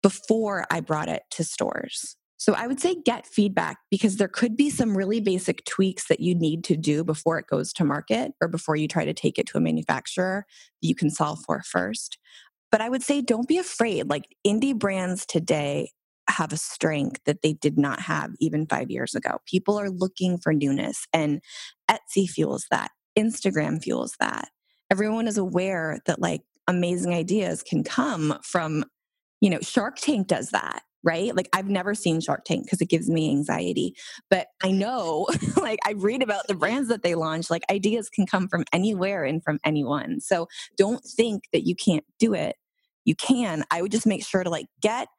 before 0.02 0.66
I 0.72 0.80
brought 0.80 1.10
it 1.10 1.22
to 1.32 1.44
stores. 1.44 2.16
So 2.43 2.53
I 2.56 2.67
would 2.67 2.82
say 2.82 2.97
get 3.06 3.25
feedback 3.25 3.77
because 3.89 4.17
there 4.17 4.27
could 4.27 4.58
be 4.58 4.69
some 4.69 4.97
really 4.97 5.21
basic 5.21 5.63
tweaks 5.63 6.10
that 6.10 6.19
you 6.19 6.36
need 6.36 6.65
to 6.65 6.75
do 6.75 7.06
before 7.06 7.39
it 7.39 7.47
goes 7.47 7.71
to 7.71 7.86
market 7.86 8.34
or 8.41 8.49
before 8.49 8.75
you 8.75 8.86
try 8.86 9.06
to 9.06 9.13
take 9.13 9.39
it 9.39 9.47
to 9.47 9.58
a 9.58 9.62
manufacturer 9.62 10.45
that 10.82 10.88
you 10.89 10.93
can 10.93 11.10
solve 11.10 11.39
for 11.45 11.62
first. 11.62 12.17
But 12.69 12.82
I 12.82 12.89
would 12.89 13.01
say 13.01 13.21
don't 13.21 13.47
be 13.47 13.58
afraid. 13.58 14.10
Like 14.10 14.25
indie 14.45 14.77
brands 14.77 15.25
today 15.25 15.91
have 16.29 16.51
a 16.51 16.58
strength 16.58 17.21
that 17.25 17.43
they 17.43 17.53
did 17.53 17.77
not 17.77 18.01
have 18.01 18.32
even 18.41 18.67
five 18.67 18.91
years 18.91 19.15
ago. 19.15 19.38
People 19.45 19.79
are 19.79 19.89
looking 19.89 20.38
for 20.38 20.53
newness, 20.53 21.08
and 21.13 21.39
Etsy 21.89 22.27
fuels 22.27 22.65
that, 22.71 22.91
Instagram 23.17 23.82
fuels 23.82 24.15
that. 24.19 24.49
Everyone 24.91 25.29
is 25.29 25.38
aware 25.38 26.01
that 26.08 26.19
like 26.19 26.41
amazing 26.67 27.13
ideas 27.13 27.63
can 27.63 27.86
come 27.86 28.38
from, 28.43 28.84
you 29.39 29.49
know, 29.49 29.62
Shark 29.62 29.95
Tank 29.95 30.27
does 30.27 30.49
that 30.49 30.84
right? 31.04 31.36
Like 31.36 31.50
I've 31.54 31.70
never 31.70 31.94
seen 31.94 32.22
Shark 32.22 32.46
Tank 32.46 32.66
because 32.66 32.82
it 32.82 32.89
gives 32.89 33.10
me 33.10 33.30
anxiety, 33.30 33.96
but 34.30 34.48
I 34.63 34.72
know, 34.72 35.28
like 35.58 35.80
I 35.86 35.92
read 35.92 36.24
about 36.24 36.48
the 36.48 36.56
brands 36.56 36.89
that 36.89 37.04
they 37.04 37.16
launch, 37.16 37.50
like 37.50 37.63
ideas 37.70 38.10
can 38.10 38.26
come 38.26 38.48
from 38.48 38.63
anywhere 38.72 39.24
and 39.24 39.44
from 39.44 39.60
anyone. 39.63 40.22
So 40.22 40.48
don't 40.78 41.04
think 41.04 41.44
that 41.52 41.68
you 41.68 41.76
can't 41.76 42.06
do 42.20 42.34
it. 42.34 42.56
You 43.06 43.16
can. 43.16 43.66
I 43.70 43.82
would 43.82 43.92
just 43.92 44.08
make 44.08 44.26
sure 44.26 44.44
to 44.44 44.50
like 44.50 44.68
get 44.82 45.10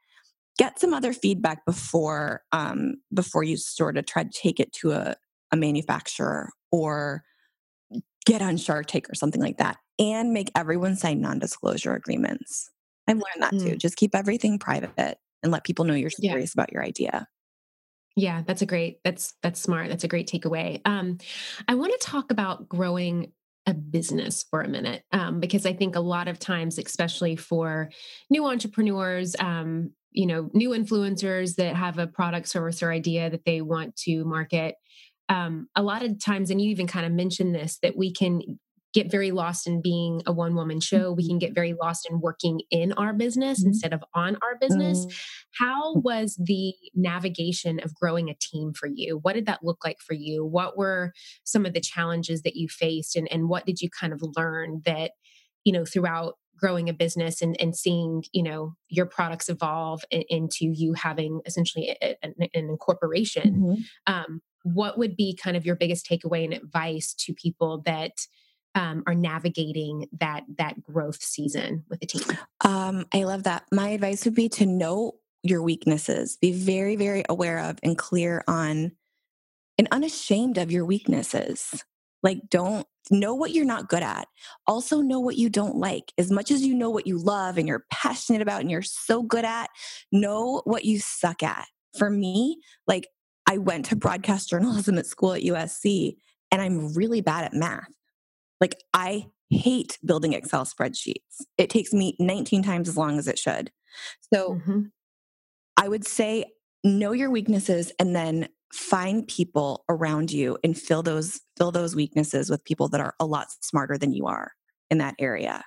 get 0.57 0.79
some 0.79 0.94
other 0.94 1.12
feedback 1.12 1.64
before 1.66 2.42
um 2.53 2.94
before 3.12 3.42
you 3.42 3.57
sort 3.57 3.97
of 3.97 4.07
try 4.07 4.23
to 4.23 4.31
take 4.31 4.61
it 4.61 4.73
to 4.73 4.92
a, 4.92 5.16
a 5.53 5.57
manufacturer 5.57 6.51
or 6.73 7.25
get 8.25 8.40
on 8.40 8.57
Shark 8.57 8.87
Tank 8.87 9.11
or 9.11 9.14
something 9.14 9.42
like 9.42 9.59
that 9.59 9.77
and 9.99 10.33
make 10.33 10.51
everyone 10.57 10.97
sign 10.97 11.20
non-disclosure 11.20 11.94
agreements. 11.94 12.70
I've 13.07 13.16
learned 13.16 13.40
that 13.40 13.51
too. 13.51 13.75
Mm. 13.75 13.79
Just 13.79 13.97
keep 13.97 14.14
everything 14.14 14.59
private 14.59 15.18
and 15.44 15.52
let 15.52 15.62
people 15.62 15.85
know 15.85 15.94
you're 15.94 16.11
serious 16.11 16.52
yeah. 16.54 16.61
about 16.61 16.72
your 16.72 16.83
idea. 16.83 17.28
Yeah, 18.16 18.42
that's 18.46 18.62
a 18.62 18.66
great 18.66 18.98
that's 19.04 19.35
that's 19.42 19.61
smart. 19.61 19.88
That's 19.88 20.04
a 20.04 20.09
great 20.09 20.28
takeaway. 20.28 20.80
Um, 20.85 21.18
I 21.69 21.75
want 21.75 21.92
to 21.92 22.06
talk 22.06 22.33
about 22.33 22.69
growing 22.69 23.33
a 23.66 23.75
business 23.75 24.44
for 24.50 24.60
a 24.60 24.69
minute 24.69 25.02
um, 25.12 25.40
because 25.40 25.64
I 25.66 25.73
think 25.73 25.96
a 25.96 26.00
lot 26.00 26.29
of 26.29 26.38
times, 26.38 26.79
especially 26.79 27.37
for 27.37 27.90
new 28.31 28.46
entrepreneurs, 28.46 29.37
um, 29.38 29.92
you 30.14 30.27
know 30.27 30.48
new 30.54 30.71
influencers 30.71 31.56
that 31.56 31.77
have 31.77 31.98
a 31.98 32.06
product 32.06 32.48
service 32.48 32.83
or 32.83 32.90
idea 32.90 33.29
that 33.31 33.44
they 33.44 33.60
want 33.60 33.96
to 33.96 34.25
market 34.25 34.77
um, 35.29 35.69
a 35.75 35.83
lot 35.83 36.02
of 36.02 36.23
times 36.23 36.50
and 36.50 36.60
you 36.60 36.71
even 36.71 36.87
kind 36.87 37.04
of 37.04 37.12
mentioned 37.12 37.54
this 37.54 37.79
that 37.83 37.96
we 37.96 38.12
can 38.12 38.40
get 38.95 39.11
very 39.11 39.33
lost 39.33 39.67
in 39.67 39.83
being 39.83 40.23
a 40.25 40.33
one 40.33 40.55
woman 40.55 40.81
show. 40.81 41.13
We 41.13 41.27
can 41.27 41.40
get 41.40 41.53
very 41.53 41.75
lost 41.75 42.09
in 42.09 42.21
working 42.21 42.61
in 42.71 42.92
our 42.92 43.13
business 43.13 43.61
mm-hmm. 43.61 43.71
instead 43.71 43.92
of 43.92 44.05
on 44.15 44.37
our 44.37 44.57
business. 44.61 45.01
Mm-hmm. 45.05 45.65
How 45.65 45.95
was 45.97 46.40
the 46.42 46.75
navigation 46.95 47.81
of 47.81 47.92
growing 47.95 48.31
a 48.31 48.37
team 48.40 48.73
for 48.73 48.88
you? 48.88 49.19
What 49.21 49.35
did 49.35 49.47
that 49.47 49.65
look 49.65 49.85
like 49.85 49.99
for 49.99 50.15
you? 50.15 50.47
What 50.47 50.79
were 50.79 51.13
some 51.42 51.67
of 51.67 51.75
the 51.75 51.81
challenges 51.81 52.42
that 52.42 52.55
you 52.55 52.69
faced 52.69 53.17
and, 53.17 53.29
and 53.33 53.49
what 53.49 53.67
did 53.67 53.81
you 53.81 53.90
kind 53.90 54.13
of 54.13 54.23
learn 54.37 54.83
that, 54.85 55.11
you 55.65 55.73
know, 55.73 55.85
throughout 55.85 56.35
growing 56.57 56.88
a 56.88 56.92
business 56.92 57.42
and, 57.42 57.61
and 57.61 57.77
seeing, 57.77 58.23
you 58.33 58.45
know, 58.45 58.75
your 58.88 59.07
products 59.07 59.49
evolve 59.49 60.05
into 60.11 60.71
you 60.73 60.92
having 60.92 61.40
essentially 61.47 61.97
a, 62.01 62.15
a, 62.23 62.29
an 62.38 62.49
incorporation? 62.55 63.55
Mm-hmm. 63.55 64.15
Um, 64.15 64.40
what 64.63 64.97
would 64.99 65.17
be 65.17 65.37
kind 65.37 65.57
of 65.57 65.67
your 65.67 65.77
biggest 65.77 66.09
takeaway 66.09 66.45
and 66.45 66.55
advice 66.55 67.13
to 67.13 67.35
people 67.35 67.83
that 67.87 68.13
um, 68.75 69.02
are 69.06 69.14
navigating 69.14 70.08
that 70.20 70.44
that 70.58 70.83
growth 70.83 71.22
season 71.22 71.85
with 71.88 72.00
the 72.00 72.06
team? 72.06 72.38
Um, 72.64 73.06
I 73.12 73.25
love 73.25 73.44
that. 73.44 73.64
My 73.72 73.88
advice 73.88 74.25
would 74.25 74.35
be 74.35 74.48
to 74.50 74.66
know 74.66 75.14
your 75.42 75.62
weaknesses. 75.62 76.37
Be 76.40 76.52
very, 76.52 76.96
very 76.96 77.25
aware 77.29 77.58
of 77.58 77.79
and 77.83 77.96
clear 77.96 78.42
on 78.48 78.92
and 79.77 79.88
unashamed 79.90 80.58
of 80.58 80.72
your 80.72 80.85
weaknesses. 80.85 81.85
Like, 82.22 82.48
don't 82.48 82.87
know 83.10 83.35
what 83.35 83.52
you're 83.52 83.66
not 83.66 83.88
good 83.88 84.02
at. 84.02 84.27
Also, 84.66 85.02
know 85.02 85.20
what 85.20 85.37
you 85.37 85.50
don't 85.50 85.77
like. 85.77 86.12
As 86.16 86.31
much 86.31 86.50
as 86.50 86.64
you 86.64 86.75
know 86.75 86.88
what 86.88 87.06
you 87.06 87.18
love 87.18 87.58
and 87.58 87.68
you're 87.68 87.85
passionate 87.90 88.40
about 88.40 88.62
and 88.62 88.70
you're 88.70 88.83
so 88.83 89.22
good 89.22 89.44
at, 89.44 89.68
know 90.10 90.62
what 90.64 90.87
you 90.87 90.98
suck 90.98 91.42
at. 91.42 91.66
For 91.98 92.08
me, 92.08 92.58
like, 92.87 93.08
I 93.46 93.58
went 93.58 93.85
to 93.87 93.96
broadcast 93.96 94.48
journalism 94.48 94.96
at 94.96 95.06
school 95.06 95.35
at 95.35 95.42
USC 95.42 96.16
and 96.50 96.62
I'm 96.62 96.94
really 96.94 97.20
bad 97.20 97.44
at 97.44 97.52
math. 97.52 97.88
Like 98.65 98.77
I 98.94 99.27
hate 99.50 99.98
building 100.02 100.33
Excel 100.33 100.65
spreadsheets. 100.65 101.42
It 101.58 101.69
takes 101.69 101.92
me 101.92 102.17
19 102.19 102.62
times 102.62 102.88
as 102.88 102.96
long 102.96 103.19
as 103.19 103.29
it 103.29 103.38
should. 103.38 103.71
So 104.33 104.54
mm-hmm. 104.54 104.81
I 105.77 105.87
would 105.87 106.06
say 106.06 106.46
know 106.83 107.12
your 107.12 107.31
weaknesses 107.31 107.92
and 107.98 108.17
then 108.17 108.48
find 108.73 109.29
people 109.29 109.85
around 109.90 110.33
you 110.33 110.56
and 110.65 110.79
fill 110.79 111.02
those 111.02 111.42
fill 111.58 111.73
those 111.73 111.94
weaknesses 111.94 112.48
with 112.48 112.65
people 112.65 112.88
that 112.88 113.02
are 113.02 113.15
a 113.21 113.27
lot 113.27 113.48
smarter 113.60 113.98
than 113.98 114.15
you 114.15 114.29
are 114.29 114.52
in 114.90 114.96
that 114.96 115.15
area. 115.19 115.62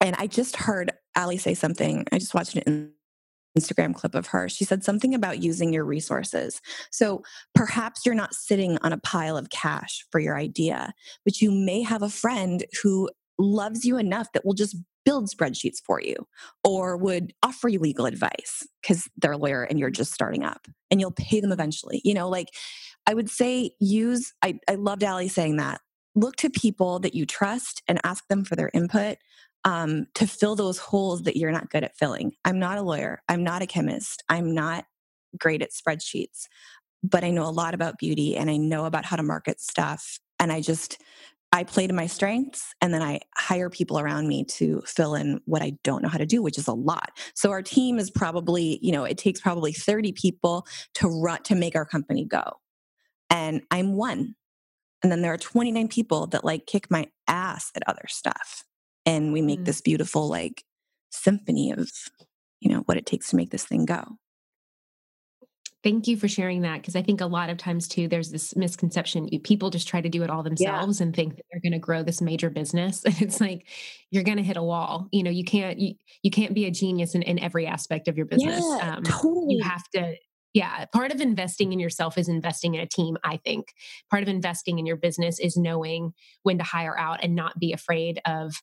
And 0.00 0.16
I 0.18 0.26
just 0.26 0.56
heard 0.56 0.90
Alli 1.14 1.38
say 1.38 1.54
something. 1.54 2.04
I 2.10 2.18
just 2.18 2.34
watched 2.34 2.56
it 2.56 2.64
in 2.66 2.90
Instagram 3.58 3.94
clip 3.94 4.14
of 4.14 4.28
her. 4.28 4.48
She 4.48 4.64
said 4.64 4.84
something 4.84 5.14
about 5.14 5.42
using 5.42 5.72
your 5.72 5.84
resources. 5.84 6.60
So 6.90 7.22
perhaps 7.54 8.04
you're 8.04 8.14
not 8.14 8.34
sitting 8.34 8.78
on 8.82 8.92
a 8.92 8.98
pile 8.98 9.36
of 9.36 9.50
cash 9.50 10.04
for 10.10 10.20
your 10.20 10.36
idea, 10.36 10.92
but 11.24 11.40
you 11.40 11.50
may 11.50 11.82
have 11.82 12.02
a 12.02 12.08
friend 12.08 12.64
who 12.82 13.10
loves 13.38 13.84
you 13.84 13.98
enough 13.98 14.32
that 14.32 14.44
will 14.44 14.54
just 14.54 14.76
build 15.04 15.28
spreadsheets 15.28 15.78
for 15.84 16.00
you 16.00 16.16
or 16.62 16.96
would 16.96 17.32
offer 17.42 17.68
you 17.68 17.78
legal 17.78 18.06
advice 18.06 18.66
because 18.80 19.08
they're 19.16 19.32
a 19.32 19.36
lawyer 19.36 19.62
and 19.62 19.78
you're 19.78 19.90
just 19.90 20.12
starting 20.12 20.44
up 20.44 20.66
and 20.90 21.00
you'll 21.00 21.10
pay 21.10 21.40
them 21.40 21.52
eventually. 21.52 22.00
You 22.04 22.14
know, 22.14 22.28
like 22.28 22.48
I 23.06 23.14
would 23.14 23.28
say 23.28 23.72
use, 23.80 24.32
I, 24.42 24.58
I 24.68 24.76
loved 24.76 25.04
Alli 25.04 25.28
saying 25.28 25.56
that. 25.56 25.80
Look 26.14 26.36
to 26.36 26.50
people 26.50 27.00
that 27.00 27.14
you 27.14 27.26
trust 27.26 27.82
and 27.88 28.00
ask 28.04 28.26
them 28.28 28.44
for 28.44 28.56
their 28.56 28.70
input 28.72 29.18
um, 29.64 30.06
to 30.14 30.26
fill 30.26 30.56
those 30.56 30.78
holes 30.78 31.22
that 31.22 31.36
you're 31.36 31.50
not 31.50 31.70
good 31.70 31.84
at 31.84 31.96
filling. 31.96 32.32
I'm 32.44 32.58
not 32.58 32.78
a 32.78 32.82
lawyer. 32.82 33.22
I'm 33.28 33.42
not 33.42 33.62
a 33.62 33.66
chemist. 33.66 34.22
I'm 34.28 34.54
not 34.54 34.84
great 35.38 35.62
at 35.62 35.70
spreadsheets, 35.72 36.46
but 37.02 37.24
I 37.24 37.30
know 37.30 37.46
a 37.46 37.50
lot 37.50 37.74
about 37.74 37.98
beauty 37.98 38.36
and 38.36 38.50
I 38.50 38.56
know 38.56 38.84
about 38.84 39.04
how 39.04 39.16
to 39.16 39.22
market 39.22 39.60
stuff. 39.60 40.18
And 40.38 40.52
I 40.52 40.60
just, 40.60 41.00
I 41.50 41.64
play 41.64 41.86
to 41.86 41.94
my 41.94 42.06
strengths 42.06 42.74
and 42.80 42.92
then 42.92 43.02
I 43.02 43.20
hire 43.36 43.70
people 43.70 43.98
around 43.98 44.28
me 44.28 44.44
to 44.44 44.82
fill 44.86 45.14
in 45.14 45.40
what 45.46 45.62
I 45.62 45.72
don't 45.82 46.02
know 46.02 46.08
how 46.08 46.18
to 46.18 46.26
do, 46.26 46.42
which 46.42 46.58
is 46.58 46.68
a 46.68 46.72
lot. 46.72 47.10
So 47.34 47.50
our 47.50 47.62
team 47.62 47.98
is 47.98 48.10
probably, 48.10 48.78
you 48.82 48.92
know, 48.92 49.04
it 49.04 49.18
takes 49.18 49.40
probably 49.40 49.72
30 49.72 50.12
people 50.12 50.66
to 50.94 51.08
run 51.08 51.42
to 51.44 51.54
make 51.54 51.74
our 51.74 51.86
company 51.86 52.24
go. 52.24 52.44
And 53.30 53.62
I'm 53.70 53.94
one. 53.94 54.34
And 55.02 55.10
then 55.10 55.22
there 55.22 55.32
are 55.32 55.38
29 55.38 55.88
people 55.88 56.26
that 56.28 56.44
like 56.44 56.66
kick 56.66 56.90
my 56.90 57.08
ass 57.28 57.70
at 57.74 57.82
other 57.86 58.04
stuff 58.08 58.64
and 59.06 59.32
we 59.32 59.42
make 59.42 59.60
mm. 59.60 59.64
this 59.64 59.80
beautiful 59.80 60.28
like 60.28 60.64
symphony 61.10 61.70
of 61.70 61.90
you 62.60 62.70
know 62.70 62.82
what 62.86 62.96
it 62.96 63.06
takes 63.06 63.30
to 63.30 63.36
make 63.36 63.50
this 63.50 63.64
thing 63.64 63.84
go 63.84 64.18
Thank 65.84 66.08
you 66.08 66.16
for 66.16 66.28
sharing 66.28 66.62
that 66.62 66.80
because 66.80 66.96
I 66.96 67.02
think 67.02 67.20
a 67.20 67.26
lot 67.26 67.50
of 67.50 67.58
times 67.58 67.86
too 67.86 68.08
there's 68.08 68.30
this 68.30 68.56
misconception 68.56 69.28
people 69.40 69.68
just 69.68 69.86
try 69.86 70.00
to 70.00 70.08
do 70.08 70.22
it 70.22 70.30
all 70.30 70.42
themselves 70.42 70.98
yeah. 70.98 71.04
and 71.04 71.14
think 71.14 71.36
that 71.36 71.42
they're 71.52 71.60
going 71.60 71.78
to 71.78 71.78
grow 71.78 72.02
this 72.02 72.22
major 72.22 72.48
business 72.48 73.04
and 73.04 73.20
it's 73.20 73.38
like 73.38 73.68
you're 74.10 74.22
going 74.22 74.38
to 74.38 74.42
hit 74.42 74.56
a 74.56 74.62
wall. 74.62 75.08
You 75.12 75.22
know, 75.22 75.30
you 75.30 75.44
can't 75.44 75.78
you, 75.78 75.96
you 76.22 76.30
can't 76.30 76.54
be 76.54 76.64
a 76.64 76.70
genius 76.70 77.14
in, 77.14 77.20
in 77.20 77.38
every 77.38 77.66
aspect 77.66 78.08
of 78.08 78.16
your 78.16 78.24
business. 78.24 78.64
Yeah, 78.66 78.94
um, 78.96 79.02
totally. 79.02 79.56
You 79.56 79.62
have 79.62 79.84
to 79.94 80.14
yeah, 80.54 80.86
part 80.86 81.12
of 81.12 81.20
investing 81.20 81.72
in 81.72 81.80
yourself 81.80 82.16
is 82.16 82.28
investing 82.28 82.76
in 82.76 82.80
a 82.80 82.86
team, 82.86 83.18
I 83.24 83.38
think. 83.38 83.74
Part 84.08 84.22
of 84.22 84.28
investing 84.28 84.78
in 84.78 84.86
your 84.86 84.96
business 84.96 85.40
is 85.40 85.56
knowing 85.56 86.14
when 86.44 86.58
to 86.58 86.64
hire 86.64 86.96
out 86.96 87.24
and 87.24 87.34
not 87.34 87.58
be 87.58 87.72
afraid 87.72 88.20
of 88.24 88.54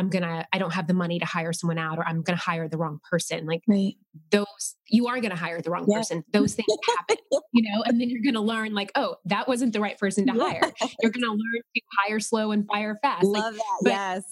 I'm 0.00 0.08
going 0.08 0.22
to 0.22 0.46
I 0.52 0.58
don't 0.58 0.72
have 0.72 0.86
the 0.86 0.94
money 0.94 1.18
to 1.18 1.26
hire 1.26 1.52
someone 1.52 1.76
out 1.76 1.98
or 1.98 2.06
I'm 2.06 2.22
going 2.22 2.36
to 2.36 2.42
hire 2.42 2.68
the 2.68 2.78
wrong 2.78 3.00
person. 3.10 3.44
Like 3.44 3.62
right. 3.68 3.92
those 4.30 4.76
you 4.88 5.08
are 5.08 5.20
going 5.20 5.30
to 5.30 5.36
hire 5.36 5.60
the 5.60 5.70
wrong 5.70 5.84
yeah. 5.86 5.98
person. 5.98 6.24
Those 6.32 6.54
things 6.54 6.66
happen, 6.96 7.18
you 7.52 7.70
know, 7.70 7.82
and 7.84 8.00
then 8.00 8.08
you're 8.08 8.22
going 8.22 8.34
to 8.34 8.40
learn 8.40 8.72
like, 8.72 8.90
oh, 8.94 9.16
that 9.26 9.46
wasn't 9.46 9.74
the 9.74 9.80
right 9.80 9.98
person 9.98 10.26
to 10.26 10.32
hire. 10.32 10.72
You're 11.02 11.12
going 11.12 11.24
to 11.24 11.30
learn 11.30 11.62
to 11.76 11.82
hire 11.98 12.18
slow 12.18 12.50
and 12.50 12.66
fire 12.66 12.98
fast. 13.02 13.24
Love 13.24 13.54
like, 13.54 13.54
that. 13.54 13.80
But, 13.82 13.90
yes. 13.90 14.24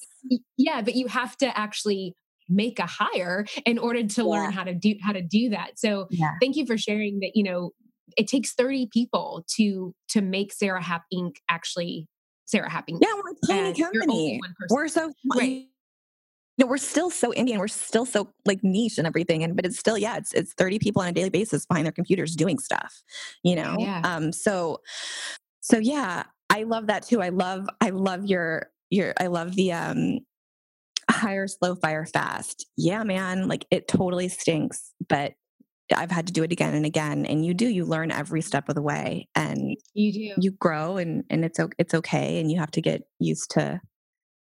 Yeah, 0.56 0.80
but 0.80 0.94
you 0.94 1.06
have 1.06 1.36
to 1.38 1.56
actually 1.56 2.14
make 2.48 2.78
a 2.78 2.86
hire 2.86 3.44
in 3.66 3.78
order 3.78 4.02
to 4.02 4.22
yeah. 4.22 4.26
learn 4.26 4.52
how 4.52 4.64
to 4.64 4.74
do 4.74 4.94
how 5.02 5.12
to 5.12 5.20
do 5.20 5.50
that. 5.50 5.78
So 5.78 6.08
thank 6.40 6.56
you 6.56 6.64
for 6.64 6.78
sharing 6.78 7.20
that, 7.20 7.32
you 7.34 7.44
know, 7.44 7.72
it 8.16 8.26
takes 8.26 8.54
30 8.54 8.88
people 8.90 9.44
to 9.56 9.94
to 10.08 10.22
make 10.22 10.52
Sara 10.52 10.82
Happ 10.82 11.02
Inc. 11.12 11.36
actually 11.50 12.08
Sara 12.48 12.70
Happ 12.70 12.88
Inc. 12.88 12.98
Yeah, 13.02 13.12
we're 13.14 13.32
a 13.32 13.46
tiny 13.46 13.82
company. 13.82 14.40
We're 14.70 14.88
so 14.88 15.12
right. 15.36 15.66
Know, 16.56 16.66
we're 16.66 16.78
still 16.78 17.10
so 17.10 17.32
Indian. 17.34 17.60
We're 17.60 17.68
still 17.68 18.06
so 18.06 18.32
like 18.46 18.64
niche 18.64 18.96
and 18.96 19.06
everything. 19.06 19.44
And 19.44 19.54
but 19.54 19.66
it's 19.66 19.78
still, 19.78 19.98
yeah, 19.98 20.16
it's 20.16 20.32
it's 20.32 20.54
30 20.54 20.78
people 20.78 21.02
on 21.02 21.08
a 21.08 21.12
daily 21.12 21.28
basis 21.28 21.66
behind 21.66 21.84
their 21.84 21.92
computers 21.92 22.34
doing 22.34 22.58
stuff, 22.58 23.02
you 23.44 23.54
know? 23.54 23.76
Yeah. 23.78 24.00
Um, 24.02 24.32
so 24.32 24.80
so 25.60 25.78
yeah, 25.78 26.24
I 26.48 26.62
love 26.62 26.86
that 26.86 27.04
too. 27.04 27.20
I 27.20 27.28
love 27.28 27.68
I 27.82 27.90
love 27.90 28.24
your 28.24 28.70
your 28.90 29.12
I 29.20 29.26
love 29.26 29.54
the 29.54 29.72
um 29.72 30.20
hire 31.10 31.48
slow 31.48 31.74
fire 31.74 32.04
fast 32.04 32.66
yeah 32.76 33.02
man 33.02 33.48
like 33.48 33.64
it 33.70 33.88
totally 33.88 34.28
stinks 34.28 34.92
but 35.08 35.32
i've 35.96 36.10
had 36.10 36.26
to 36.26 36.32
do 36.32 36.42
it 36.42 36.52
again 36.52 36.74
and 36.74 36.86
again 36.86 37.24
and 37.26 37.44
you 37.44 37.54
do 37.54 37.66
you 37.66 37.84
learn 37.84 38.10
every 38.10 38.40
step 38.40 38.68
of 38.68 38.74
the 38.74 38.82
way 38.82 39.28
and 39.34 39.76
you 39.94 40.12
do. 40.12 40.34
you 40.40 40.50
grow 40.50 40.96
and 40.96 41.24
and 41.30 41.44
it's 41.44 41.58
it's 41.78 41.94
okay 41.94 42.40
and 42.40 42.50
you 42.50 42.58
have 42.58 42.70
to 42.70 42.80
get 42.80 43.02
used 43.18 43.50
to 43.50 43.80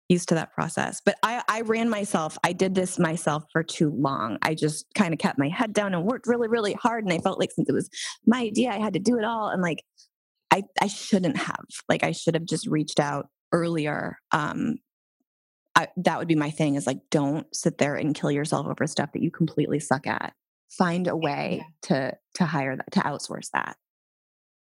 used 0.07 0.29
to 0.29 0.35
that 0.35 0.53
process 0.53 1.01
but 1.03 1.15
i 1.23 1.41
i 1.47 1.61
ran 1.61 1.89
myself 1.89 2.37
i 2.43 2.53
did 2.53 2.75
this 2.75 2.99
myself 2.99 3.43
for 3.51 3.63
too 3.63 3.89
long 3.89 4.37
i 4.43 4.53
just 4.53 4.85
kind 4.93 5.13
of 5.13 5.19
kept 5.19 5.39
my 5.39 5.49
head 5.49 5.73
down 5.73 5.93
and 5.93 6.05
worked 6.05 6.27
really 6.27 6.47
really 6.47 6.73
hard 6.73 7.03
and 7.03 7.11
i 7.11 7.17
felt 7.17 7.39
like 7.39 7.51
since 7.51 7.67
it 7.67 7.73
was 7.73 7.89
my 8.25 8.41
idea 8.41 8.69
i 8.69 8.77
had 8.77 8.93
to 8.93 8.99
do 8.99 9.17
it 9.17 9.25
all 9.25 9.49
and 9.49 9.61
like 9.61 9.83
i 10.51 10.61
i 10.79 10.87
shouldn't 10.87 11.37
have 11.37 11.65
like 11.89 12.03
i 12.03 12.11
should 12.11 12.35
have 12.35 12.45
just 12.45 12.67
reached 12.67 12.99
out 12.99 13.27
earlier 13.51 14.17
um 14.31 14.75
I, 15.77 15.89
that 15.97 16.19
would 16.19 16.29
be 16.29 16.35
my 16.35 16.51
thing 16.51 16.75
is 16.75 16.87
like 16.87 16.99
don't 17.11 17.53
sit 17.53 17.79
there 17.79 17.95
and 17.95 18.15
kill 18.15 18.31
yourself 18.31 18.65
over 18.65 18.87
stuff 18.87 19.11
that 19.11 19.21
you 19.21 19.29
completely 19.29 19.81
suck 19.81 20.07
at 20.07 20.33
find 20.69 21.07
a 21.07 21.15
way 21.15 21.61
yeah. 21.61 21.67
to 21.83 22.17
to 22.35 22.45
hire 22.45 22.75
that 22.75 22.91
to 22.91 22.99
outsource 23.01 23.49
that. 23.53 23.77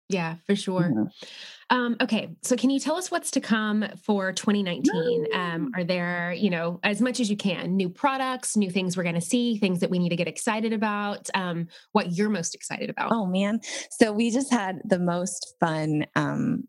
Yeah 0.09 0.37
for 0.47 0.55
sure. 0.55 0.83
Mm-hmm. 0.83 1.77
um, 1.77 1.97
okay 2.01 2.37
so 2.43 2.57
can 2.57 2.69
you 2.69 2.79
tell 2.79 2.97
us 2.97 3.11
what's 3.11 3.31
to 3.33 3.41
come 3.41 3.87
for 4.05 4.33
2019 4.33 5.27
um, 5.33 5.73
are 5.75 5.83
there 5.83 6.35
you 6.35 6.51
know 6.51 6.79
as 6.83 7.01
much 7.01 7.21
as 7.21 7.31
you 7.31 7.39
can 7.39 7.75
new 7.75 7.89
products 7.89 8.55
new 8.55 8.71
things 8.71 8.99
we're 8.99 9.03
going 9.03 9.15
to 9.15 9.21
see 9.23 9.57
things 9.57 9.81
that 9.81 9.89
we 9.89 9.99
need 9.99 10.11
to 10.11 10.17
get 10.17 10.29
excited 10.29 10.75
about 10.75 11.31
um, 11.35 11.69
what 11.93 12.13
you're 12.13 12.29
most 12.29 12.55
excited 12.55 12.91
about? 12.91 13.13
Oh 13.13 13.27
man. 13.27 13.61
So 13.91 14.13
we 14.13 14.31
just 14.31 14.53
had 14.53 14.81
the 14.85 14.99
most 14.99 15.55
fun 15.59 16.07
um, 16.15 16.65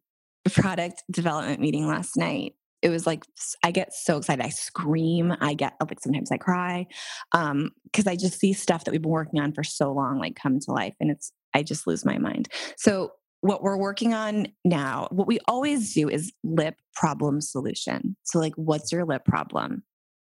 product 0.51 1.03
development 1.11 1.59
meeting 1.59 1.87
last 1.87 2.15
night 2.15 2.53
it 2.85 2.89
was 2.89 3.07
like 3.07 3.25
I 3.63 3.71
get 3.71 3.93
so 3.95 4.17
excited. 4.17 4.45
I 4.45 4.49
scream. 4.49 5.33
I 5.41 5.55
get 5.55 5.73
like 5.81 5.99
sometimes 5.99 6.31
I 6.31 6.37
cry 6.37 6.85
um 7.31 7.71
because 7.85 8.05
I 8.05 8.15
just 8.15 8.39
see 8.39 8.53
stuff 8.53 8.83
that 8.83 8.91
we've 8.91 9.01
been 9.01 9.11
working 9.11 9.39
on 9.39 9.53
for 9.53 9.63
so 9.63 9.91
long 9.91 10.19
like 10.19 10.35
come 10.35 10.59
to 10.59 10.71
life 10.71 10.93
and 10.99 11.09
it's 11.09 11.31
I 11.55 11.63
just 11.63 11.87
lose 11.87 12.05
my 12.05 12.19
mind. 12.19 12.47
So 12.77 13.13
what 13.41 13.63
we're 13.63 13.77
working 13.77 14.13
on 14.13 14.47
now, 14.63 15.07
what 15.11 15.27
we 15.27 15.39
always 15.47 15.93
do 15.93 16.09
is 16.09 16.31
lip 16.43 16.75
problem 16.93 17.41
solution. 17.41 18.15
So 18.23 18.37
like 18.37 18.53
what's 18.55 18.91
your 18.91 19.03
lip 19.03 19.25
problem? 19.25 19.83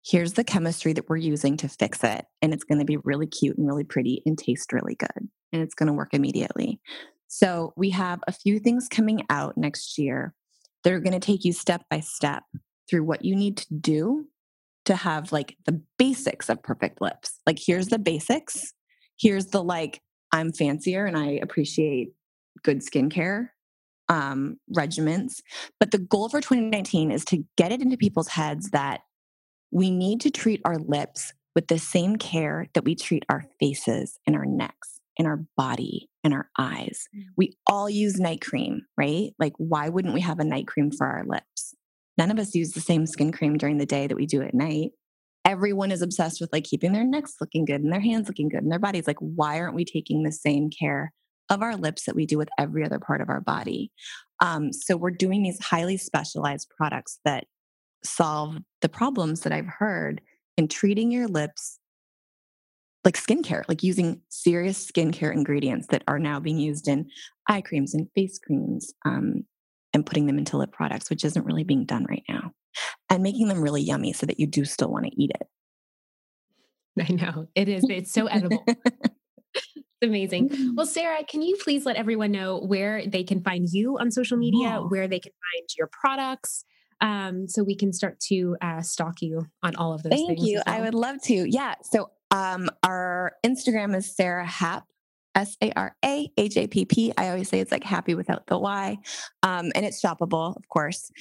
here's 0.07 0.35
the 0.35 0.45
chemistry 0.45 0.95
that 0.95 1.09
we're 1.09 1.17
using 1.17 1.57
to 1.59 1.69
fix 1.69 2.03
it. 2.03 2.25
And 2.41 2.55
it's 2.55 2.65
going 2.65 2.79
to 2.79 2.85
be 2.85 2.97
really 2.99 3.27
cute 3.27 3.59
and 3.59 3.67
really 3.67 3.85
pretty 3.85 4.23
and 4.25 4.39
taste 4.39 4.73
really 4.73 4.95
good. 4.95 5.29
And 5.53 5.61
it's 5.61 5.75
going 5.75 5.89
to 5.89 5.93
work 5.93 6.15
immediately. 6.15 6.81
So 7.27 7.75
we 7.77 7.91
have 7.91 8.21
a 8.27 8.33
few 8.33 8.59
things 8.59 8.89
coming 8.89 9.27
out 9.29 9.59
next 9.59 9.99
year 9.99 10.35
that 10.85 10.93
are 10.93 11.01
going 11.01 11.19
to 11.19 11.25
take 11.25 11.45
you 11.45 11.53
step 11.53 11.83
by 11.91 12.01
step 12.01 12.45
through 12.89 13.05
what 13.05 13.25
you 13.25 13.35
need 13.37 13.57
to 13.59 13.75
do 13.75 14.27
to 14.85 14.97
have 14.97 15.33
like 15.33 15.57
the 15.67 15.81
basics 15.99 16.49
of 16.49 16.63
perfect 16.63 17.01
lips. 17.01 17.41
Like, 17.47 17.59
here's 17.65 17.89
the 17.89 17.99
basics. 17.99 18.73
Here's 19.19 19.47
the 19.47 19.63
like, 19.63 20.01
I'm 20.33 20.53
fancier 20.53 21.05
and 21.05 21.17
I 21.17 21.33
appreciate 21.43 22.13
good 22.63 22.81
skincare 22.81 23.51
um, 24.09 24.59
regimens. 24.75 25.43
But 25.79 25.91
the 25.91 25.99
goal 25.99 26.29
for 26.29 26.41
2019 26.41 27.11
is 27.11 27.25
to 27.27 27.45
get 27.57 27.73
it 27.73 27.83
into 27.83 27.97
people's 27.97 28.29
heads 28.29 28.71
that 28.71 29.01
we 29.71 29.91
need 29.91 30.21
to 30.23 30.31
treat 30.31 30.63
our 30.65 30.79
lips 30.79 31.33
with 31.55 31.69
the 31.69 31.79
same 31.79 32.17
care 32.17 32.69
that 32.75 32.85
we 32.85 32.95
treat 32.95 33.25
our 33.29 33.45
faces 33.61 34.19
and 34.27 34.37
our 34.37 34.47
necks 34.47 35.01
and 35.19 35.27
our 35.27 35.45
body 35.57 36.09
and 36.29 36.35
our 36.35 36.49
eyes. 36.59 37.09
Mm. 37.17 37.23
We 37.37 37.57
all 37.67 37.89
use 37.89 38.21
night 38.21 38.43
cream, 38.43 38.83
right? 38.97 39.31
Like, 39.39 39.55
why 39.57 39.89
wouldn't 39.89 40.15
we 40.15 40.21
have 40.21 40.39
a 40.39 40.45
night 40.45 40.67
cream 40.67 40.91
for 40.91 41.07
our 41.07 41.25
lips? 41.27 41.75
None 42.19 42.31
of 42.31 42.39
us 42.39 42.55
use 42.55 42.73
the 42.73 42.81
same 42.81 43.07
skin 43.07 43.33
cream 43.33 43.57
during 43.57 43.79
the 43.79 43.87
day 43.87 44.07
that 44.07 44.17
we 44.17 44.27
do 44.27 44.43
at 44.43 44.55
night. 44.55 44.91
Everyone 45.45 45.91
is 45.91 46.03
obsessed 46.03 46.41
with 46.41 46.53
like 46.53 46.65
keeping 46.65 46.93
their 46.93 47.05
necks 47.05 47.37
looking 47.41 47.65
good 47.65 47.81
and 47.81 47.93
their 47.93 48.01
hands 48.01 48.29
looking 48.29 48.49
good 48.49 48.63
and 48.63 48.71
their 48.71 48.79
bodies. 48.79 49.07
Like, 49.07 49.19
why 49.21 49.59
aren't 49.59 49.75
we 49.75 49.85
taking 49.85 50.23
the 50.23 50.33
same 50.33 50.69
care 50.69 51.13
of 51.49 51.63
our 51.63 51.77
lips 51.77 52.05
that 52.05 52.15
we 52.15 52.27
do 52.27 52.37
with 52.37 52.51
every 52.59 52.85
other 52.85 52.99
part 52.99 53.23
of 53.23 53.31
our 53.31 53.41
body? 53.41 53.91
Um, 54.41 54.73
so, 54.73 54.97
we're 54.97 55.11
doing 55.11 55.43
these 55.43 55.65
highly 55.65 55.97
specialized 55.97 56.69
products 56.77 57.21
that 57.25 57.45
solve 58.05 58.59
the 58.83 58.89
problems 58.89 59.41
that 59.41 59.53
I've 59.53 59.67
heard 59.67 60.21
in 60.57 60.69
treating 60.69 61.11
your 61.11 61.29
lips 61.29 61.78
like 63.09 63.17
skincare, 63.17 63.63
like 63.69 63.83
using 63.83 64.21
serious 64.29 64.87
skincare 64.87 65.33
ingredients 65.33 65.87
that 65.89 66.05
are 66.07 66.19
now 66.19 66.39
being 66.39 66.59
used 66.59 66.89
in 66.89 67.09
eye 67.49 67.63
creams 67.63 67.95
and 67.95 68.07
face 68.15 68.39
creams 68.39 68.93
um, 69.07 69.45
and 69.95 70.05
putting 70.05 70.27
them 70.27 70.37
into 70.37 70.59
lip 70.59 70.73
products, 70.73 71.09
which 71.09 71.25
isn't 71.25 71.47
really 71.47 71.65
being 71.65 71.87
done 71.87 72.05
right 72.07 72.25
now, 72.29 72.53
and 73.09 73.23
making 73.23 73.49
them 73.49 73.63
really 73.63 73.81
yummy 73.81 74.13
so 74.13 74.27
that 74.27 74.39
you 74.39 74.47
do 74.47 74.67
still 74.67 74.91
want 74.91 75.07
to 75.07 75.11
eat 75.17 75.31
it. 75.41 75.47
I 77.09 77.11
know 77.15 77.49
it 77.55 77.71
is. 77.71 77.83
It's 77.89 78.13
so 78.13 78.27
edible. 78.27 78.63
it's 78.67 80.03
amazing. 80.03 80.51
Well, 80.77 80.87
mm. 80.87 80.91
Sara, 80.91 81.25
can 81.25 81.41
you 81.41 81.57
please 81.65 81.87
let 81.87 81.97
everyone 81.97 82.31
know 82.31 82.59
where 82.59 83.07
they 83.07 83.25
can 83.25 83.43
find 83.43 83.69
you 83.71 83.97
on 83.99 84.11
social 84.11 84.37
media, 84.37 84.83
where 84.87 85.09
they 85.09 85.19
can 85.19 85.33
find 85.33 85.69
your 85.79 85.89
products, 85.99 86.63
um, 87.01 87.49
so 87.49 87.63
we 87.63 87.75
can 87.75 87.95
start 87.95 88.21
to 88.29 88.57
uh, 88.61 88.83
stalk 88.83 89.23
you 89.23 89.47
on 89.63 89.77
all 89.77 89.95
of 89.95 90.03
those 90.03 90.13
Thank 90.13 90.43
you. 90.43 90.61
Well. 90.67 90.77
I 90.77 90.83
would 90.83 90.95
love 90.95 91.23
to. 91.23 91.49
Yeah. 91.49 91.75
So 91.83 92.11
um, 92.31 92.69
our 92.83 93.33
Instagram 93.45 93.97
is 93.97 94.15
Sara 94.15 94.47
Happ. 94.47 94.85
S 95.35 95.57
A 95.63 95.71
R 95.77 95.95
A 96.05 96.29
H 96.37 96.57
A 96.57 96.67
P 96.67 96.85
P. 96.85 97.13
I 97.17 97.29
always 97.29 97.49
say 97.49 97.61
it's 97.61 97.71
like 97.71 97.85
happy 97.85 98.17
without 98.17 98.49
the 98.49 98.59
Y. 98.59 98.99
Um, 99.45 99.71
and 99.77 99.87
it's 99.87 100.03
shoppable, 100.03 100.57
of 100.57 100.69
course. 100.69 101.13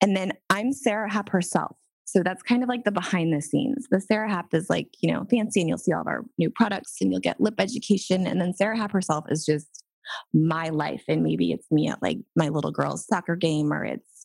And 0.00 0.16
then 0.16 0.32
I'm 0.48 0.72
Sara 0.72 1.10
Happ 1.12 1.28
herself. 1.28 1.76
So 2.04 2.22
that's 2.22 2.42
kind 2.42 2.62
of 2.62 2.70
like 2.70 2.84
the 2.84 2.92
behind 2.92 3.34
the 3.34 3.42
scenes. 3.42 3.86
The 3.90 4.00
Sara 4.00 4.30
Happ 4.30 4.54
is 4.54 4.70
like, 4.70 4.88
you 5.02 5.12
know, 5.12 5.26
fancy 5.28 5.60
and 5.60 5.68
you'll 5.68 5.76
see 5.76 5.92
all 5.92 6.00
of 6.00 6.06
our 6.06 6.24
new 6.38 6.48
products 6.48 6.96
and 7.02 7.10
you'll 7.10 7.20
get 7.20 7.42
lip 7.42 7.56
education. 7.58 8.26
And 8.26 8.40
then 8.40 8.54
Sara 8.54 8.78
Happ 8.78 8.92
herself 8.92 9.26
is 9.28 9.44
just 9.44 9.84
my 10.32 10.70
life. 10.70 11.02
And 11.06 11.22
maybe 11.22 11.52
it's 11.52 11.70
me 11.70 11.88
at 11.88 12.00
like 12.00 12.18
my 12.34 12.48
little 12.48 12.72
girl's 12.72 13.06
soccer 13.06 13.36
game 13.36 13.70
or 13.70 13.84
it's 13.84 14.18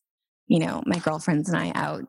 you 0.47 0.59
know, 0.59 0.83
my 0.85 0.99
girlfriends 0.99 1.49
and 1.49 1.57
I 1.57 1.71
out 1.75 2.05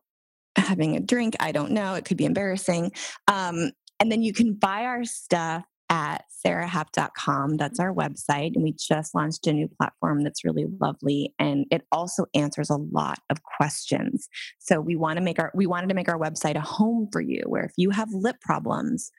having 0.56 0.96
a 0.96 1.00
drink. 1.00 1.34
I 1.40 1.52
don't 1.52 1.72
know. 1.72 1.94
It 1.94 2.04
could 2.04 2.16
be 2.16 2.24
embarrassing. 2.24 2.92
Um, 3.28 3.70
and 4.00 4.10
then 4.10 4.22
you 4.22 4.32
can 4.32 4.54
buy 4.54 4.84
our 4.84 5.04
stuff 5.04 5.64
at 5.90 6.24
sarahapp.com. 6.44 7.56
That's 7.56 7.78
our 7.78 7.94
website. 7.94 8.52
And 8.54 8.64
we 8.64 8.72
just 8.72 9.14
launched 9.14 9.46
a 9.46 9.52
new 9.52 9.68
platform 9.68 10.22
that's 10.22 10.44
really 10.44 10.66
lovely. 10.80 11.34
And 11.38 11.66
it 11.70 11.82
also 11.92 12.26
answers 12.34 12.70
a 12.70 12.76
lot 12.76 13.18
of 13.30 13.42
questions. 13.42 14.28
So 14.58 14.80
we 14.80 14.96
want 14.96 15.18
to 15.18 15.22
make 15.22 15.38
our 15.38 15.52
we 15.54 15.66
wanted 15.66 15.88
to 15.88 15.94
make 15.94 16.08
our 16.08 16.18
website 16.18 16.56
a 16.56 16.60
home 16.60 17.08
for 17.12 17.20
you 17.20 17.42
where 17.46 17.64
if 17.64 17.72
you 17.76 17.90
have 17.90 18.08
lip 18.12 18.36
problems, 18.40 19.10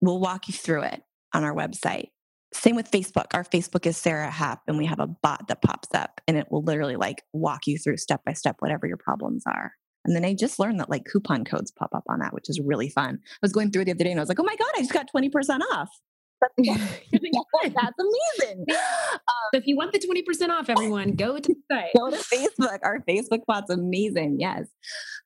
we'll 0.00 0.20
walk 0.20 0.48
you 0.48 0.54
through 0.54 0.82
it 0.82 1.02
on 1.34 1.44
our 1.44 1.54
website. 1.54 2.08
Same 2.54 2.76
with 2.76 2.90
Facebook. 2.90 3.26
Our 3.32 3.44
Facebook 3.44 3.86
is 3.86 3.96
Sara 3.96 4.30
Happ, 4.30 4.60
and 4.66 4.76
we 4.76 4.84
have 4.84 5.00
a 5.00 5.06
bot 5.06 5.48
that 5.48 5.62
pops 5.62 5.88
up 5.94 6.20
and 6.28 6.36
it 6.36 6.48
will 6.50 6.62
literally 6.62 6.96
like 6.96 7.22
walk 7.32 7.66
you 7.66 7.78
through 7.78 7.96
step 7.96 8.22
by 8.26 8.34
step 8.34 8.56
whatever 8.58 8.86
your 8.86 8.98
problems 8.98 9.44
are. 9.46 9.72
And 10.04 10.16
then 10.16 10.24
I 10.24 10.34
just 10.34 10.58
learned 10.58 10.80
that 10.80 10.90
like 10.90 11.04
coupon 11.04 11.44
codes 11.44 11.70
pop 11.70 11.90
up 11.94 12.04
on 12.08 12.20
that, 12.20 12.34
which 12.34 12.48
is 12.48 12.60
really 12.60 12.88
fun. 12.88 13.18
I 13.24 13.38
was 13.40 13.52
going 13.52 13.70
through 13.70 13.84
the 13.84 13.92
other 13.92 14.04
day 14.04 14.10
and 14.10 14.20
I 14.20 14.22
was 14.22 14.28
like, 14.28 14.40
oh 14.40 14.44
my 14.44 14.56
God, 14.56 14.70
I 14.76 14.80
just 14.80 14.92
got 14.92 15.08
20% 15.14 15.60
off. 15.72 15.88
That's 16.58 17.94
amazing. 18.00 18.64
Um, 18.68 18.76
so 19.52 19.58
if 19.58 19.66
you 19.66 19.76
want 19.76 19.92
the 19.92 19.98
20% 20.00 20.48
off, 20.50 20.68
everyone, 20.68 21.12
go 21.16 21.38
to 21.38 21.54
the 21.54 21.60
site. 21.70 21.90
Go 21.96 22.10
to 22.10 22.16
Facebook. 22.16 22.78
Our 22.82 23.00
Facebook 23.08 23.40
bot's 23.46 23.70
amazing. 23.70 24.38
Yes. 24.40 24.66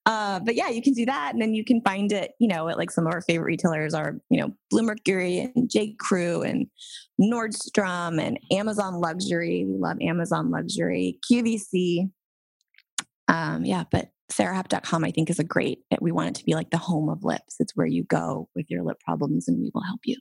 Uh, 0.05 0.41
but 0.41 0.55
yeah, 0.55 0.69
you 0.69 0.83
can 0.83 0.93
do 0.93 1.07
that. 1.07 1.33
And 1.33 1.41
then 1.41 1.55
you 1.55 1.65
can 1.65 1.81
find 1.83 2.13
it, 2.13 2.33
you 2.39 2.49
know, 2.49 2.69
at 2.69 2.77
like 2.77 2.91
some 2.91 3.07
of 3.07 3.13
our 3.13 3.23
favorite 3.23 3.47
retailers 3.47 3.95
are, 3.95 4.19
you 4.31 4.41
know, 4.41 4.53
Bluemercury 4.73 5.51
and 5.55 5.71
J. 5.71 5.97
Crew 5.99 6.43
and 6.43 6.67
Nordstrom 7.21 8.21
and 8.21 8.39
Amazon 8.53 9.01
Luxury. 9.01 9.65
We 9.67 9.79
love 9.79 9.97
Amazon 10.01 10.51
Luxury, 10.51 11.19
QVC. 11.31 12.11
Um, 13.29 13.65
yeah, 13.65 13.85
but 13.91 14.11
sarahapp.com 14.31 15.05
I 15.05 15.11
think 15.11 15.31
is 15.31 15.39
a 15.39 15.45
great, 15.45 15.81
we 16.01 16.13
want 16.13 16.31
it 16.31 16.35
to 16.37 16.45
be 16.45 16.55
like 16.55 16.71
the 16.71 16.79
home 16.79 17.09
of 17.09 17.25
lips. 17.25 17.57
It's 17.61 17.77
where 17.77 17.87
you 17.87 18.05
go 18.05 18.49
with 18.55 18.67
your 18.69 18.83
lip 18.83 18.99
problems 19.01 19.49
and 19.49 19.59
we 19.59 19.71
will 19.73 19.83
help 19.83 20.01
you. 20.05 20.17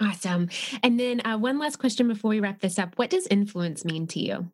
Awesome. 0.00 0.48
And 0.82 0.98
then 0.98 1.24
uh, 1.24 1.38
one 1.38 1.58
last 1.58 1.76
question 1.76 2.08
before 2.08 2.30
we 2.30 2.40
wrap 2.40 2.60
this 2.60 2.78
up. 2.78 2.94
What 2.96 3.10
does 3.10 3.26
influence 3.28 3.84
mean 3.84 4.06
to 4.08 4.20
you? 4.20 4.50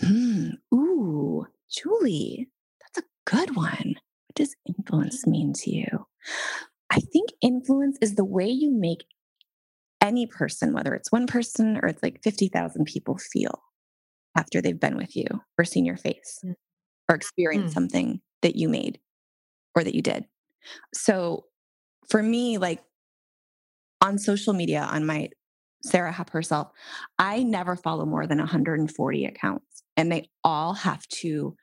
Hmm. 0.00 0.50
Ooh, 0.74 1.46
Julie, 1.70 2.48
that's 2.80 3.06
a 3.06 3.30
good 3.30 3.56
one. 3.56 3.94
What 3.94 4.34
does 4.34 4.54
influence 4.66 5.26
mean 5.26 5.54
to 5.54 5.70
you? 5.70 6.06
I 6.90 7.00
think 7.00 7.30
influence 7.40 7.96
is 8.02 8.14
the 8.14 8.24
way 8.24 8.48
you 8.48 8.70
make 8.70 9.04
any 10.02 10.26
person, 10.26 10.74
whether 10.74 10.94
it's 10.94 11.10
one 11.10 11.26
person 11.26 11.78
or 11.82 11.88
it's 11.88 12.02
like 12.02 12.22
50,000 12.22 12.84
people, 12.84 13.18
feel 13.18 13.62
after 14.36 14.60
they've 14.60 14.78
been 14.78 14.96
with 14.96 15.16
you 15.16 15.26
or 15.58 15.64
seen 15.64 15.86
your 15.86 15.96
face 15.96 16.40
mm. 16.44 16.54
Or 17.08 17.14
experience 17.14 17.70
mm. 17.70 17.74
something 17.74 18.20
that 18.42 18.56
you 18.56 18.68
made 18.68 18.98
or 19.74 19.84
that 19.84 19.94
you 19.94 20.02
did. 20.02 20.24
So 20.92 21.44
for 22.08 22.22
me, 22.22 22.58
like 22.58 22.82
on 24.00 24.18
social 24.18 24.52
media 24.52 24.80
on 24.80 25.06
my 25.06 25.30
Sara 25.82 26.10
Happ 26.10 26.30
herself, 26.30 26.68
I 27.18 27.42
never 27.42 27.76
follow 27.76 28.04
more 28.04 28.26
than 28.26 28.38
140 28.38 29.24
accounts, 29.24 29.82
and 29.96 30.10
they 30.10 30.30
all 30.42 30.74
have 30.74 31.06
to, 31.08 31.54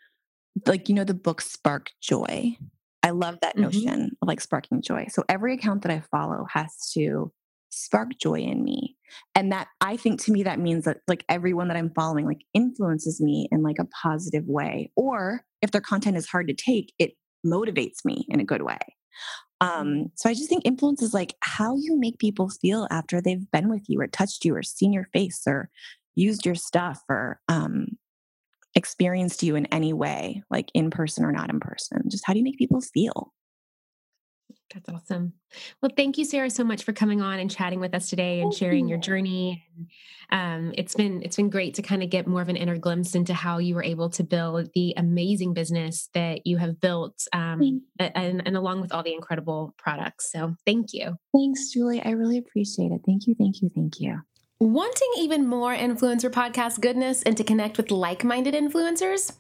like, 0.66 0.88
you 0.88 0.96
know, 0.96 1.04
the 1.04 1.14
book 1.14 1.42
Spark 1.42 1.90
Joy. 2.02 2.58
I 3.02 3.10
love 3.10 3.40
that 3.42 3.58
mm-hmm. 3.58 3.64
notion 3.64 4.12
of 4.22 4.28
like 4.28 4.40
sparking 4.40 4.82
joy. 4.82 5.08
So 5.10 5.26
every 5.28 5.56
account 5.56 5.82
that 5.82 5.92
I 5.92 6.00
follow 6.10 6.46
has 6.50 6.90
to 6.94 7.34
spark 7.74 8.18
joy 8.20 8.40
in 8.40 8.64
me. 8.64 8.96
And 9.36 9.52
that 9.52 9.68
I 9.82 9.98
think 9.98 10.22
to 10.24 10.32
me, 10.32 10.44
that 10.44 10.60
means 10.60 10.86
that 10.86 11.00
like 11.08 11.26
everyone 11.30 11.68
that 11.68 11.78
I'm 11.78 11.92
following 11.92 12.26
like 12.26 12.42
influences 12.54 13.22
me 13.22 13.48
in 13.52 13.64
like 13.64 13.80
a 13.80 13.88
positive 14.02 14.46
way. 14.48 14.92
Or 14.96 15.42
if 15.62 15.72
their 15.72 15.82
content 15.82 16.18
is 16.18 16.28
hard 16.28 16.48
to 16.48 16.54
take, 16.54 16.94
it 17.00 17.14
motivates 17.46 18.06
me 18.06 18.26
in 18.30 18.40
a 18.40 18.46
good 18.46 18.62
way. 18.62 18.80
Um, 19.62 20.12
so 20.16 20.30
I 20.30 20.34
just 20.34 20.50
think 20.50 20.66
influence 20.66 21.02
is 21.02 21.14
like 21.14 21.36
how 21.42 21.76
you 21.78 21.98
make 21.98 22.20
people 22.20 22.50
feel 22.50 22.88
after 22.92 23.22
they've 23.22 23.50
been 23.52 23.70
with 23.70 23.84
you 23.88 24.02
or 24.02 24.08
touched 24.08 24.44
you 24.44 24.56
or 24.56 24.64
seen 24.64 24.92
your 24.92 25.08
face 25.14 25.44
or 25.48 25.70
used 26.16 26.46
your 26.46 26.56
stuff 26.56 27.02
or 27.10 27.40
um, 27.48 27.88
experienced 28.76 29.44
you 29.44 29.56
in 29.56 29.66
any 29.68 29.94
way, 29.94 30.44
like 30.50 30.70
in 30.74 30.90
person 30.90 31.24
or 31.24 31.32
not 31.32 31.50
in 31.50 31.60
person. 31.60 32.02
Just 32.10 32.26
how 32.26 32.34
do 32.34 32.40
you 32.40 32.44
make 32.44 32.58
people 32.58 32.82
feel? 32.82 33.34
That's 34.74 34.90
awesome. 34.90 35.34
Well, 35.82 35.92
thank 35.96 36.18
you, 36.18 36.26
Sara, 36.26 36.50
so 36.50 36.64
much 36.64 36.84
for 36.84 36.94
coming 36.94 37.22
on 37.22 37.40
and 37.40 37.50
chatting 37.50 37.80
with 37.80 37.94
us 37.94 38.10
today 38.10 38.42
and 38.42 38.54
sharing 38.54 38.88
your 38.88 38.98
journey. 38.98 39.64
Um, 40.32 40.74
it's 40.76 40.96
been 40.96 41.22
it's 41.22 41.36
been 41.36 41.50
great 41.50 41.76
to 41.76 41.84
kind 41.84 42.02
of 42.02 42.10
get 42.10 42.26
more 42.26 42.42
of 42.42 42.50
an 42.50 42.56
inner 42.56 42.78
glimpse 42.78 43.14
into 43.14 43.34
how 43.36 43.60
you 43.60 43.76
were 43.76 43.84
able 43.84 44.10
to 44.12 44.24
build 44.24 44.70
the 44.74 44.94
amazing 44.98 45.54
business 45.54 46.10
that 46.14 46.48
you 46.48 46.58
have 46.58 46.80
built, 46.80 47.28
um, 47.34 47.82
and, 48.00 48.42
and 48.48 48.58
along 48.58 48.82
with 48.82 48.94
all 48.94 49.04
the 49.04 49.14
incredible 49.14 49.76
products. 49.78 50.32
So, 50.32 50.56
thank 50.66 50.94
you. 50.94 51.18
Thanks, 51.36 51.70
Julie. 51.70 52.02
I 52.02 52.12
really 52.12 52.40
appreciate 52.40 52.92
it. 52.92 53.02
Thank 53.06 53.28
you. 53.28 53.36
Thank 53.36 53.62
you. 53.62 53.70
Thank 53.76 54.00
you. 54.00 54.22
Wanting 54.64 55.10
even 55.18 55.46
more 55.46 55.76
influencer 55.76 56.32
podcast 56.32 56.80
goodness 56.80 57.22
and 57.24 57.36
to 57.36 57.44
connect 57.44 57.76
with 57.76 57.92
like 57.92 58.24
minded 58.24 58.54
influencers? 58.54 59.34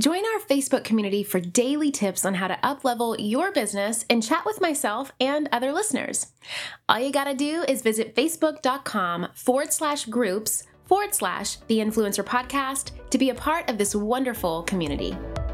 Join 0.00 0.20
our 0.24 0.40
Facebook 0.48 0.84
community 0.84 1.22
for 1.22 1.38
daily 1.38 1.90
tips 1.90 2.24
on 2.24 2.32
how 2.32 2.48
to 2.48 2.58
uplevel 2.64 3.14
your 3.18 3.52
business 3.52 4.06
and 4.08 4.22
chat 4.22 4.46
with 4.46 4.58
myself 4.58 5.12
and 5.20 5.50
other 5.52 5.70
listeners. 5.70 6.28
All 6.88 6.98
you 6.98 7.12
gotta 7.12 7.34
do 7.34 7.62
is 7.68 7.82
visit 7.82 8.16
facebook.com 8.16 9.28
forward 9.34 9.70
slash 9.70 10.06
groups 10.06 10.62
forward 10.86 11.14
slash 11.14 11.56
the 11.66 11.80
influencer 11.80 12.24
podcast 12.24 12.92
to 13.10 13.18
be 13.18 13.28
a 13.28 13.34
part 13.34 13.68
of 13.68 13.76
this 13.76 13.94
wonderful 13.94 14.62
community. 14.62 15.14